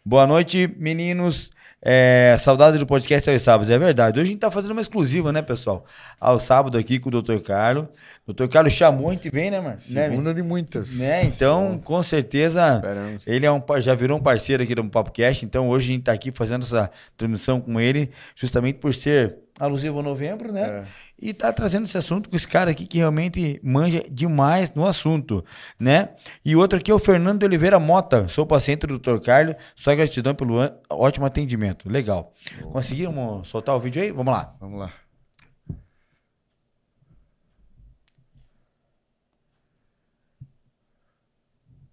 [0.06, 1.52] Boa noite, meninos.
[1.84, 4.20] É, saudade do podcast aos sábados, é verdade.
[4.20, 5.84] Hoje a gente tá fazendo uma exclusiva, né, pessoal?
[6.20, 7.40] Ao sábado aqui com o Dr.
[7.40, 7.88] Carlos.
[8.28, 8.48] O Dr.
[8.48, 9.72] Carlos chamou, a gente vem, né, mano?
[9.90, 11.00] Né, Segunda de muitas.
[11.00, 11.26] né?
[11.26, 13.28] Então, com certeza, Esperamos.
[13.28, 15.44] ele é um, já virou um parceiro aqui do PopCast.
[15.44, 20.00] Então, hoje a gente está aqui fazendo essa transmissão com ele, justamente por ser alusivo
[20.00, 20.62] a novembro, né?
[20.62, 20.84] É.
[21.22, 25.46] E tá trazendo esse assunto com esse cara aqui que realmente manja demais no assunto,
[25.80, 26.10] né?
[26.44, 28.28] E outro aqui é o Fernando Oliveira Mota.
[28.28, 29.20] Sou paciente do Dr.
[29.20, 29.56] Carlos.
[29.76, 30.58] Só gratidão pelo
[30.90, 31.88] ótimo atendimento.
[31.88, 32.34] Legal.
[32.72, 34.12] Conseguimos soltar o vídeo aí?
[34.12, 34.56] Vamos lá.
[34.60, 34.92] Vamos lá.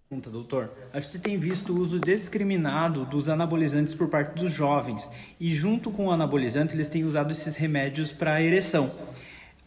[0.09, 0.71] Pergunta, doutor.
[0.91, 5.07] A gente tem visto o uso discriminado dos anabolizantes por parte dos jovens
[5.39, 8.89] e junto com o anabolizante eles têm usado esses remédios para ereção.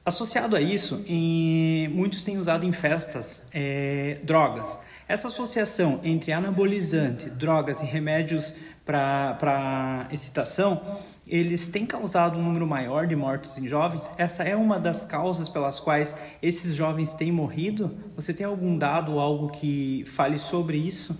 [0.04, 4.80] Associado a isso, em- muitos têm usado em festas eh, drogas.
[5.06, 8.52] Essa associação entre anabolizante, drogas e remédios
[8.84, 10.82] para excitação,
[11.26, 14.10] eles têm causado um número maior de mortes em jovens.
[14.16, 17.96] Essa é uma das causas pelas quais esses jovens têm morrido.
[18.16, 21.16] Você tem algum dado ou algo que fale sobre isso?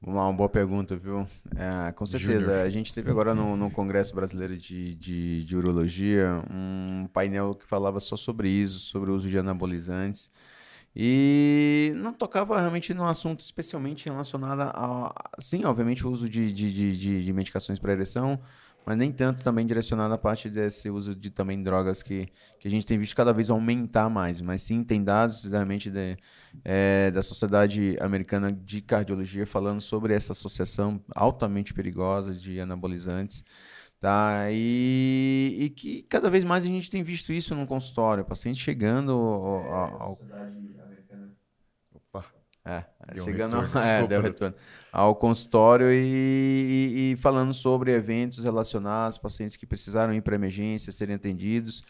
[0.00, 1.26] Vamos lá, uma boa pergunta, viu?
[1.56, 2.40] É, com certeza.
[2.40, 2.60] Júnior.
[2.60, 7.66] A gente teve agora no, no Congresso Brasileiro de, de, de Urologia um painel que
[7.66, 10.30] falava só sobre isso, sobre o uso de anabolizantes.
[10.98, 16.72] E não tocava realmente num assunto especialmente relacionado a, sim, obviamente, o uso de, de,
[16.72, 18.40] de, de- medicações para ereção,
[18.84, 22.28] mas nem tanto também direcionado à parte desse uso de também drogas que,
[22.58, 24.40] que a gente tem visto cada vez aumentar mais.
[24.40, 26.16] Mas sim, tem dados realmente de,
[26.64, 33.44] é, da Sociedade Americana de Cardiologia falando sobre essa associação altamente perigosa de anabolizantes.
[34.00, 34.46] Tá?
[34.50, 39.12] E, e que cada vez mais a gente tem visto isso no consultório, paciente chegando
[39.12, 40.26] ao, ao- ao- Opa.
[43.08, 44.56] É, Deu um chegando retorno, é, deu retorno.
[44.92, 51.16] ao consultório e, e- falando sobre eventos relacionados, pacientes que precisaram ir para emergência, serem
[51.16, 51.82] atendidos.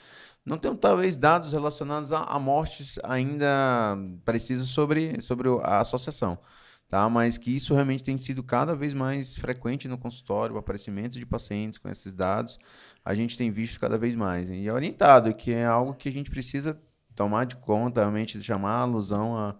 [0.45, 6.39] Não tem talvez dados relacionados a, a mortes ainda precisos sobre, sobre a associação.
[6.89, 7.09] Tá?
[7.09, 11.27] Mas que isso realmente tem sido cada vez mais frequente no consultório, o aparecimento de
[11.27, 12.59] pacientes com esses dados,
[13.05, 14.49] a gente tem visto cada vez mais.
[14.51, 16.81] E é orientado, que é algo que a gente precisa
[17.17, 19.57] tomar de conta, realmente chamar a alusão a,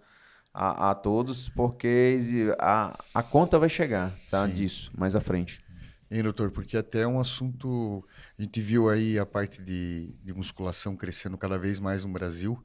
[0.57, 2.19] a, a todos, porque
[2.59, 4.55] a, a conta vai chegar tá, Sim.
[4.55, 5.63] disso mais à frente.
[6.11, 6.51] Hein, doutor?
[6.51, 8.03] Porque até é um assunto.
[8.39, 12.63] A gente viu aí a parte de, de musculação crescendo cada vez mais no Brasil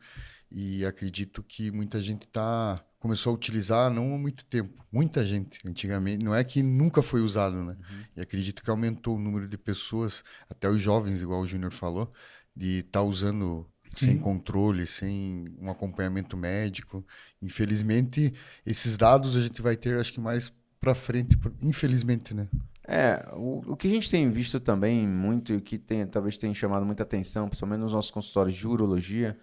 [0.50, 4.86] e acredito que muita gente tá, começou a utilizar não há muito tempo.
[4.92, 6.24] Muita gente, antigamente.
[6.24, 7.76] Não é que nunca foi usado, né?
[8.16, 12.14] E acredito que aumentou o número de pessoas, até os jovens, igual o Júnior falou,
[12.56, 17.06] de estar usando sem controle, sem um acompanhamento médico.
[17.42, 18.34] Infelizmente,
[18.66, 22.48] esses dados a gente vai ter, acho que mais para frente, infelizmente, né?
[22.88, 26.54] É, o, o que a gente tem visto também muito e que tem, talvez tenha
[26.54, 29.38] chamado muita atenção, principalmente nos nossos consultórios de urologia,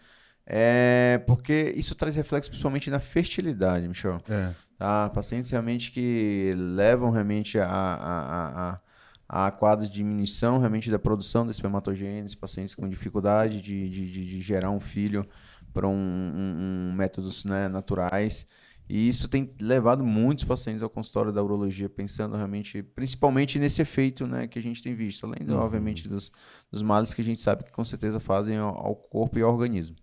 [0.44, 4.20] é porque isso traz reflexo principalmente na fertilidade, Michel.
[4.28, 4.52] É.
[4.78, 5.10] Tá?
[5.10, 8.80] Pacientes realmente que levam realmente a, a, a, a,
[9.28, 14.26] a quadros de diminuição realmente da produção da espermatogênese, pacientes com dificuldade de, de, de,
[14.26, 15.26] de gerar um filho
[15.72, 18.46] por um, um- um métodos né, naturais.
[18.88, 24.26] E isso tem levado muitos pacientes ao consultório da urologia, pensando realmente, principalmente nesse efeito
[24.26, 26.32] né, que a gente tem visto, além, do, obviamente, dos,
[26.72, 29.52] dos males que a gente sabe que com certeza fazem ao, ao corpo e ao
[29.52, 29.94] organismo.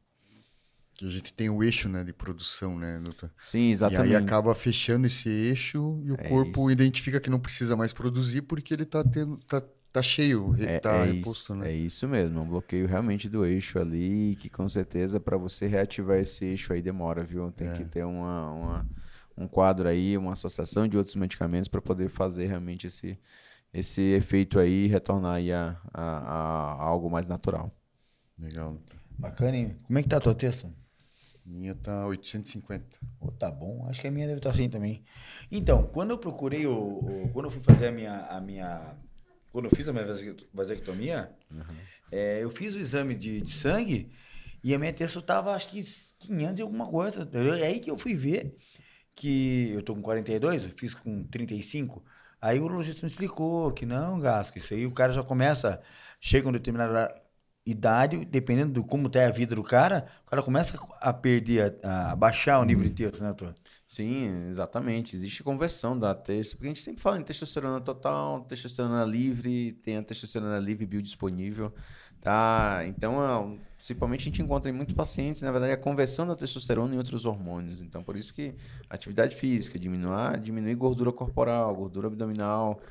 [0.96, 3.30] Que a gente tem o eixo, né, de produção, né, doutor?
[3.44, 4.12] Sim, exatamente.
[4.12, 6.72] E aí acaba fechando esse eixo e o É corpo isso.
[6.72, 11.04] identifica que não precisa mais produzir porque ele tá tendo tá, tá cheio, É, tá
[11.04, 11.70] é reposto, isso, né?
[11.70, 15.68] é isso mesmo, é um bloqueio realmente do eixo ali, que com certeza para você
[15.68, 17.52] reativar esse eixo aí demora, viu?
[17.52, 17.74] Tem É.
[17.74, 18.90] que ter uma, uma-
[19.38, 23.20] um quadro aí, uma associação de outros medicamentos para poder fazer realmente esse,
[23.74, 26.20] esse efeito aí e retornar aí a, a-
[26.80, 27.72] a algo mais natural.
[28.40, 28.78] Legal.
[29.18, 29.80] Bacana, hein?
[29.86, 30.74] Como é que tá a tua texto?
[31.46, 32.98] Minha tá 850.
[33.20, 35.04] Oh, tá bom, acho que a minha deve estar assim também.
[35.52, 38.96] Então, quando eu procurei o, o- quando eu fui fazer a minha, a minha,
[39.52, 41.32] quando eu fiz a minha vasect- vasectomia,
[42.12, 44.12] é, eu fiz o exame de, de sangue
[44.64, 45.84] e a minha texto tava acho que
[46.20, 47.30] 500 e alguma coisa.
[47.62, 48.56] É aí que eu fui ver
[49.16, 52.04] que eu tô com 42, eu fiz com 35.
[52.42, 55.82] Aí o urologista me explicou que não, Gasca, isso aí o cara já começa,
[56.20, 57.16] chega uma determinada
[57.66, 62.12] idade, dependendo do como tá a vida do cara, o cara começa a perder, a,
[62.12, 63.56] a baixar o nível de texto, né, doutor?
[63.88, 65.16] Sim, exatamente.
[65.16, 69.98] Existe conversão da testo, porque a gente sempre fala em testosterona total, testosterona livre, tem
[69.98, 71.74] a testosterona livre biodisponível,
[72.22, 72.84] tá?
[72.88, 76.96] Então, é, principalmente a gente encontra em muitos pacientes, na verdade, a conversão da testosterona
[76.96, 77.82] em outros hormônios.
[77.82, 78.56] Então, por isso que
[78.90, 82.82] atividade física, diminuir, diminuir gordura corporal, gordura abdominal,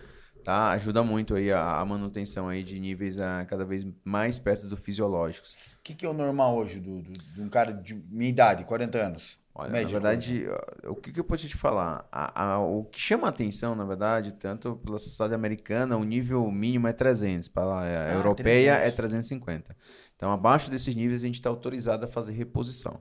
[0.44, 0.70] tá?
[0.72, 4.76] Ajuda muito aí a, a manutenção aí de níveis a, cada vez mais perto do
[4.76, 5.58] fisiológicos.
[5.78, 8.64] O que, que é o normal hoje do, do- de um cara de minha idade,
[8.64, 9.38] 40 anos?
[9.56, 10.46] Olha, Médio, na verdade,
[10.84, 12.08] o que, que eu posso te falar?
[12.10, 16.50] A- a- o que chama a atenção, na verdade, tanto pela sociedade americana, o nível
[16.50, 18.86] mínimo é 300, para lá, a Ah, europeia 300.
[18.88, 19.76] é 350.
[20.16, 23.00] Então, abaixo desses níveis, a gente está autorizado a fazer reposição.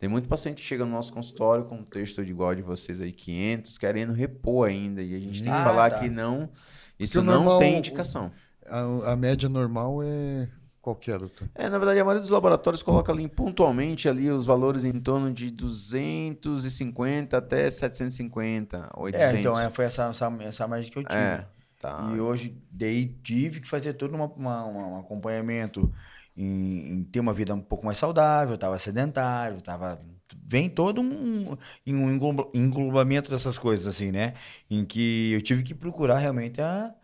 [0.00, 3.00] Tem muito paciente que chega no nosso consultório com um texto de igual de vocês
[3.02, 5.98] aí, 500, querendo repor ainda, e a gente tem que Ah, falar tá.
[6.00, 6.48] que não,
[6.98, 8.32] isso o não normal- tem indicação.
[8.66, 10.48] A, a média normal é.
[10.80, 11.18] Qual que é?
[11.54, 15.30] É, na verdade, a maioria dos laboratórios coloca ali pontualmente ali os valores em torno
[15.30, 19.34] de 250 até 750, 800.
[19.34, 21.20] É, então é, foi essa, essa, essa margem que eu tive.
[21.20, 21.44] É,
[21.78, 22.10] tá.
[22.14, 25.92] E hoje daí tive que fazer todo uma- uma- um acompanhamento
[26.42, 30.00] em, em ter uma vida um pouco mais saudável, estava sedentário, tava
[30.44, 34.34] vem todo um, um engloba- englobamento dessas coisas assim, né?
[34.70, 36.94] Em que eu tive que procurar realmente a,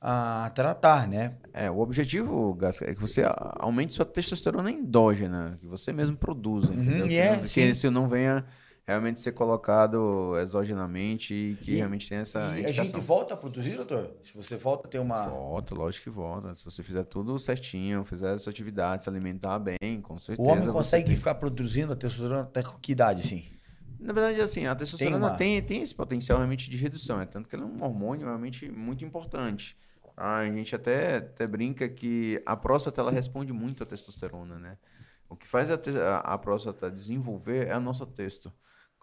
[0.00, 1.36] a tratar, né?
[1.52, 3.22] É, o objetivo, Gasca, é que você
[3.58, 7.06] aumente sua testosterona endógena, que você mesmo produza, entendeu?
[7.06, 7.60] e que, é, que
[7.90, 8.44] não venha
[8.90, 12.84] realmente ser colocado exogenamente e que E- realmente tenha essa E a indicação.
[12.84, 14.10] gente volta a produzir, doutor?
[14.22, 15.26] Se você volta a ter uma.
[15.26, 16.52] Volta, lógico que volta.
[16.54, 20.48] Se você fizer tudo certinho, fizer a sua atividade, se alimentar bem, com certeza.
[20.48, 23.44] O homem consegue tem- ficar produzindo a testosterona até que idade, assim?
[23.98, 27.48] Na verdade, assim, a testosterona uma- tem, tem esse potencial realmente de redução, é tanto
[27.48, 29.76] que ela é um hormônio realmente muito importante.
[30.16, 34.76] A gente até, até brinca que a próstata ela responde muito à testosterona, né?
[35.28, 38.52] O que faz a, a, a próstata desenvolver é a nossa testo.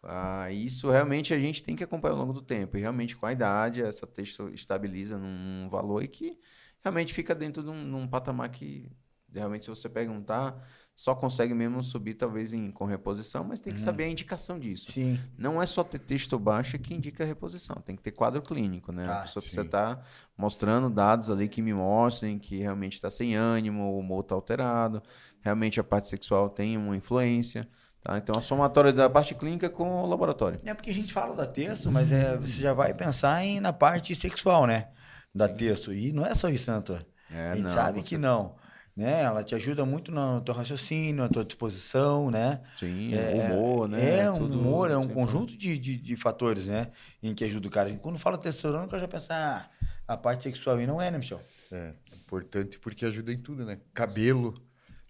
[0.09, 2.77] Ah, isso realmente a gente tem que acompanhar ao longo do tempo.
[2.77, 6.39] E realmente, com a idade, essa testo estabiliza num, valor e que
[6.81, 8.89] realmente fica dentro de um, num patamar que
[9.33, 13.81] realmente, se você perguntar, só consegue mesmo subir, talvez, em, com reposição, mas tem que
[13.81, 14.93] saber a indicação disso.
[14.93, 15.19] Sim.
[15.37, 18.93] Não é só ter texto baixo que indica a reposição, tem que ter quadro clínico,
[18.93, 19.05] né?
[19.05, 19.47] Ah, a pessoa sim.
[19.47, 24.21] precisa estar mostrando dados ali que me mostrem que realmente está sem ânimo, o humor
[24.21, 25.03] está alterado,
[25.41, 27.67] realmente a parte sexual tem uma influência.
[28.07, 28.17] Tá?
[28.17, 30.61] Então, a somatória da parte clínica com o laboratório.
[30.63, 33.73] É porque a gente fala da texto, mas é, você já vai pensar em, na
[33.73, 34.87] parte sexual, né?
[35.35, 35.93] Da texto.
[35.93, 37.05] E não é só isso, né, doutor?
[37.29, 38.55] É, a gente não, sabe você- que não.
[38.95, 39.23] Né?
[39.23, 42.61] Ela te ajuda muito no teu raciocínio, na tua disposição, né?
[42.79, 44.19] Sim, humor, né?
[44.19, 46.87] É, um Tudo- humor, é um conjunto de, de, de fatores, né?
[47.21, 47.89] Em que ajuda o cara.
[47.89, 49.69] E quando fala testosterona, cara já pensa, ah,
[50.07, 51.41] a parte sexual aí não é, né, Michel?
[51.73, 53.77] É, importante porque ajuda em tudo, né?
[53.93, 54.53] Cabelo,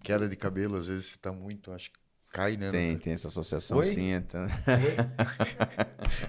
[0.04, 2.70] queda de cabelo, às vezes você tá muito, acho que cai, né?
[2.70, 3.86] Tem, tem essa associação, Oi?
[3.86, 4.14] sim.
[4.14, 4.46] Então...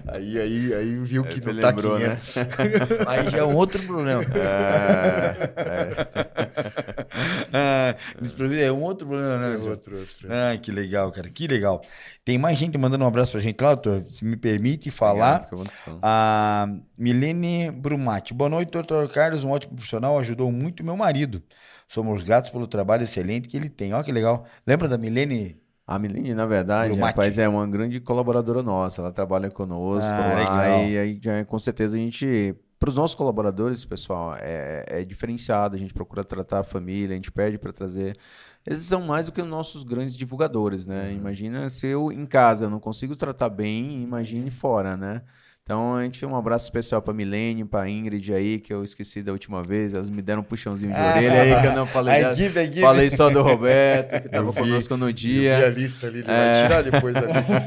[0.07, 2.17] Aí, aí, aí viu que Aí não tá lembrou, né?
[2.17, 2.37] 500.
[3.07, 4.21] Aí já é um outro problema.
[7.53, 10.27] ah, desprovido é um outro problema, né, É outro, outro.
[10.29, 11.81] Ah, que legal, cara, que legal.
[12.25, 14.05] Tem mais gente mandando um abraço pra gente lá, doutor.
[14.09, 15.49] Se me permite falar.
[16.01, 18.33] A Milene Brumati.
[18.33, 21.41] Boa noite, doutor Carlos, um ótimo profissional, ajudou muito meu marido.
[21.87, 23.93] Somos gratos pelo trabalho excelente que ele tem.
[23.93, 24.45] Olha que legal.
[24.65, 25.59] Lembra da Milene?
[25.91, 29.01] A Milene, na verdade, rapaz, é uma grande colaboradora nossa.
[29.01, 34.35] Ela trabalha conosco Ah, e aí com certeza a gente, para os nossos colaboradores, pessoal,
[34.39, 35.75] é, é diferenciado.
[35.75, 38.15] A gente procura tratar a família, a gente pede para trazer.
[38.67, 40.93] Eles são mais do que os nossos grandes divulgadores, Uhum.
[40.93, 41.11] né?
[41.11, 45.23] Imagina se eu em casa não consigo tratar bem, imagine fora, né?
[45.69, 49.31] Então a gente um abraço especial para Milene, para Ingrid aí, que eu esqueci da
[49.31, 49.93] última vez.
[49.93, 52.21] Elas me deram um puxãozinho de orelha aí que eu não falei.
[52.23, 52.33] Dela.
[52.33, 52.81] equipe, a equipe.
[52.81, 55.57] Falei só do Roberto, que Eu estava vi- conosco no Eu dia.
[55.59, 56.53] vi a lista ali, ele É.
[56.53, 57.63] vai tirar depois a lista.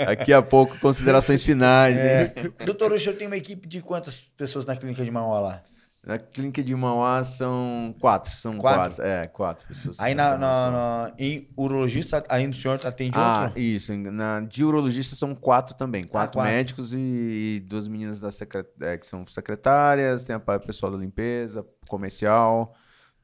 [0.06, 1.98] Daqui a pouco, considerações finais.
[1.98, 2.32] É.
[2.34, 2.50] hein?
[2.64, 5.62] Doutor, o senhor tem uma equipe de quantas pessoas na clínica de Mauá lá?
[6.08, 8.32] Na clínica de Mauá são quatro.
[8.34, 8.80] São Quatro?
[8.96, 9.04] quatro.
[9.04, 10.00] É, quatro pessoas.
[10.00, 13.60] Aí na, na- na- em urologista, além do senhor, atende Ah, outro?
[13.60, 13.94] isso.
[13.94, 16.04] Na, de urologista são quatro também.
[16.04, 16.50] Quatro, quatro.
[16.50, 20.24] médicos e, e duas meninas da secre- é, que são secretárias.
[20.24, 22.74] Tem a pessoal da limpeza, comercial.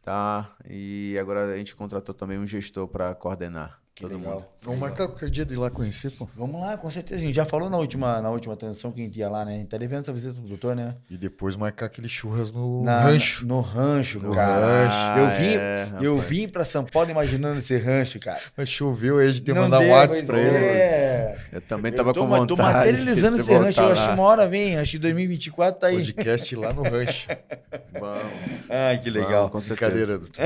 [0.03, 0.55] tá?
[0.68, 4.35] E agora a gente contratou também um gestor para coordenar todo legal.
[4.35, 4.47] mundo.
[4.64, 6.26] Vamos marcar qualquer dia de ir lá conhecer, pô.
[6.36, 7.22] Vamos lá, com certeza.
[7.22, 9.52] A gente já falou na última, na última transição que a gente ia lá, né?
[9.54, 10.94] A gente tá devendo essa visita do doutor, né?
[11.10, 13.46] E depois marcar aquele churras no Na- rancho.
[13.46, 14.64] No rancho, No cara.
[14.64, 15.20] rancho.
[15.20, 16.30] Eu vim, é, eu rapaz.
[16.30, 18.40] vim pra São Paulo imaginando esse rancho, cara.
[18.56, 20.56] Mas choveu aí, a gente tem que mandar um deu, WhatsApp pra ele.
[20.56, 21.36] É.
[21.52, 22.48] Eu também Eu tava tô, com vontade.
[22.48, 23.64] tô materializando esse rancho.
[23.64, 24.08] voltar Eu acho lá.
[24.08, 24.78] que uma hora vem.
[24.78, 25.96] Acho que 2024 tá aí.
[26.12, 27.28] Podcast lá no rancho.
[27.92, 28.32] Vamos,
[28.70, 29.48] Ai, que legal.
[29.48, 29.90] vamos, com certeza.
[29.90, 30.44] Brincadeira, doutor.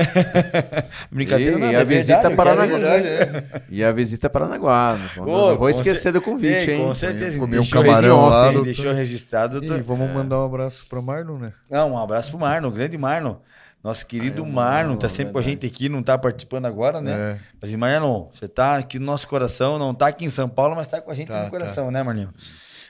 [1.11, 2.81] Brincadeira E não, a é visita verdade, para eu na quero ir.
[2.81, 3.07] verdade,
[3.53, 3.61] é.
[3.69, 4.97] E a visita a Paranaguá.
[5.17, 6.85] Não, não vou esquecer cer- do convite, Ei, hein?
[6.85, 7.37] Com certeza.
[7.39, 8.65] Comer um camarão off, lá, doutor.
[8.65, 9.63] Deixou registrado.
[9.63, 11.53] E vamos mandar um abraço pra Marlon, né?
[11.69, 13.35] Não, um abraço pro Marlon, grande Marlon.
[13.81, 16.99] Nosso querido Ai, Marlon, Marlon, tá sempre com a gente aqui, não tá participando agora,
[16.99, 17.11] né?
[17.13, 17.37] É.
[17.61, 20.85] Mas, Marlon, você tá aqui no nosso coração, não tá aqui em São Paulo, mas
[20.87, 22.29] tá com a gente Tá, no coração, né, Marlinho?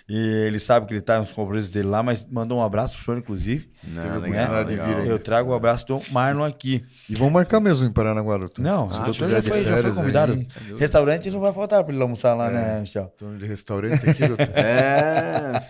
[0.10, 3.06] E ele sabe que ele tá nos compromissos dele lá, mas mandou um abraço pro
[3.06, 3.70] senhor, inclusive.
[3.84, 4.88] Não, a legal, legal.
[4.88, 5.08] vir aí.
[5.08, 6.84] Eu trago o abraço do Marlon aqui.
[7.08, 8.60] E vamos marcar mesmo em Paranaguá, doutor.
[8.64, 10.34] Não, Se o o doutor já de foi, já foi férias convidado.
[10.34, 10.48] aí,
[10.80, 13.14] Restaurante não vai faltar pra ele almoçar lá, né, Michel?
[13.20, 14.48] Dono de restaurante aqui, doutor.
[14.58, 15.62] É.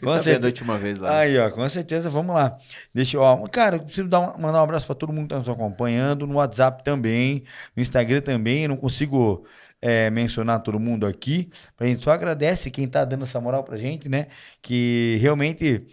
[0.00, 0.38] Com certeza.
[0.40, 1.18] da última vez lá.
[1.18, 2.56] Aí, ó, com certeza, vamos lá.
[2.94, 5.28] Deixa eu, ó, cara, eu preciso dar um- mandar um abraço para todo mundo que
[5.34, 9.44] tá nos acompanhando, no WhatsApp também, no Instagram também, eu não consigo
[9.82, 13.76] é, mencionar todo mundo aqui, a gente só agradece quem tá dando essa moral pra
[13.76, 14.26] gente, né,
[14.60, 15.86] que realmente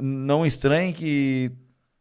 [0.00, 1.50] não estranhe que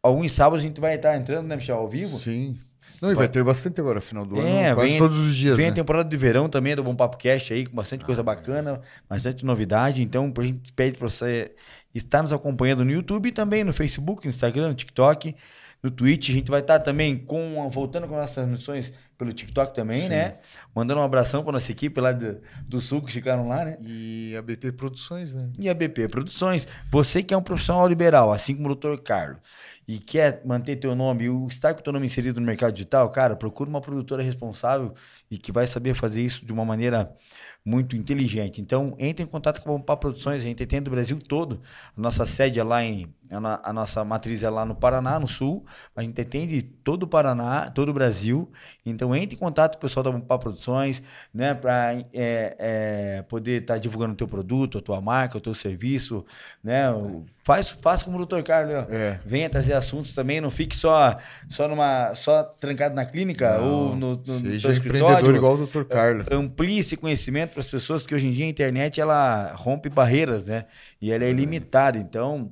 [0.01, 2.17] alguns sábados a gente vai estar entrando, né, Michel, ao vivo.
[2.17, 2.55] Sim.
[3.01, 4.75] Não, e vai ter bastante agora, final do É, ano.
[4.75, 5.71] Quase vem- todos os dias, Vem né?
[5.73, 9.43] a temporada de verão também do Bom Papo Cast aí, com bastante coisa bacana, bastante
[9.45, 10.01] novidade.
[10.01, 11.51] Então, a gente pede para você
[11.93, 15.35] estar nos acompanhando no YouTube e também no Facebook, no Instagram, no TikTok,
[15.83, 16.29] no Twitch.
[16.29, 20.37] A gente vai estar também com voltando com as nossas transmissões pelo TikTok também, né?
[20.73, 23.77] Mandando um abração para nossa equipe lá do, do Sul que ficaram lá, né?
[23.81, 25.49] E a BP Produções, né?
[25.57, 26.67] E a BP Produções.
[26.91, 28.97] Você que é um profissional liberal, assim como o Dr.
[29.03, 29.39] Carlos,
[29.87, 33.35] e quer manter teu nome, e estar com teu nome inserido no mercado digital, cara,
[33.35, 34.93] procura uma produtora responsável
[35.29, 37.15] e que vai saber fazer isso de uma maneira
[37.63, 38.61] muito inteligente.
[38.61, 41.61] Então, entre em contato com a Bompá Produções, a gente tem do Brasil todo.
[41.97, 43.13] A nossa sede é lá em.
[43.31, 45.65] A, no- a nossa matriz é lá no Paraná, no Sul.
[45.95, 48.51] A gente atende todo o Paraná, todo o Brasil.
[48.85, 51.01] Então, entre em contato com o pessoal da Bompá Produções,
[51.33, 51.93] né, para
[53.27, 56.25] poder estar divulgando o teu produto, a tua marca, o teu serviço,
[56.63, 56.91] né?
[56.91, 58.41] O- Faz, faz como o Dr.
[58.41, 58.87] Carlos, né?
[58.89, 59.19] É.
[59.23, 61.15] Venha trazer assuntos também, não fique só,
[61.47, 65.67] só, numa, só trancado na clínica ou no, no, no Seja teu empreendedor igual o
[65.67, 65.83] Dr.
[65.83, 66.25] Carlos.
[66.31, 70.43] Amplie esse conhecimento para as pessoas, porque hoje em dia a internet ela rompe barreiras,
[70.45, 70.65] né?
[70.99, 71.99] E ela é ilimitada.
[71.99, 72.51] Então,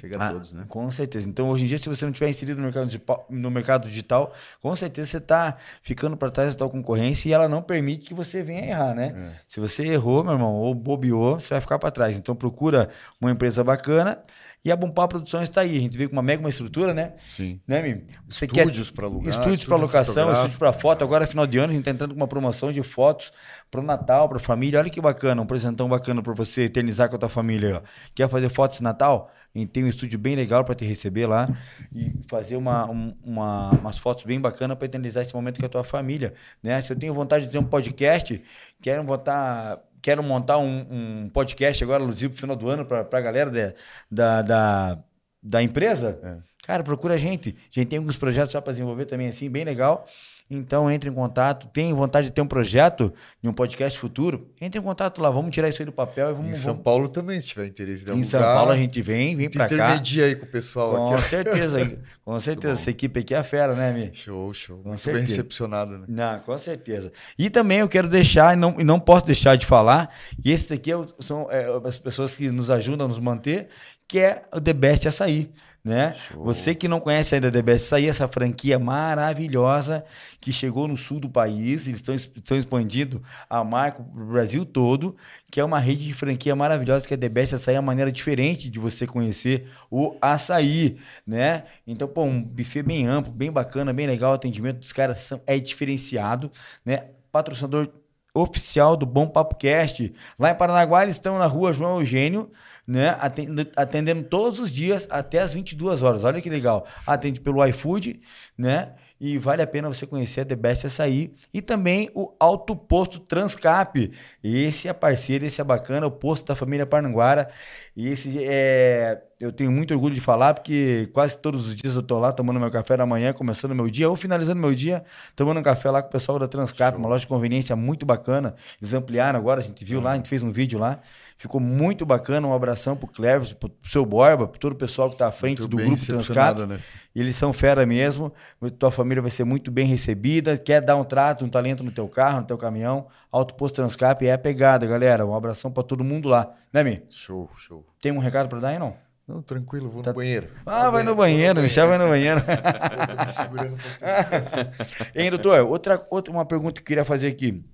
[0.00, 0.64] Chega a ah, todos, né?
[0.66, 1.28] Com certeza.
[1.28, 4.32] Então, hoje em dia, se você não tiver inserido no mercado, digital- no mercado digital,
[4.62, 8.14] com certeza você está ficando para trás da tua concorrência e ela não permite que
[8.14, 9.14] você venha errar, né?
[9.14, 9.40] É.
[9.46, 12.16] Se você errou, meu irmão, ou bobeou, você vai ficar para trás.
[12.16, 12.88] Então, procura
[13.20, 14.18] uma empresa bacana
[14.64, 15.76] e a Bompar Produções está aí.
[15.76, 17.14] A gente veio com uma mega uma estrutura, né?
[17.18, 17.60] Sim.
[17.66, 18.04] Né, Mimi?
[18.28, 19.28] Você Estúdios para alugar.
[19.30, 21.02] Estúdios para locação, estúdios para foto.
[21.04, 23.32] Agora, final de ano, a gente está entrando com uma promoção de fotos
[23.70, 24.78] para o Natal, para a família.
[24.78, 27.82] Olha que bacana, um presentão bacana para você eternizar com a tua família.
[27.84, 27.88] Ó.
[28.14, 29.30] Quer fazer fotos de Natal?
[29.54, 31.48] A gente tem um estúdio bem legal para te receber lá
[31.94, 35.68] e fazer uma, um- uma- umas fotos bem bacanas para eternizar esse momento com a
[35.68, 36.34] tua família.
[36.62, 36.80] Né?
[36.82, 38.40] Se eu tenho vontade de ter um podcast,
[38.82, 39.78] quero botar.
[40.02, 43.72] Quero montar um, um podcast agora, alusivo, pro final do ano, para a galera da,
[44.10, 44.98] da, da,
[45.42, 46.44] da empresa.
[46.62, 47.56] Cara, procura a gente.
[47.58, 50.06] A gente tem alguns projetos já para desenvolver também, assim, bem legal.
[50.50, 51.68] Então, entre em contato.
[51.68, 54.50] Tem vontade de ter um projeto de um podcast futuro?
[54.60, 55.30] Entre em contato lá.
[55.30, 56.50] Vamos tirar isso aí do papel e vamos.
[56.50, 58.22] Em São vamos- Paulo também, se tiver interesse de Em.
[58.24, 59.74] São Paulo a gente vem, vem para cá.
[59.74, 61.22] intermedia aí com o pessoal Com aqui.
[61.22, 62.72] certeza, com certeza.
[62.72, 64.10] Essa equipe aqui é fera, né, Mi?
[64.12, 64.76] Show, show.
[64.76, 65.26] Muito bem certeza.
[65.26, 66.04] recepcionado, né?
[66.08, 67.12] Não, com certeza.
[67.38, 70.12] E também eu quero deixar, e não, não posso deixar de falar,
[70.44, 73.68] e esses aqui é são é, as pessoas que nos ajudam a nos manter,
[74.08, 75.48] que é o The Best Açaí.
[75.82, 76.14] Né?
[76.34, 80.04] Você que não conhece ainda The Best Açaí, essa franquia maravilhosa
[80.40, 84.26] que chegou no sul do país, eles estão, es- estão expandindo a marca para o
[84.26, 85.16] Brasil todo,
[85.50, 88.12] que é uma rede de franquia maravilhosa, que é The Best Açaí, é uma maneira
[88.12, 91.64] diferente de você conhecer o açaí, né?
[91.86, 95.40] Então, pô, um buffet bem amplo, bem bacana, bem legal, o atendimento dos caras são,
[95.46, 96.50] é diferenciado,
[96.84, 97.08] né?
[97.32, 97.88] Patrocinador
[98.34, 100.12] oficial do Bom Papo Cast.
[100.38, 102.50] Lá em Paranaguá, eles estão na rua João Eugênio,
[102.86, 103.16] né?
[103.20, 106.24] Atendendo, atendendo todos os dias até as 22 horas.
[106.24, 106.86] Olha que legal.
[107.06, 108.20] Atende pelo iFood,
[108.56, 108.94] né?
[109.20, 113.20] e vale a pena você conhecer a The Best Açaí e também o Alto Posto
[113.20, 114.10] Transcap.
[114.42, 117.50] Esse é parceiro, esse é bacana, o posto da família Parnanguara.
[117.94, 122.02] E esse é eu tenho muito orgulho de falar, porque quase todos os dias eu
[122.02, 125.02] tô lá tomando meu café da manhã, começando meu dia, ou finalizando meu dia,
[125.34, 126.98] tomando um café lá com o pessoal da Transcap, Show.
[126.98, 128.54] uma loja de conveniência muito bacana.
[128.80, 131.00] Eles ampliaram agora, a gente viu lá, a gente fez um vídeo lá.
[131.38, 132.46] Ficou muito bacana.
[132.46, 135.60] Um abração pro Cleves, pro seu Borba, pro todo o pessoal que tá à frente
[135.60, 136.66] muito do grupo Transcap.
[136.66, 136.78] Né?
[137.16, 138.30] Eles são fera mesmo.
[138.78, 140.58] Tua família vai ser muito bem recebida.
[140.58, 143.06] Quer dar um trato, um talento no teu carro, no teu caminhão.
[143.32, 145.24] Alto Posto Transcap é a pegada, galera.
[145.24, 146.52] Um abração para todo mundo lá.
[146.70, 147.02] Né, Mi?
[147.08, 147.86] Show, show.
[148.02, 148.94] Tem um recado para dar aí, não?
[149.30, 150.10] Não, tranquilo, vou tá...
[150.10, 150.48] no banheiro.
[150.66, 152.40] Ah, vai no banheiro, Michel vai no banheiro.
[153.20, 153.76] me segurando
[155.14, 157.64] Hein, doutor, outra, outra uma pergunta que eu queria fazer aqui.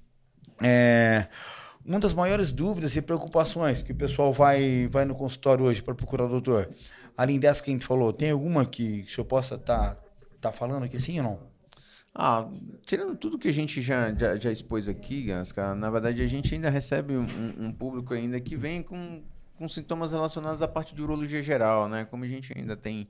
[0.62, 1.28] É,
[1.82, 5.94] uma das maiores dúvidas e preocupações que o pessoal vai, vai no consultório hoje para
[5.94, 6.68] procurar o doutor,
[7.16, 10.00] além dessa que a gente falou, tem alguma que, que o senhor possa estar tá,
[10.38, 11.38] tá falando aqui sim ou não?
[12.14, 12.46] Ah,
[12.84, 16.54] tirando tudo que a gente já, já, já expôs aqui, Gasca, na verdade a gente
[16.54, 17.26] ainda recebe um,
[17.58, 19.22] um público ainda que vem com
[19.56, 22.04] com sintomas relacionados à parte de urologia geral, né?
[22.04, 23.08] Como a gente ainda tem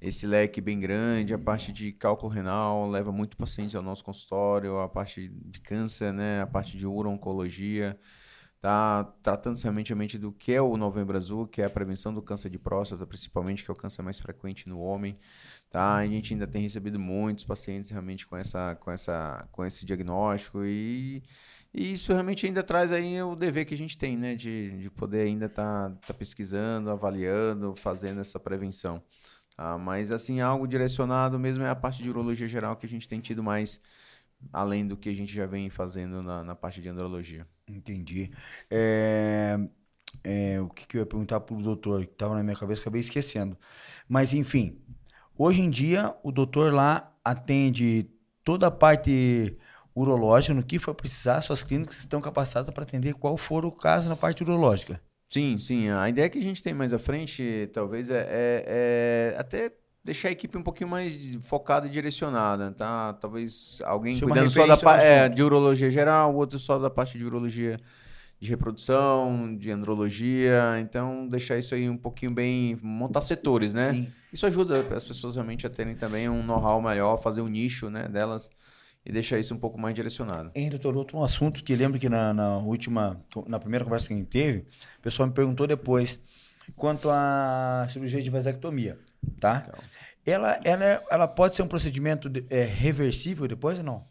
[0.00, 4.78] esse leque bem grande, a parte de cálculo renal leva muito pacientes ao nosso consultório,
[4.78, 6.40] a parte de câncer, né?
[6.42, 7.98] A parte de uro-oncologia,
[8.60, 12.50] tá tratando-se realmente do que é o Novembro Azul, que é a prevenção do câncer
[12.50, 15.16] de próstata, principalmente, que é o câncer mais frequente no homem,
[15.70, 15.96] tá?
[15.96, 20.64] A gente ainda tem recebido muitos pacientes realmente com essa com essa com esse diagnóstico
[20.64, 21.22] e
[21.72, 24.34] e isso realmente ainda traz aí o dever que a gente tem, né?
[24.34, 29.02] De, de poder ainda estar tá, tá pesquisando, avaliando, fazendo essa prevenção.
[29.56, 33.08] Ah, mas, assim, algo direcionado mesmo é a parte de urologia geral que a gente
[33.08, 33.80] tem tido mais,
[34.52, 37.46] além do que a gente já vem fazendo na, na parte de andrologia.
[37.68, 38.30] Entendi.
[38.70, 39.58] É,
[40.24, 42.80] é, o que, que eu ia perguntar para o doutor, que estava na minha cabeça,
[42.80, 43.56] acabei esquecendo.
[44.08, 44.80] Mas, enfim,
[45.36, 48.10] hoje em dia, o doutor lá atende
[48.42, 49.56] toda a parte
[49.94, 54.08] urológica, no que for precisar, suas clínicas estão capacitadas para atender qual for o caso
[54.08, 55.00] na parte urológica.
[55.28, 55.90] Sim, sim.
[55.90, 59.72] A ideia que a gente tem mais à frente, talvez, é, é, é até
[60.08, 63.12] deixar a equipe um pouquinho mais focada e direcionada, tá?
[63.12, 67.18] Talvez alguém Isso cuidando só da parte é, de urologia geral, outro só da parte
[67.18, 67.78] de urologia
[68.40, 70.80] de reprodução, de andrologia.
[70.80, 72.78] Então, deixar isso aí um pouquinho bem.
[72.82, 73.92] montar setores, né?
[73.92, 74.08] Sim.
[74.32, 78.08] Isso ajuda as pessoas realmente a terem também um know-how melhor, fazer um nicho né,
[78.08, 78.50] delas
[79.04, 80.50] e deixar isso um pouco mais direcionado.
[80.54, 84.14] Hein, doutor, outro um assunto que lembro que na, na, última, na primeira conversa que
[84.14, 84.60] a gente teve,
[84.98, 86.18] o pessoal me perguntou depois
[86.76, 88.98] quanto à cirurgia de vasectomia,
[89.40, 89.66] tá?
[89.66, 89.84] Então.
[90.26, 94.06] Ela, ela, ela pode ser um procedimento de, é, reversível depois ou não?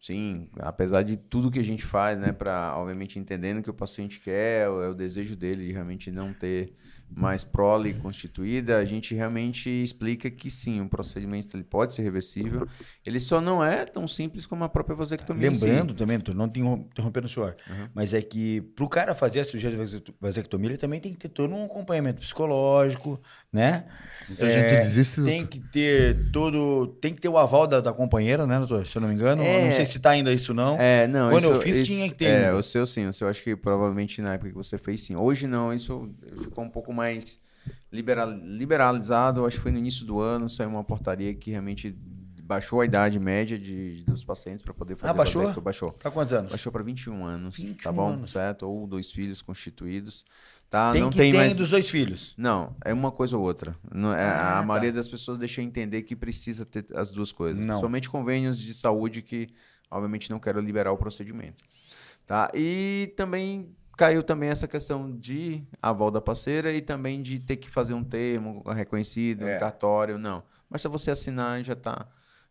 [0.00, 4.18] Sim, apesar de tudo que a gente faz, né, para obviamente entendendo que o paciente
[4.18, 6.74] quer, é o desejo dele de realmente não ter
[7.14, 12.66] mais prole constituída, a gente realmente explica que sim, o procedimento ele pode ser reversível.
[13.04, 15.50] Ele só não é tão simples como a própria vasectomia.
[15.50, 15.96] Lembrando si.
[15.96, 17.88] também, doutor, não interrompendo o senhor, uhum.
[17.94, 21.18] mas é que para o cara fazer a cirurgia de vasectomia, ele também tem que
[21.18, 23.20] ter todo um acompanhamento psicológico,
[23.52, 23.84] né?
[24.28, 25.22] Muita é, gente desiste.
[25.22, 28.86] Tem que ter todo, tem que ter o aval da, da companheira, né, doutor?
[28.86, 30.78] Se eu não me engano, é, não sei se está ainda isso não.
[30.78, 31.30] É, não.
[31.30, 32.44] Quando isso, eu fiz isso, tinha que ter.
[32.44, 35.16] É, o seu sim, o seu acho que provavelmente na época que você fez sim.
[35.16, 36.08] Hoje não, isso
[36.42, 37.40] ficou um pouco mais mais
[37.90, 39.46] liberal, liberalizado.
[39.46, 41.96] Acho que foi no início do ano, saiu uma portaria que realmente
[42.42, 45.42] baixou a idade média de, dos pacientes para poder fazer ah, baixou?
[45.42, 45.92] Vasecto, baixou.
[45.92, 46.50] Para quantos anos?
[46.50, 47.56] Baixou para 21 anos.
[47.56, 48.08] 21 tá bom?
[48.10, 48.32] Anos.
[48.32, 48.68] Certo?
[48.68, 50.24] Ou dois filhos constituídos.
[50.68, 50.90] Tá?
[50.90, 51.56] Tem não que tem tem mais...
[51.56, 52.34] dos dois filhos.
[52.36, 53.76] Não, é uma coisa ou outra.
[53.92, 54.66] Não, é, Ah, a tá.
[54.66, 57.64] maioria das pessoas deixa entender que precisa ter as duas coisas.
[57.64, 57.78] Não.
[57.80, 59.48] Somente convênios de saúde que,
[59.90, 61.62] obviamente, não quero liberar o procedimento.
[62.26, 62.50] Tá?
[62.54, 67.68] E também caiu também essa questão de aval da parceira e também de ter que
[67.70, 69.56] fazer um termo reconhecido, É.
[69.56, 70.42] um cartório, não.
[70.70, 72.06] Basta você assinar e já está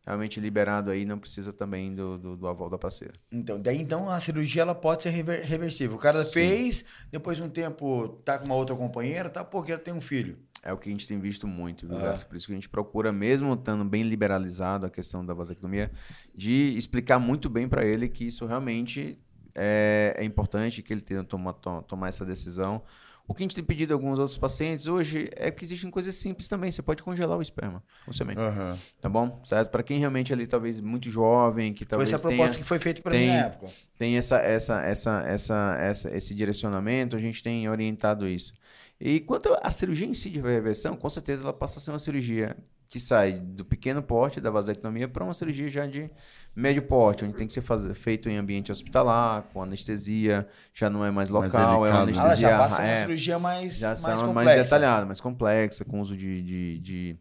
[0.05, 3.13] realmente liberado aí, não precisa também do, do, do aval da parceira.
[3.31, 5.95] Então, daí então a cirurgia ela pode ser rever- reversível.
[5.97, 6.31] O cara Sim.
[6.31, 10.37] fez, depois de um tempo tá com uma outra companheira, tá porque tem um filho.
[10.63, 11.97] É o que a gente tem visto muito, viu?
[12.27, 15.89] Por isso que a gente procura, mesmo estando bem liberalizado a questão da vasectomia,
[16.35, 19.17] de explicar muito bem para ele que isso realmente
[19.55, 22.81] é, é importante, que ele tenha toma, to- tomar essa decisão.
[23.27, 26.15] O que a gente tem pedido a alguns outros pacientes hoje é que existem coisas
[26.15, 26.71] simples também.
[26.71, 28.41] Você pode congelar o esperma, com semente.
[28.41, 28.75] Aham.
[28.99, 29.39] Tá bom?
[29.43, 29.69] Certo?
[29.69, 32.79] Para quem realmente ali, talvez, muito jovem, que Foi talvez essa tenha proposta que foi
[32.79, 33.67] feita para mim na época.
[33.99, 38.51] tem essa, essa, essa, essa, essa, esse direcionamento, a gente tem orientado isso.
[38.99, 41.99] E quanto à cirurgia em si de reversão, com certeza ela passa a ser uma
[41.99, 42.57] cirurgia
[42.89, 46.09] que sai do pequeno porte da vasectomia para uma cirurgia já de
[46.55, 51.05] médio porte, onde tem que ser fazer, feito em ambiente hospitalar, com anestesia, já não
[51.05, 51.93] é mais Mais local, é uma né?
[51.97, 54.33] Ah, anestesia já passa uma é, cirurgia mais, já mais são complexa.
[54.33, 57.17] mais detalhada, mais complexa, com uso de, de, de,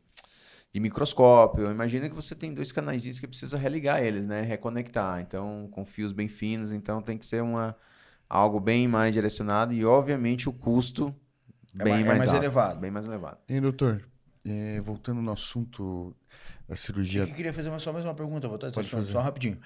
[0.72, 1.70] de microscópio.
[1.70, 4.40] Imagina que você tem dois canais que precisa religar eles, né?
[4.40, 5.20] Reconectar.
[5.20, 6.72] Então, com fios bem finos.
[6.72, 7.76] Então, tem que ser uma,
[8.26, 11.14] algo bem mais direcionado e, obviamente, o custo
[11.78, 12.80] É bem mais- é mais, mais alto, elevado.
[12.80, 13.36] Bem mais elevado.
[13.46, 14.07] E, doutor,
[14.44, 16.14] é, voltando no assunto
[16.68, 17.22] da cirurgia.
[17.22, 19.12] Eu queria fazer uma- só mais uma pergunta, vou Pode só, fazer.
[19.12, 19.58] só rapidinho.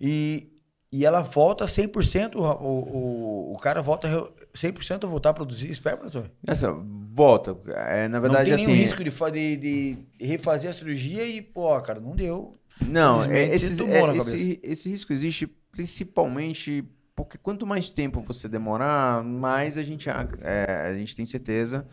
[0.00, 0.48] E,
[0.92, 5.70] e ela volta 100%, o, o, o cara volta re- 100% a voltar a produzir
[5.70, 6.30] esperma, doutor?
[6.46, 7.56] Essa, volta.
[7.74, 8.72] É, na verdade, não tem assim.
[8.72, 12.56] nenhum risco de, de, de refazer a cirurgia e, pô, cara, não deu.
[12.86, 14.36] Não, é, você esse, é, cabeça.
[14.36, 16.84] esse, esse risco existe principalmente
[17.14, 21.86] porque quanto mais tempo você demorar, mais a gente, a- é, a gente tem certeza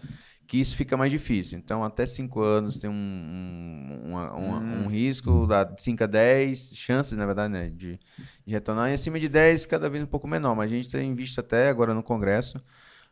[0.48, 1.58] que isso fica mais difícil.
[1.60, 4.86] Então, até 5 anos tem um, um, uma- uma- Hum.
[4.86, 8.00] um risco, da 5 a 10, chances, na verdade, né, de,
[8.46, 8.90] de retornar.
[8.90, 10.56] E acima de 10, cada vez um pouco menor.
[10.56, 12.60] Mas a gente tem visto até agora no Congresso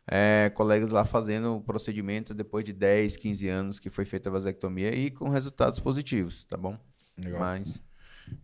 [0.08, 4.32] é, colegas lá fazendo o procedimento depois de 10, 15 anos que foi feita a
[4.32, 6.78] vasectomia e com resultados positivos, tá bom?
[7.18, 7.40] Legal.
[7.40, 7.82] Mas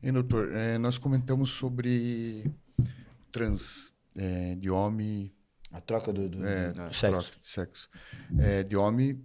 [0.02, 2.44] E, doutor, é, nós comentamos sobre
[3.30, 5.32] trans é, de homem,
[5.72, 7.40] A troca do, do, é, do troca sexo.
[7.40, 7.88] de sexo,
[8.38, 9.20] É, de homem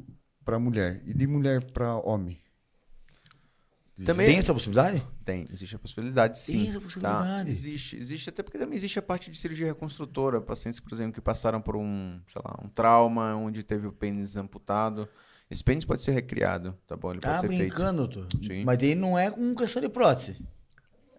[0.46, 2.40] para mulher e de mulher para homem.
[4.06, 5.02] Também- Tem essa possibilidade?
[5.26, 6.60] Tem, existe a possibilidade, sim.
[6.62, 7.46] Tem essa possibilidade.
[7.46, 7.50] Tá?
[7.50, 11.22] Existe, existe até porque também existe a parte de cirurgia reconstrutora, pacientes, por exemplo, que
[11.22, 15.10] passaram por um, sei lá, um trauma onde teve o pênis amputado.
[15.50, 17.10] Esse pênis pode ser recriado, tá bom?
[17.10, 17.60] Ele Tá pode ser feito.
[17.76, 18.28] brincando, doutor.
[18.46, 18.64] Sim.
[18.64, 20.38] Mas daí não é com questão de prótese.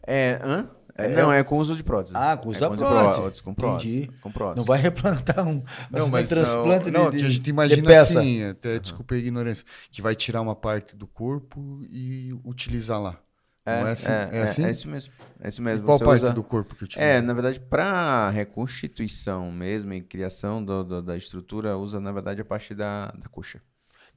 [0.07, 0.71] É, hã?
[0.99, 2.17] É, É- não, é com uso de prótese.
[2.17, 3.19] Ah, com uso é da de prótese.
[3.21, 3.97] prótese, Com prótese.
[4.03, 4.19] Entendi.
[4.21, 4.57] Com prótese.
[4.59, 8.01] Não vai replantar um, Não, fazer mas transplante não, não, de, que a gente imagina
[8.01, 13.17] assim, até desculpa a ignorância, que vai tirar uma parte do corpo e utilizar lá.
[13.65, 14.11] É, não é assim?
[14.11, 14.65] É, É, assim?
[14.65, 15.13] é isso mesmo.
[15.41, 15.85] É isso E mesmo.
[15.85, 17.07] qual Você parte usa- do corpo que utiliza?
[17.07, 22.41] É, na verdade, para reconstituição mesmo e criação do- do- da estrutura, usa, na verdade,
[22.41, 23.61] a parte da, da coxa.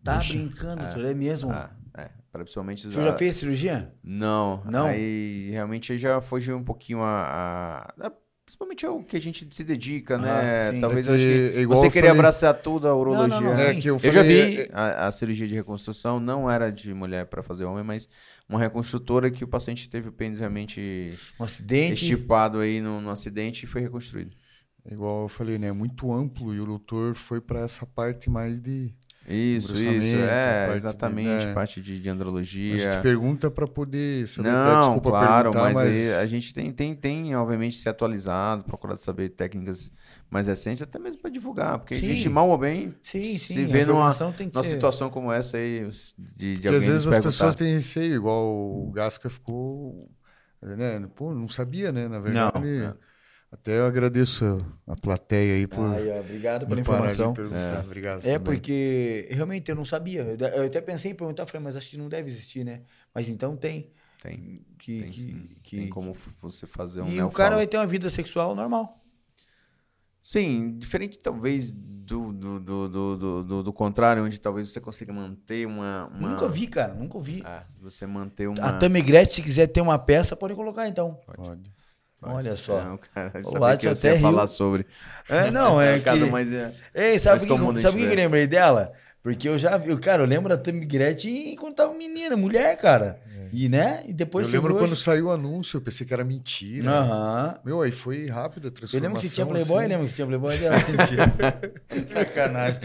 [0.04, 1.52] Tá brincando, doutor, é mesmo.
[1.52, 1.81] Ah, é.
[2.32, 3.94] Para principalmente O senhor já fez cirurgia?
[4.04, 4.88] Não, Não?
[4.88, 7.88] Aí realmente já fugiu um pouquinho a.
[8.00, 8.12] a-
[8.46, 10.70] principalmente ao que a gente se dedica, né?
[10.70, 10.80] Ah.
[10.82, 13.28] Talvez É eu que, você eu queria falei- abraçar tudo a urologia.
[13.40, 13.80] Não, não, não, É sim.
[13.82, 16.94] que eu, Eu já falei, vi é- a, a cirurgia de reconstrução, não era de
[16.94, 18.10] mulher para fazer homem, mas
[18.50, 22.04] uma reconstrutora que o paciente teve o pênis realmente Um acidente.
[22.04, 24.36] estipado aí no, no acidente e foi reconstruído.
[24.86, 25.72] é igual eu falei, né?
[25.72, 28.94] Muito amplo e o doutor foi para essa parte mais de.
[29.28, 31.54] Isso, isso, é, de- exatamente, né?
[31.54, 32.80] parte de, de A andrologia.
[32.92, 34.52] gente pergunta para poder saber.
[34.52, 39.00] Não, desculpa claro, perguntar, mas, aí a gente tem, tem, tem, obviamente, se atualizado, procurado
[39.00, 39.92] saber técnicas
[40.30, 42.12] mais recentes, até mesmo para divulgar, porque Sim.
[42.12, 43.64] a gente, mal ou bem, Sim, se sim.
[43.66, 44.70] a vê numa, numa ser...
[44.70, 45.88] situação como essa aí,
[46.18, 50.10] de, de às vezes as pessoas têm receio, igual o Gasca ficou.
[50.62, 51.00] Né?
[51.16, 52.08] Pô, não sabia, né?
[52.08, 52.60] Na verdade.
[52.60, 53.11] Não.
[53.52, 55.86] Até eu agradeço a plateia aí por.
[55.86, 57.34] Ai, obrigado pela informação.
[57.34, 57.84] perguntar.
[57.84, 58.20] Obrigado.
[58.20, 58.40] É, também.
[58.40, 60.22] porque realmente eu não sabia.
[60.56, 62.82] Eu até pensei em perguntar, falei, mas acho que não deve existir, né?
[63.14, 63.92] Mas então tem.
[64.24, 65.50] Tem, Que, tem, que, sim.
[65.64, 67.34] que- tem como você fazer um E o neofalo.
[67.34, 68.96] cara vai ter uma vida sexual normal.
[70.22, 75.12] Sim, diferente talvez do, do, do, do, do, do- do contrário, onde talvez você consiga
[75.12, 76.06] manter uma...
[76.08, 76.30] uma...
[76.30, 77.42] Nunca vi, cara, nunca vi.
[77.44, 78.64] Ah, você manter uma...
[78.64, 81.20] A Tammy Gretchen, se quiser ter uma peça, pode colocar então.
[81.36, 81.72] Pode.
[82.22, 82.84] Olha só.
[82.84, 84.86] Não, cara, eu O sabia Adson que você até falar sobre.
[85.28, 86.52] É, não, é caso que- mais...
[86.54, 88.92] é- Ei, sabe o que, sabe que eu lembrei dela?
[89.24, 93.20] Porque eu já vi, cara, eu lembro da Tammy Gretchen quando tava menina, mulher, cara.
[93.54, 94.02] E, né?
[94.08, 95.02] E depois eu lembro viu quando hoje.
[95.02, 96.90] saiu o anúncio, eu pensei que era mentira.
[96.90, 97.56] Aham.
[97.66, 99.00] Meu, aí foi rápido a Eu transformação.
[99.10, 99.88] lembro que você tinha Playboy, assim.
[99.90, 100.76] lembra que você tinha Playboy dela?
[102.08, 102.80] Sacanagem.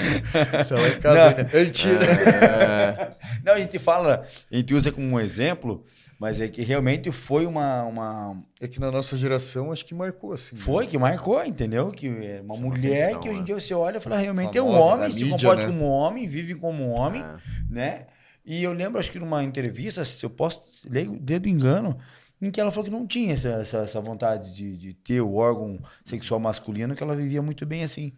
[0.68, 1.26] Tá lá em casa Não.
[1.38, 1.50] ainda.
[1.54, 2.04] Mentira.
[2.04, 3.10] É,
[3.44, 5.84] Não, a gente fala, a gente usa como um exemplo,
[6.18, 7.84] mas é que realmente foi uma.
[7.84, 10.56] uma É que na nossa geração acho que marcou assim.
[10.56, 10.62] né?
[10.62, 11.90] foi que marcou, entendeu?
[11.90, 13.44] Que é uma Chama mulher atenção, que hoje em né?
[13.46, 15.68] dia você olha e fala, realmente é um Famosa homem, se mídia, comporta né?
[15.68, 17.36] como um homem, vive como um homem, Ah.
[17.68, 18.06] né?
[18.44, 21.98] E eu lembro, acho que numa entrevista, se eu posso ler o dedo engano,
[22.40, 25.34] em que ela falou que não tinha essa, essa, essa vontade de, de ter o
[25.34, 28.12] órgão sexual masculino, que ela vivia muito bem assim.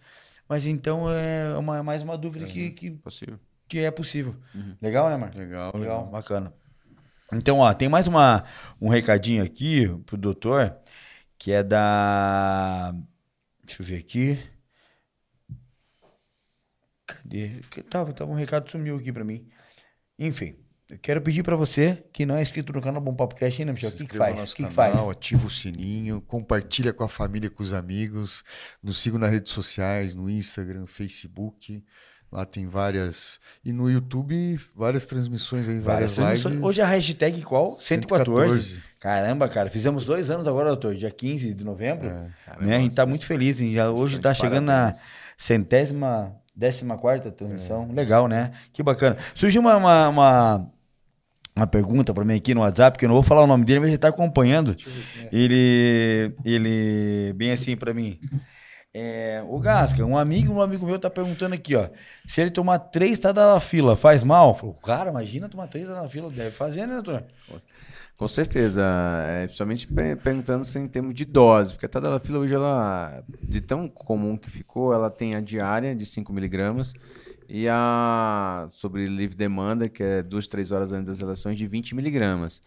[0.48, 3.38] Mas então é uma, mais uma dúvida que, que, possível.
[3.68, 4.34] que é possível.
[4.82, 5.38] Legal, né, Marcos?
[5.38, 6.06] Legal, Legal, legal.
[6.06, 6.52] bacana.
[7.32, 8.44] Então, ó, tem mais uma,
[8.80, 10.76] um recadinho aqui pro doutor,
[11.36, 12.94] que é da.
[13.64, 14.38] Deixa eu ver aqui.
[17.06, 17.60] Cadê?
[17.90, 19.46] Tava, tava um recado sumiu aqui pra mim.
[20.18, 20.56] Enfim,
[20.88, 23.74] eu quero pedir pra você que não é inscrito no canal Bom Papo Cast ainda,
[23.74, 23.90] Michel.
[23.90, 24.52] O que, que faz?
[24.52, 24.98] O que, que faz?
[24.98, 28.42] Ativa o sininho, compartilha com a família, com os amigos.
[28.82, 31.84] Nos sigam nas redes sociais, no Instagram, Facebook.
[32.30, 33.40] Lá tem várias.
[33.64, 36.42] E no YouTube, várias transmissões aí, várias, Várias lives.
[36.42, 36.68] transmissões.
[36.70, 37.74] Hoje a hashtag qual?
[37.80, 38.62] 114.
[38.76, 38.82] 114.
[39.00, 39.70] Caramba, cara.
[39.70, 40.94] Fizemos dois anos agora, doutor.
[40.94, 42.06] Dia 15 de novembro.
[42.06, 42.28] É.
[42.60, 42.76] né?
[42.76, 43.60] A gente tá muito feliz.
[43.60, 43.72] hein?
[43.72, 44.92] Já hoje tá chegando na
[45.38, 47.90] centésima, décima quarta É, transmissão.
[47.92, 48.52] Legal, né?
[48.74, 49.16] Que bacana.
[49.34, 50.70] Surgiu uma, uma, uma,
[51.56, 53.80] uma pergunta para mim aqui no WhatsApp, que eu não vou falar o nome dele,
[53.80, 54.76] mas ele tá acompanhando.
[55.22, 55.28] É.
[55.32, 58.18] Ele, ele, bem assim para mim.
[58.94, 61.88] É, o Gasca, um amigo, um amigo meu tá perguntando aqui, ó.
[62.26, 64.54] Se ele tomar três tá da fila, faz mal?
[64.54, 67.24] Falei, cara, imagina tomar três tá da fila, deve fazer, né, doutor?
[68.16, 68.82] Com certeza,
[69.28, 69.86] é, principalmente
[70.16, 74.50] perguntando se em termos de dose, porque a tadalafila hoje, ela, de tão comum que
[74.50, 76.94] ficou, ela tem a diária de 5 miligramas
[77.48, 81.94] e a sobre livre demanda, que é duas, três horas antes das eleições, de 20
[81.94, 82.60] miligramas.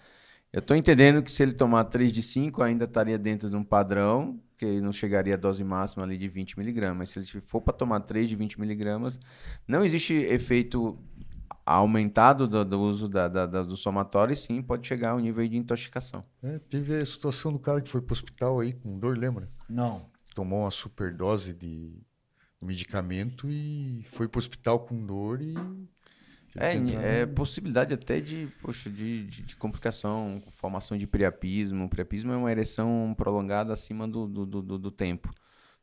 [0.54, 3.64] Eu estou entendendo que se ele tomar 3 de 5, ainda estaria dentro de um
[3.64, 7.10] padrão, que ele não chegaria à dose máxima ali de 20 miligramas.
[7.10, 9.18] Se ele for para tomar 3 de 20 miligramas,
[9.66, 11.00] não existe efeito
[11.66, 15.48] aumentado do, do uso da, da, da, do somatório e sim pode chegar ao nível
[15.48, 16.26] de intoxicação.
[16.44, 19.50] É, teve a situação do cara que foi para o hospital aí com dor, lembra?
[19.70, 20.06] Não.
[20.36, 21.94] Tomou uma superdose de
[22.62, 25.54] medicamento e foi para o hospital com dor e
[26.58, 31.86] é, é possibilidade até de, poxa, de, de, de, complicação, formação de priapismo.
[31.86, 35.34] O priapismo é uma ereção prolongada acima do, do, do, do tempo.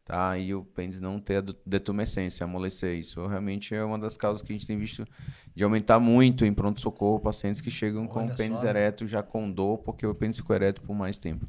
[0.05, 0.39] Tá?
[0.39, 2.99] E o pênis não ter a detumescência, amolecer.
[2.99, 5.07] Isso realmente é uma das causas que a gente tem visto
[5.55, 8.71] de aumentar muito em pronto-socorro pacientes que chegam Olha com o pênis só, né?
[8.71, 11.47] ereto já com dor, porque o pênis ficou ereto por mais tempo.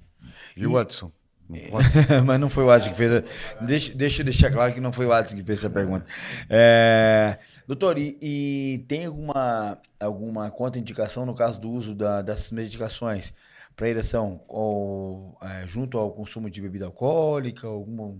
[0.56, 1.12] E o Watson?
[2.26, 3.24] Mas não foi o Adson que fez.
[3.62, 6.06] Deixa, deixa eu deixar claro que não foi o Adson que fez essa pergunta.
[6.48, 13.34] É, doutor, e, e, tem alguma, alguma contraindicação no caso do uso da, dessas medicações
[13.76, 17.66] para ereção ou, é, junto ao consumo de bebida alcoólica?
[17.66, 18.16] Alguma,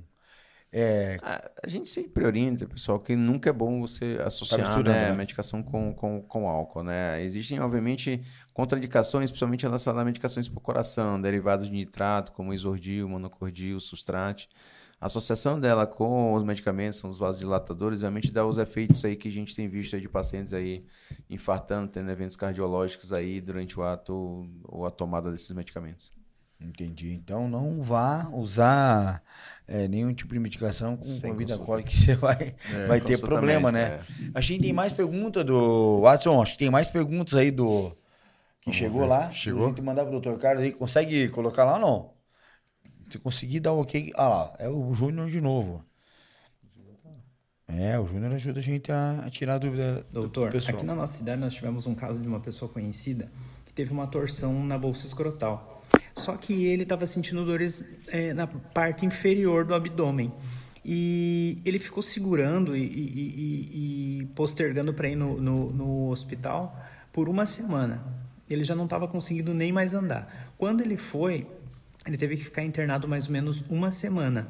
[0.72, 1.18] é...
[1.22, 5.14] A, a, gente sempre orienta, pessoal, que nunca é bom você associar tá né, né?
[5.14, 7.22] medicação com, com, com álcool, né?
[7.24, 8.22] Existem, obviamente,
[8.54, 14.48] contraindicações, principalmente relacionadas a medicações para o coração, derivados de nitrato, como isordil, monocordil, sustrate.
[15.02, 19.30] A associação dela com os medicamentos, são os vasodilatadores, realmente dá os efeitos aí que
[19.30, 20.86] a gente tem visto de pacientes aí
[21.30, 26.12] infartando, tendo eventos cardiológicos aí durante o ato ou a tomada desses medicamentos.
[26.62, 27.14] Entendi.
[27.14, 29.24] Então não vá usar
[29.70, 33.20] é, nenhum tipo de medicação com Sem bebida alcoólica que você vai, é, vai ter
[33.20, 33.82] problema, né?
[33.82, 34.02] É.
[34.34, 36.02] Acho que tem mais perguntas do.
[36.02, 37.92] Watson, acho que tem mais perguntas aí do.
[38.62, 39.08] Que Vamos chegou ver.
[39.08, 39.32] lá.
[39.32, 39.66] Chegou.
[39.66, 40.72] A gente mandar pro doutor Carlos aí.
[40.72, 42.14] Consegue colocar lá ou não?
[43.12, 44.12] Se conseguir dar o ok.
[44.16, 45.86] Ah lá, é o Júnior de novo.
[47.68, 50.04] É, o Júnior ajuda a gente a, a tirar a dúvida.
[50.12, 53.32] Doutor, do aqui na nossa cidade nós tivemos um caso de uma pessoa conhecida
[53.68, 55.79] que teve uma torção na bolsa escrotal.
[56.16, 60.32] Só que ele estava sentindo dores é, na parte inferior do abdômen.
[60.84, 66.76] E ele ficou segurando e, e, e, e postergando para ir no, no, no hospital
[67.12, 68.04] por uma semana.
[68.50, 70.54] Ele já não estava conseguindo nem mais andar.
[70.58, 71.46] Quando ele foi,
[72.06, 74.48] ele teve que ficar internado mais ou menos uma semana.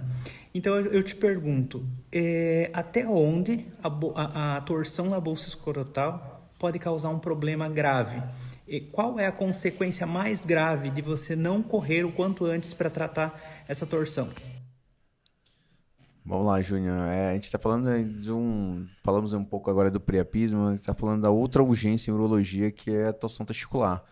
[0.53, 6.79] Então eu te pergunto, é, até onde a, a, a torção na bolsa escrotal pode
[6.79, 8.21] causar um problema grave?
[8.69, 12.87] E qual é a consequência mais grave de você não correr o quanto antes para
[12.87, 13.33] tratar
[13.67, 14.29] essa torção?
[16.23, 17.01] Vamos lá, Júnior.
[17.01, 17.89] É, a gente está falando
[18.21, 18.85] de um.
[19.03, 22.71] Falamos um pouco agora do priapismo, a gente está falando da outra urgência em urologia,
[22.71, 24.03] que é a torção testicular.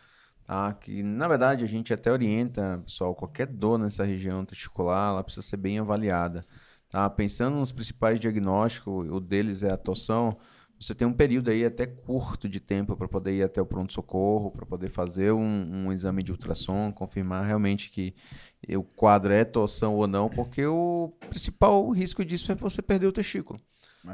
[0.44, 0.74] Tá?
[0.74, 5.46] Que, na verdade, a gente até orienta, pessoal, qualquer dor nessa região testicular, ela precisa
[5.46, 6.40] ser bem avaliada.
[6.90, 7.08] Tá?
[7.08, 10.36] Pensando nos principais diagnósticos, o deles é a torção
[10.80, 14.52] você tem um período aí até curto de tempo para poder ir até o pronto-socorro,
[14.52, 18.14] para poder fazer um, um, exame de ultrassom, confirmar realmente que
[18.76, 23.12] o quadro é torção ou não, porque o principal risco disso é você perder o
[23.12, 23.60] testículo.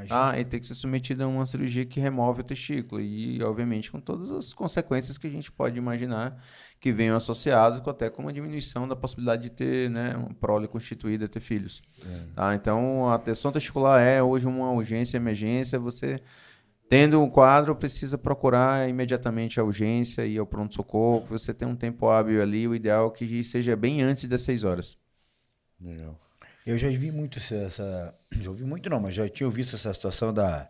[0.09, 2.99] Ah, e ter que ser submetido a uma cirurgia que remove o testículo.
[2.99, 6.43] E, obviamente, com todas as consequências que a gente pode imaginar
[6.79, 10.67] que venham associadas, com até com uma diminuição da possibilidade de ter né, uma prole
[10.67, 11.81] constituída, ter filhos.
[12.03, 12.23] É.
[12.35, 12.55] Tá?
[12.55, 15.77] Então, a tensão testicular é hoje uma urgência, emergência.
[15.77, 16.19] Você
[16.93, 21.25] Tendo um quadro, precisa procurar imediatamente a urgência e ao pronto-socorro.
[21.25, 24.63] Você tem um tempo hábil ali, o ideal é que seja bem antes das 6
[24.63, 24.95] horas.
[25.81, 26.15] Legal.
[26.63, 28.13] Eu já vi muito essa.
[28.33, 30.69] Já ouvi muito, não, mas já tinha visto essa situação da,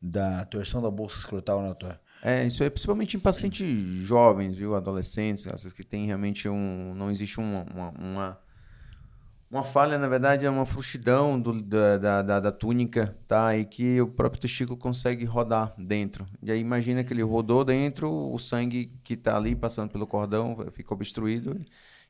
[0.00, 2.00] da torção da bolsa escrotal, né, doutor?
[2.22, 3.68] É, isso é principalmente em pacientes
[4.06, 4.74] jovens, viu?
[4.74, 6.94] Adolescentes, que tem realmente um.
[6.94, 8.40] Não existe uma, uma, uma
[9.50, 13.56] uma falha, na verdade, é uma frouxidão do, da, da, da, da, túnica, tá?
[13.56, 16.26] E que o próprio testículo consegue rodar dentro.
[16.42, 20.66] E aí imagina que ele rodou dentro, o sangue que está ali passando pelo cordão
[20.72, 21.58] fica obstruído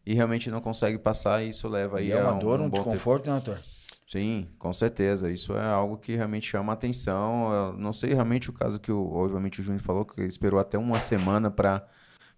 [0.04, 2.64] e realmente não consegue passar e isso leva e aí é uma um, dor, um,
[2.64, 3.60] um desconforto, né, doutor?
[4.08, 5.30] Sim, com certeza.
[5.30, 7.52] Isso é algo que realmente chama atenção.
[7.52, 10.78] Eu não sei realmente o caso que, o, obviamente, o Júnior falou, que esperou até
[10.78, 11.86] uma semana para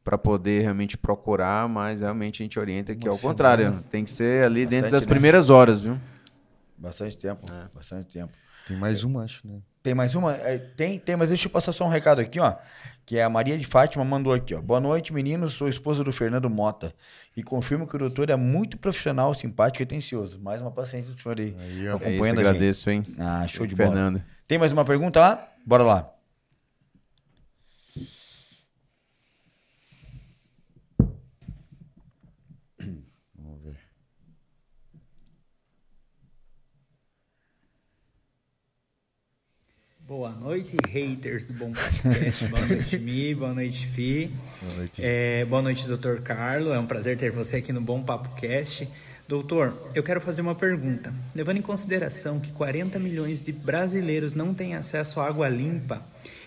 [0.05, 4.45] para poder realmente procurar, mas realmente a gente orienta que, ao contrário, tem que ser
[4.45, 5.11] ali Bastante, dentro das né?
[5.11, 5.99] primeiras horas, viu?
[6.77, 7.75] Bastante tempo, é.
[7.75, 8.33] bastante tempo.
[8.67, 9.61] Tem mais uma, acho, né?
[9.83, 10.33] Tem mais uma?
[10.33, 12.55] É, tem, tem, mas deixa eu passar só um recado aqui, ó.
[13.05, 14.61] que é a Maria de Fátima, mandou aqui, ó.
[14.61, 15.55] Boa noite, meninos.
[15.55, 16.95] Sou esposa do Fernando Mota.
[17.37, 20.39] E confirmo que o doutor é muito profissional, simpático e atencioso.
[20.41, 21.57] Mais uma paciente do senhor aí.
[21.59, 21.93] Aí, ó.
[21.93, 22.39] É isso, acompanhando a gente.
[22.39, 23.03] agradeço, hein?
[23.19, 23.91] Ah, show de bola.
[23.91, 24.23] Fernando.
[24.47, 25.49] Tem mais uma pergunta lá?
[25.67, 26.13] Bora lá.
[40.11, 42.45] Boa noite, haters do Bom Podcast.
[42.49, 43.33] boa noite, Mi.
[43.33, 44.29] Boa noite, Fi.
[44.61, 45.01] Boa noite.
[45.05, 46.75] É, boa noite, doutor Carlo.
[46.75, 48.89] É um prazer ter você aqui no Bom Papo Cast.
[49.29, 51.15] Doutor, eu quero fazer uma pergunta.
[51.33, 56.05] Levando em consideração que 40 milhões de brasileiros não têm acesso à água limpa,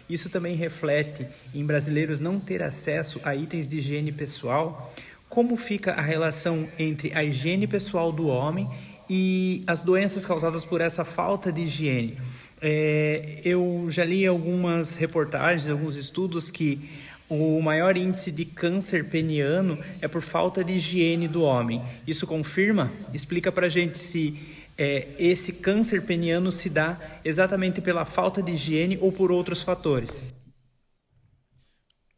[0.10, 1.26] isso também reflete
[1.56, 4.94] em brasileiros não ter acesso a itens de higiene pessoal.
[5.30, 8.70] Como fica a relação entre a higiene pessoal do homem
[9.10, 12.18] e as doenças causadas por essa falta de higiene?
[12.66, 16.90] É, eu já li algumas reportagens, alguns estudos que
[17.30, 21.82] o maior índice de câncer peniano é por falta de higiene do homem.
[22.08, 22.90] Isso confirma?
[23.14, 24.40] Explica pra gente se
[24.78, 30.32] é, esse câncer peniano se dá exatamente pela falta de higiene ou por outros fatores.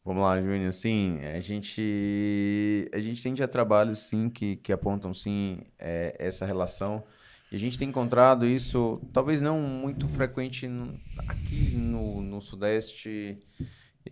[0.04, 0.72] Vamos lá, Júnior.
[0.74, 6.46] Sim, a gente, a gente tem já trabalhos, sim, que, que apontam, sim, é, essa
[6.46, 7.04] relação.
[7.56, 10.68] A gente tem encontrado isso, talvez não muito frequente
[11.26, 13.40] aqui no, no Sudeste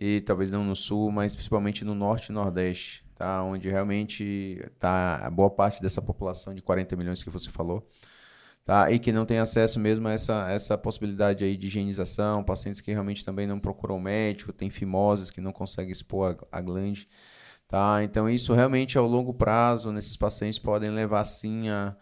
[0.00, 3.42] e talvez não no Sul, mas principalmente no Norte e Nordeste, tá?
[3.42, 7.86] Onde realmente está a boa parte dessa população de 40 milhões que você falou,
[8.64, 8.90] tá?
[8.90, 12.92] E que não tem acesso mesmo a essa, essa possibilidade aí de higienização, pacientes que
[12.92, 17.06] realmente também não procuram médico, tem fimoses que não conseguem expor a, a glande,
[17.68, 18.02] tá?
[18.02, 21.94] Então isso realmente ao longo prazo nesses pacientes podem levar sim a,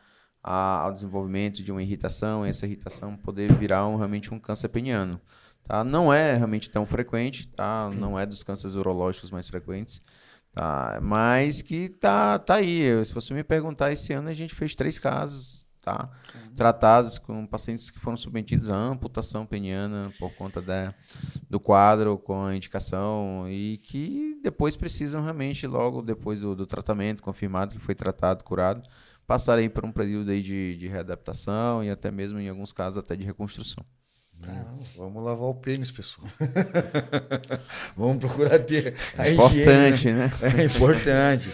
[0.43, 5.20] a- ao desenvolvimento de uma irritação, essa irritação poder virar um, realmente um câncer peniano,
[5.64, 5.85] tá?
[5.85, 7.90] Não é realmente tão frequente, tá?
[7.94, 10.02] Não é dos cânceres urológicos mais frequentes,
[10.52, 10.98] tá?
[11.02, 13.05] Mas que tá, tá aí.
[13.05, 16.09] Se você me perguntar, esse ano a gente fez três casos, tá?
[16.55, 20.93] Tratados com pacientes que foram submetidos a amputação peniana por conta da,
[21.48, 27.23] do quadro com a indicação e que depois precisam realmente, logo depois do, do tratamento,
[27.23, 28.82] confirmado que foi tratado, curado,
[29.26, 33.14] passarem por um período aí de, de readaptação e até mesmo, em alguns casos, até
[33.16, 33.84] de reconstrução.
[34.96, 36.26] Vamos lavar o pênis, pessoal.
[37.96, 40.26] Vamos procurar ter a higiene, Importante, né?
[40.26, 40.32] né?
[40.62, 41.50] É importante.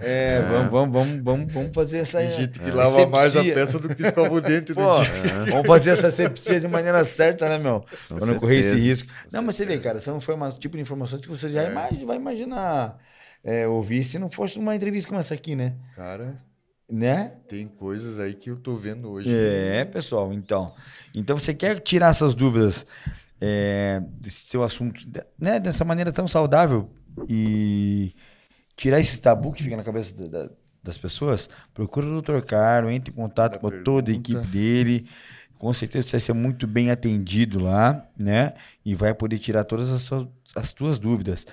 [0.00, 2.18] É, vamos, vamos, vamos, vamos, vamos fazer essa.
[2.18, 5.00] Tem gente que é, lava mais a peça do que escova o dente do Pô,
[5.02, 5.44] dia.
[5.50, 7.84] vamos fazer essa asepsia de maneira certa, né, meu?
[8.08, 9.08] Com Pra não correr esse risco.
[9.08, 12.04] com Não, mas você vê, cara, são forma- tipo de informações que você já imagi-
[12.04, 12.98] vai imaginar
[13.42, 15.74] é, ouvir se não fosse uma entrevista como essa aqui, né?
[15.94, 16.34] Cara,
[16.88, 17.32] Né?
[17.48, 19.28] tem coisas aí que eu tô vendo hoje.
[19.28, 20.72] É, pessoal, então.
[21.16, 22.86] Então você quer tirar essas dúvidas
[23.40, 25.00] é, desse seu assunto,
[25.38, 26.88] né, dessa maneira tão saudável
[27.28, 28.14] e
[28.76, 30.50] tirar esse tabu que fica na cabeça da- da-
[30.82, 32.40] das pessoas, procura o Dr.
[32.46, 34.30] Caro, entre em contato Manda com toda a pergunta.
[34.30, 35.08] equipe dele.
[35.58, 38.52] Com certeza você vai ser muito bem atendido lá, né?
[38.84, 41.46] E vai poder tirar todas as suas, as tuas dúvidas.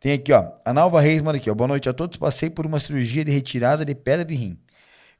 [0.00, 0.52] Tem aqui, ó.
[0.64, 1.54] A Nalva Reis manda aqui, ó.
[1.54, 2.16] Boa noite a todos.
[2.16, 4.56] Passei por uma cirurgia de retirada de pedra de rim.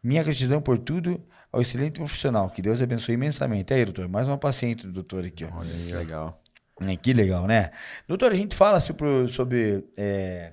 [0.03, 1.21] Minha gratidão por tudo
[1.53, 2.51] ao excelente profissional.
[2.51, 3.73] Que Deus abençoe imensamente.
[3.75, 5.51] Aí, doutor, mais uma paciente do doutor aqui, ó.
[5.59, 6.43] Olha aí, legal.
[6.81, 7.71] É, que legal, né?
[8.07, 10.53] Doutor, a gente fala sobre, sobre é,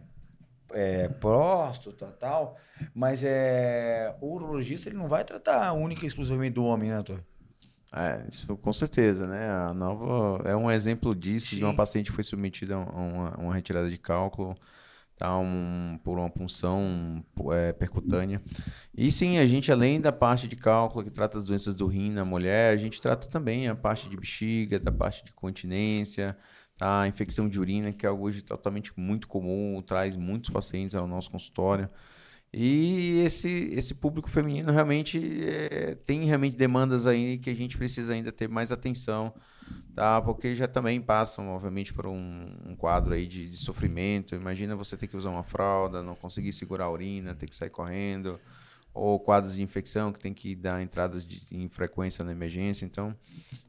[0.73, 2.57] é, próstata e tal,
[2.93, 7.23] mas é, o urologista ele não vai tratar única e exclusivamente do homem, né, doutor?
[7.93, 9.49] É, isso com certeza, né?
[9.49, 11.77] A nova é um exemplo disso, de uma Sim.
[11.77, 14.55] paciente que foi submetida a uma, uma retirada de cálculo,
[15.17, 15.37] tá?
[15.37, 18.41] Um, por uma punção é, percutânea.
[18.95, 22.11] E sim, a gente, além da parte de cálculo que trata as doenças do rim
[22.11, 26.37] na mulher, a gente trata também a parte de bexiga, da parte de continência,
[26.77, 27.01] tá?
[27.01, 31.07] A infecção de urina, que é algo hoje totalmente muito comum, traz muitos pacientes ao
[31.07, 31.89] nosso consultório.
[32.53, 38.13] E esse, esse público feminino realmente eh, tem realmente demandas aí que a gente precisa
[38.13, 39.33] ainda ter mais atenção,
[39.93, 40.21] tá?
[40.21, 44.35] Porque já também passam, obviamente, por um, um quadro aí de, de sofrimento.
[44.35, 47.69] Imagina você ter que usar uma fralda, não conseguir segurar a urina, ter que sair
[47.69, 48.39] correndo,
[48.93, 52.85] ou quadros de infecção que tem que dar entradas de, em frequência na emergência.
[52.85, 53.13] Então,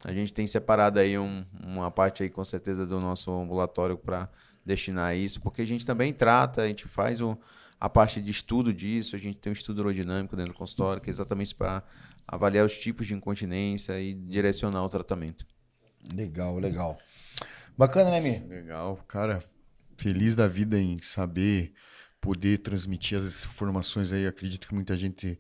[0.04, 4.28] a gente tem separado aí um- uma parte aí com certeza do nosso ambulatório para
[4.64, 7.36] destinar isso, porque a gente também trata, a gente faz o,
[7.78, 11.10] a parte de estudo disso, a gente tem um estudo aerodinâmico dentro do consultório, que
[11.10, 11.82] é exatamente para
[12.26, 15.46] avaliar os tipos de incontinência e direcionar o tratamento.
[16.14, 16.98] Legal, legal.
[17.76, 18.38] Bacana, né, Mi?
[18.46, 19.42] Legal, cara.
[19.96, 21.74] Feliz da vida em saber
[22.20, 24.26] poder transmitir as informações aí.
[24.26, 25.38] Acredito que muita gente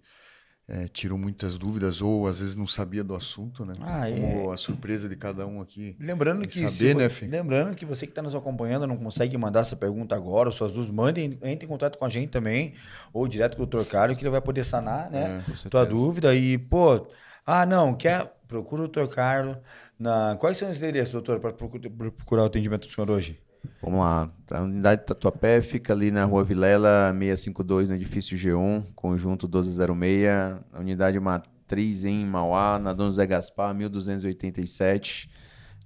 [0.68, 3.74] é, tirou muitas dúvidas ou às vezes não sabia do assunto, né?
[3.80, 5.96] Ah, Como a surpresa de cada um aqui.
[6.00, 7.26] Lembrando que, se saber, vo- né, Fê?
[7.26, 10.94] lembrando que você que está nos acompanhando não consegue mandar essa pergunta agora, suas dúvidas,
[10.94, 12.74] mandem, entre em contato com a gente também,
[13.12, 13.84] ou direto com o Dr.
[13.84, 15.44] Cário, que ele vai poder sanar, né?
[15.64, 16.34] É, tua dúvida.
[16.34, 17.06] E, pô,
[17.44, 18.34] ah, não, quer.
[18.48, 19.06] Procura o Dr.
[19.08, 19.56] Carlos.
[19.98, 20.36] Na...
[20.36, 23.40] Quais são os endereços, doutor, para procurar o atendimento do senhor hoje?
[23.82, 24.30] Vamos lá.
[24.50, 30.28] A unidade de Tatuapé fica ali na rua Vilela 652, no edifício G1, conjunto 1206.
[30.72, 35.30] A unidade matriz em Mauá, na Dom Zé Gaspar, 1287,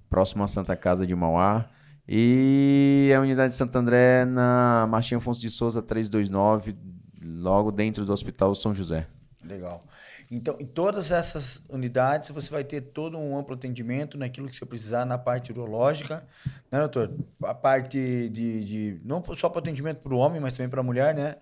[0.08, 1.68] próximo à Santa Casa de Mauá.
[2.08, 6.76] E a unidade de Santo André na Martim Afonso de Souza 329,
[7.22, 9.06] logo dentro do Hospital São José.
[9.44, 9.84] Legal.
[10.30, 14.64] Então, em todas essas unidades, você vai ter todo um amplo atendimento naquilo que você
[14.64, 16.24] precisar na parte urológica,
[16.70, 17.12] né, doutor?
[17.42, 18.64] A parte de.
[18.64, 21.36] de não só para atendimento para o homem, mas também para a mulher, né?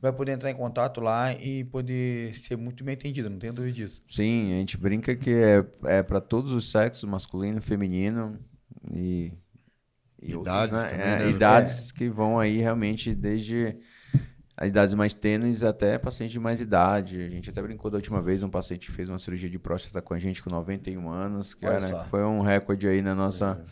[0.00, 3.72] Vai poder entrar em contato lá e poder ser muito bem atendido, não tenho dúvida
[3.74, 4.02] disso.
[4.08, 8.38] Sim, a gente brinca que é, é para todos os sexos, masculino, feminino
[8.94, 9.32] e,
[10.22, 11.30] e Idades também, É, né?
[11.30, 13.76] idades que vão aí realmente desde
[14.60, 17.22] as idades mais tênues até pacientes de mais idade.
[17.22, 20.14] A gente até brincou da última vez, um paciente fez uma cirurgia de próstata com
[20.14, 23.64] a gente com 91 anos, que era, foi um recorde aí na nossa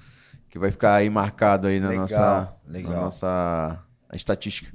[0.49, 2.93] que vai ficar aí marcado aí na Legal, nossa legal.
[2.93, 3.85] na nossa
[4.15, 4.73] estatística.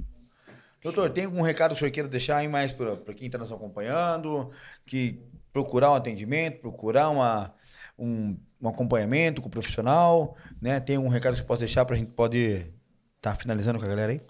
[0.82, 3.50] Doutor, tem algum recado que o senhor queira deixar aí mais para quem está nos
[3.50, 4.50] acompanhando?
[4.84, 5.18] Que
[5.50, 7.54] procurar um atendimento, procurar uma,
[7.98, 10.78] um, um acompanhamento com o profissional, né?
[10.78, 12.74] Tem um recado que você possa deixar para a gente poder
[13.16, 14.20] estar finalizando com a galera aí?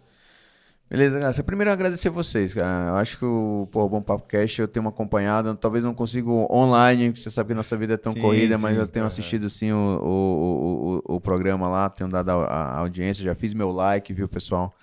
[0.92, 1.42] Beleza, galera.
[1.42, 2.88] Primeiro agradecer vocês, cara.
[2.90, 5.54] Eu acho que o pô, Bom Papo Cast eu tenho acompanhado.
[5.56, 8.62] Talvez não consigo online, porque você sabe que nossa vida é tão Sim, corrida, sim,
[8.62, 9.06] mas eu tenho aham.
[9.06, 13.34] assistido sim o, o, o, o, o programa lá, tenho dado a, a audiência, já
[13.34, 14.74] fiz meu like, viu, pessoal?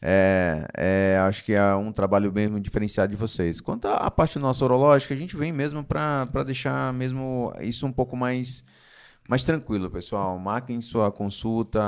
[0.00, 3.60] É, é, acho que é um trabalho mesmo diferenciado de vocês.
[3.60, 8.16] Quanto à parte nossa urológica, a gente vem mesmo para deixar mesmo isso um pouco
[8.16, 8.62] mais
[9.32, 10.38] mais tranquilo, pessoal.
[10.38, 11.80] Marquem sua consulta,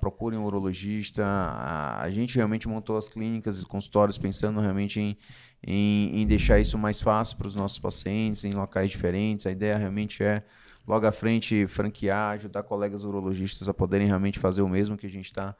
[0.00, 1.24] procurem um urologista.
[1.24, 5.16] A, a gente realmente montou as clínicas e consultórios pensando realmente em,
[5.64, 9.46] em, em deixar isso mais fácil para os nossos pacientes, em locais diferentes.
[9.46, 10.42] A ideia realmente é,
[10.84, 15.10] logo à frente, franquear, ajudar colegas urologistas a poderem realmente fazer o mesmo que a
[15.10, 15.54] gente está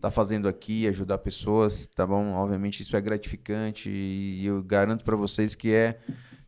[0.00, 2.32] tá fazendo aqui, ajudar pessoas, tá bom?
[2.32, 6.00] Obviamente isso é gratificante e eu garanto para vocês que é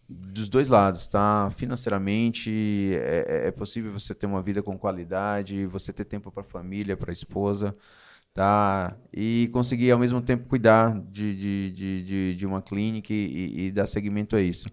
[0.08, 1.50] dos dois lados, tá?
[1.56, 2.50] Financeiramente
[2.94, 6.96] é, é possível você ter uma vida com qualidade, você ter tempo para a família,
[6.96, 7.74] para a esposa,
[8.34, 8.96] tá?
[9.12, 13.72] E conseguir ao mesmo tempo cuidar de, de, de, de, de uma clínica e, e
[13.72, 14.66] dar seguimento a isso.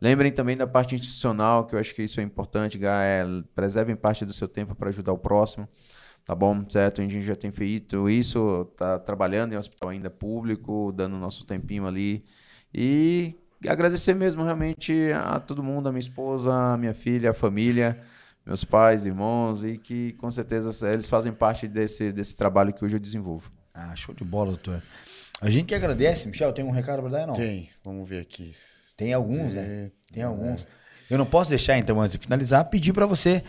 [0.00, 3.96] Lembrem também da parte institucional, que eu acho que isso é importante, Gá, é, preservem
[3.96, 5.68] parte do seu tempo para ajudar o próximo.
[6.24, 7.00] Tá bom, certo?
[7.00, 11.86] A gente já tem feito isso, tá trabalhando em hospital ainda público, dando nosso tempinho
[11.86, 12.24] ali.
[12.74, 13.34] E
[13.66, 18.00] agradecer mesmo realmente a todo mundo, a minha esposa, a minha filha, a família,
[18.44, 22.96] meus pais, irmãos, e que com certeza eles fazem parte desse, desse trabalho que hoje
[22.96, 23.50] eu desenvolvo.
[23.74, 24.82] Ah, show de bola, doutor.
[25.40, 27.34] A gente que agradece, Michel, tem um recado para dar ou não?
[27.34, 28.54] Tem, vamos ver aqui.
[28.96, 29.62] Tem alguns, né?
[29.62, 30.66] É, Tem alguns.
[31.10, 33.44] Eu não posso deixar, então, antes de finalizar, pedir para você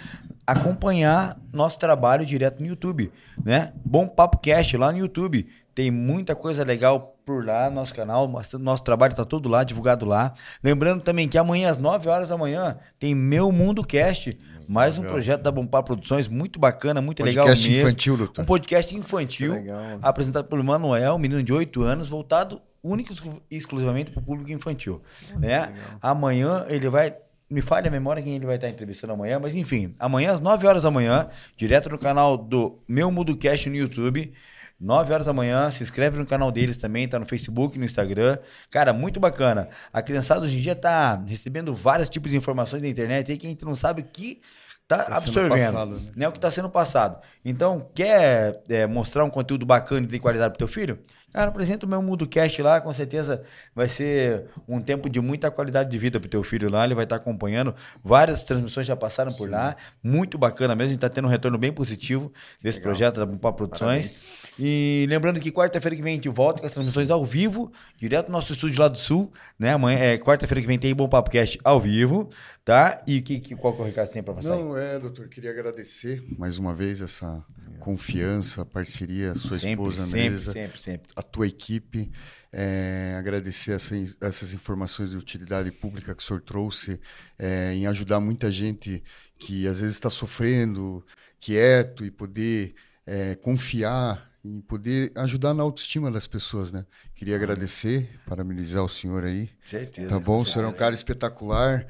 [0.45, 3.11] acompanhar nosso trabalho direto no YouTube,
[3.43, 3.73] né?
[3.83, 5.47] Bom Papo Cast lá no YouTube.
[5.73, 10.33] Tem muita coisa legal por lá, nosso canal, nosso trabalho está todo lá, divulgado lá.
[10.63, 14.37] Lembrando também que amanhã, às 9 horas da manhã, tem Meu Mundo Cast,
[14.69, 17.85] mais um projeto da Bom Papo Produções, muito bacana, muito legal Podcast mesmo.
[17.85, 18.43] infantil, doutor.
[18.43, 19.99] Um podcast infantil, Legal.
[20.01, 23.13] apresentado pelo Manuel, um menino de 8 anos, voltado único
[23.51, 25.01] e exclusivamente para o público infantil.
[25.37, 25.73] Né?
[26.01, 27.13] Amanhã ele vai.
[27.49, 30.65] Me falha a memória quem ele vai estar entrevistando amanhã, mas enfim, amanhã às 9
[30.65, 31.27] horas da manhã,
[31.57, 34.33] direto no canal do Meu Mundo Cast no YouTube.
[34.79, 38.37] 9 horas da manhã, se inscreve no canal deles também, tá no Facebook, no Instagram.
[38.69, 39.69] Cara, muito bacana.
[39.91, 43.47] A criançada hoje em dia tá recebendo vários tipos de informações na internet aí que
[43.47, 44.41] a gente não sabe o que
[44.87, 46.07] tá, Tá absorvendo passado, né?
[46.15, 47.21] né, o que está sendo passado.
[47.43, 50.99] Então, quer é, mostrar um conteúdo bacana e de qualidade para teu filho?
[51.33, 53.43] Cara, apresenta o meu MudoCast lá, com certeza
[53.75, 56.85] vai ser um tempo de muita qualidade de vida para teu filho lá.
[56.85, 57.75] Ele vai estar acompanhando.
[58.03, 59.75] Várias transmissões já passaram por lá.
[60.01, 60.87] Muito bacana mesmo.
[60.87, 62.31] A gente está tendo um retorno bem positivo
[62.61, 64.25] desse projeto da Bumpá Produções.
[64.57, 68.27] E lembrando que quarta-feira que vem a gente volta com as transmissões ao vivo, direto
[68.27, 69.31] do nosso estúdio lá do Sul.
[69.59, 69.73] Né?
[69.73, 72.29] Amanhã, é, quarta-feira que vem tem Bom Papo Cast ao vivo.
[72.67, 73.01] Tá?
[73.07, 74.49] E que, que, qual que é o recado que você tem para passar?
[74.49, 77.41] Não, é, doutor, queria agradecer mais uma vez essa
[77.79, 81.07] confiança, parceria, sua esposa sempre, Andresa, sempre, sempre.
[81.15, 82.11] a tua equipe,
[82.51, 86.99] é, agradecer essa, essas informações de utilidade pública que o senhor trouxe
[87.39, 89.01] é, em ajudar muita gente
[89.39, 91.05] que às vezes está sofrendo,
[91.39, 92.75] quieto e poder
[93.05, 96.85] é, confiar e poder ajudar na autoestima das pessoas, né?
[97.15, 99.49] Queria agradecer, parabenizar o senhor aí.
[99.63, 100.09] Certeza.
[100.09, 100.41] Tá bom?
[100.41, 101.87] O senhor é um cara espetacular,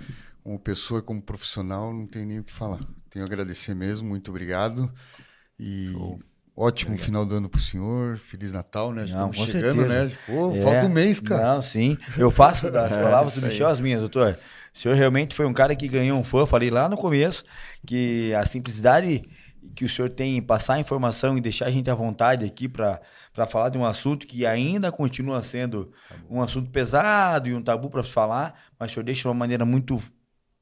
[0.48, 2.80] como pessoa, como profissional, não tem nem o que falar.
[3.10, 4.90] Tenho a agradecer mesmo, muito obrigado.
[5.60, 5.92] E
[6.56, 7.06] ótimo obrigado.
[7.06, 9.02] final do ano pro senhor, Feliz Natal, né?
[9.02, 10.06] Não, Estamos chegando, certeza.
[10.06, 10.18] né?
[10.26, 11.56] Pô, é, falta um mês, cara.
[11.56, 11.98] Não, sim.
[12.18, 14.40] Eu faço das palavras do Michel as minhas, doutor.
[14.74, 17.44] O senhor realmente foi um cara que ganhou um fã, falei lá no começo,
[17.86, 19.28] que a simplicidade
[19.76, 23.02] que o senhor tem em passar informação e deixar a gente à vontade aqui para
[23.50, 25.92] falar de um assunto que ainda continua sendo
[26.30, 29.66] um assunto pesado e um tabu para falar, mas o senhor deixa de uma maneira
[29.66, 30.00] muito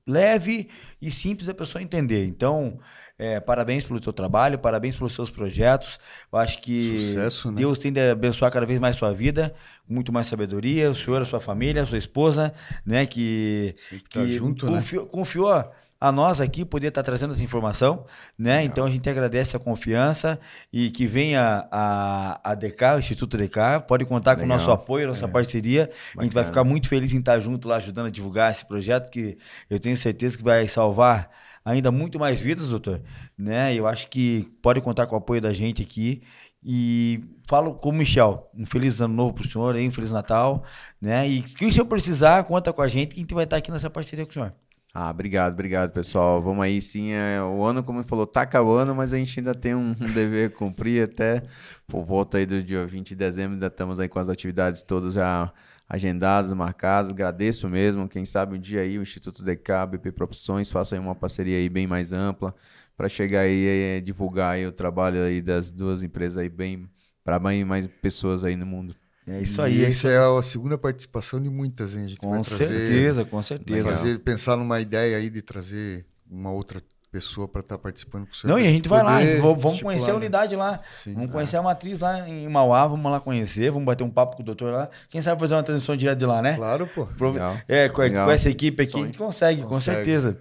[0.07, 0.69] leve
[1.01, 2.25] e simples a pessoa entender.
[2.25, 2.79] Então,
[3.17, 5.99] é, parabéns pelo teu trabalho, parabéns pelos seus projetos.
[6.31, 7.57] Eu acho que Sucesso, né?
[7.57, 9.53] Deus tem de abençoar cada vez mais sua vida,
[9.87, 12.53] muito mais sabedoria, o senhor, a sua família, a sua esposa,
[12.85, 13.05] né?
[13.05, 14.83] Que, que, tá junto, né?
[15.07, 15.71] confiou
[16.07, 18.05] a nós aqui poder estar trazendo essa informação,
[18.37, 18.57] né?
[18.57, 18.65] Legal.
[18.65, 20.39] Então a gente agradece a confiança
[20.71, 24.47] e que venha a, a DK, o Instituto DK, pode contar Legal.
[24.47, 25.27] com o nosso apoio, nossa é.
[25.27, 25.85] parceria.
[25.85, 26.01] Bacana.
[26.17, 29.09] A gente vai ficar muito feliz em estar junto lá ajudando a divulgar esse projeto
[29.09, 29.37] que
[29.67, 31.29] eu tenho certeza que vai salvar
[31.63, 33.01] ainda muito mais vidas, doutor,
[33.35, 33.73] né?
[33.73, 36.21] Eu acho que pode contar com o apoio da gente aqui
[36.63, 40.11] e falo com o Michel, um feliz ano novo para o senhor aí, um feliz
[40.11, 40.63] Natal,
[41.01, 41.27] né?
[41.27, 43.71] E que o senhor precisar, conta com a gente que a gente vai estar aqui
[43.71, 44.53] nessa parceria com o senhor.
[44.97, 46.41] Ah, obrigado, obrigado, pessoal.
[46.41, 47.11] Vamos aí, sim.
[47.11, 50.47] É, o ano, como ele falou, tá acabando, mas a gente ainda tem um, dever
[50.47, 51.43] a cumprir até
[51.85, 53.55] por volta aí do dia 20 de dezembro.
[53.55, 55.51] Ainda estamos aí com as atividades todas já
[55.89, 57.11] agendadas, marcadas.
[57.11, 58.07] Agradeço mesmo.
[58.07, 61.67] Quem sabe um dia aí o Instituto DK, BP Profissões, faça aí uma parceria aí
[61.67, 62.55] bem mais ampla
[62.95, 66.89] para chegar aí e divulgar aí o trabalho aí das duas empresas aí bem
[67.21, 68.95] para mais pessoas aí no mundo.
[69.27, 69.79] É isso aí.
[69.79, 72.05] E essa é a segunda participação de muitas, hein?
[72.05, 73.89] A gente com vai trazer, certeza, com certeza.
[73.89, 76.79] Fazer, pensar numa ideia aí de trazer uma outra
[77.15, 78.53] pessoa para estar tá participando com o senhor.
[78.53, 80.19] Não, e a gente vai lá, gente, vamos conhecer a né?
[80.19, 80.81] unidade lá.
[80.91, 81.59] Sim, vamos conhecer é.
[81.59, 84.73] a matriz lá em Mauá, vamos lá conhecer, vamos bater um papo com o doutor
[84.73, 84.89] lá.
[85.09, 86.55] Quem sabe fazer uma transmissão direto de lá, né?
[86.55, 87.07] Claro, pô.
[87.19, 87.57] Legal.
[87.67, 88.25] É, com, Legal.
[88.25, 89.73] com essa equipe aqui, a gente consegue, consegue.
[89.73, 90.37] com certeza.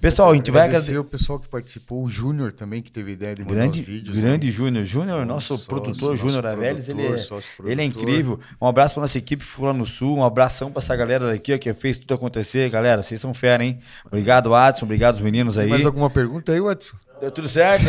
[0.00, 3.34] Pessoal, a gente vai agradecer o pessoal que participou, o Júnior também, que teve ideia
[3.34, 4.16] de grande, vídeos.
[4.16, 4.52] Grande né?
[4.52, 4.84] Júnior.
[4.84, 7.18] Júnior, nosso sócio, produtor, Júnior Aveles, ele, é,
[7.64, 8.38] ele é incrível.
[8.60, 11.58] Um abraço para nossa equipe lá no Sul, um abração para essa galera daqui ó,
[11.58, 12.70] que fez tudo acontecer.
[12.70, 13.78] Galera, vocês são fera, hein?
[14.06, 15.64] Obrigado, Watson, obrigado os meninos aí.
[15.64, 16.96] Tem mais alguma pergunta aí, Watson?
[17.20, 17.84] Deu tudo certo?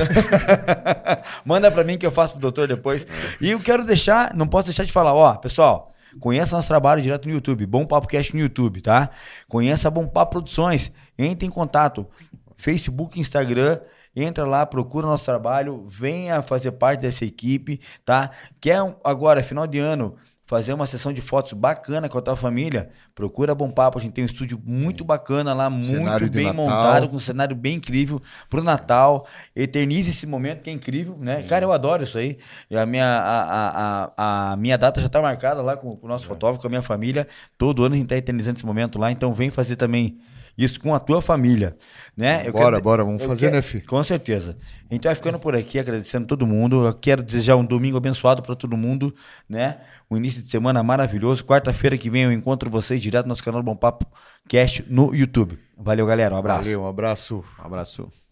[1.46, 3.06] Manda para mim que eu faço pro doutor depois.
[3.40, 5.89] E eu quero deixar, não posso deixar de falar, ó, pessoal,
[6.20, 9.10] Conheça nosso trabalho direto no YouTube, Bom Papo Cast no YouTube, tá?
[9.48, 12.08] Conheça Bom Papo Produções, entre em contato,
[12.56, 13.80] Facebook, Instagram,
[14.16, 18.32] entra lá, procura nosso trabalho, venha fazer parte dessa equipe, tá?
[18.60, 20.16] Quer agora, final de ano,
[20.50, 24.00] fazer uma sessão de fotos bacana com a tua família, procura Bom Papo.
[24.00, 27.76] A gente tem um estúdio muito bacana lá, muito bem montado, com um cenário bem
[27.76, 28.20] incrível
[28.50, 29.28] pro Natal.
[29.56, 31.44] Eternize esse momento que é incrível, né?
[31.44, 31.48] Sim.
[31.50, 32.40] Cara, eu adoro isso aí.
[32.68, 36.10] E a, minha, a, a, a, minha data já tá marcada lá com, com o
[36.10, 36.28] nosso é.
[36.28, 37.28] fotógrafo, com a minha família.
[37.56, 40.18] Todo ano a gente tá eternizando esse momento lá, então vem fazer também
[40.64, 41.78] isso com a tua família,
[42.16, 42.44] né?
[42.46, 43.82] Eu bora, quero, bora, vamos fazer, quero, né, Fih?
[43.82, 44.58] Com certeza.
[44.92, 46.86] Gente vai ficando por aqui, agradecendo todo mundo.
[46.86, 49.14] Eu quero desejar um domingo abençoado para todo mundo,
[49.48, 49.78] né?
[50.12, 51.46] Um início de semana maravilhoso.
[51.46, 54.06] Quarta-feira que vem eu encontro vocês direto no nosso canal Bom Papo
[54.48, 55.58] Cast no YouTube.
[55.78, 56.36] Valeu, galera.
[56.36, 56.64] Um abraço.
[56.64, 57.46] Valeu, um abraço.
[57.60, 58.29] Um abraço.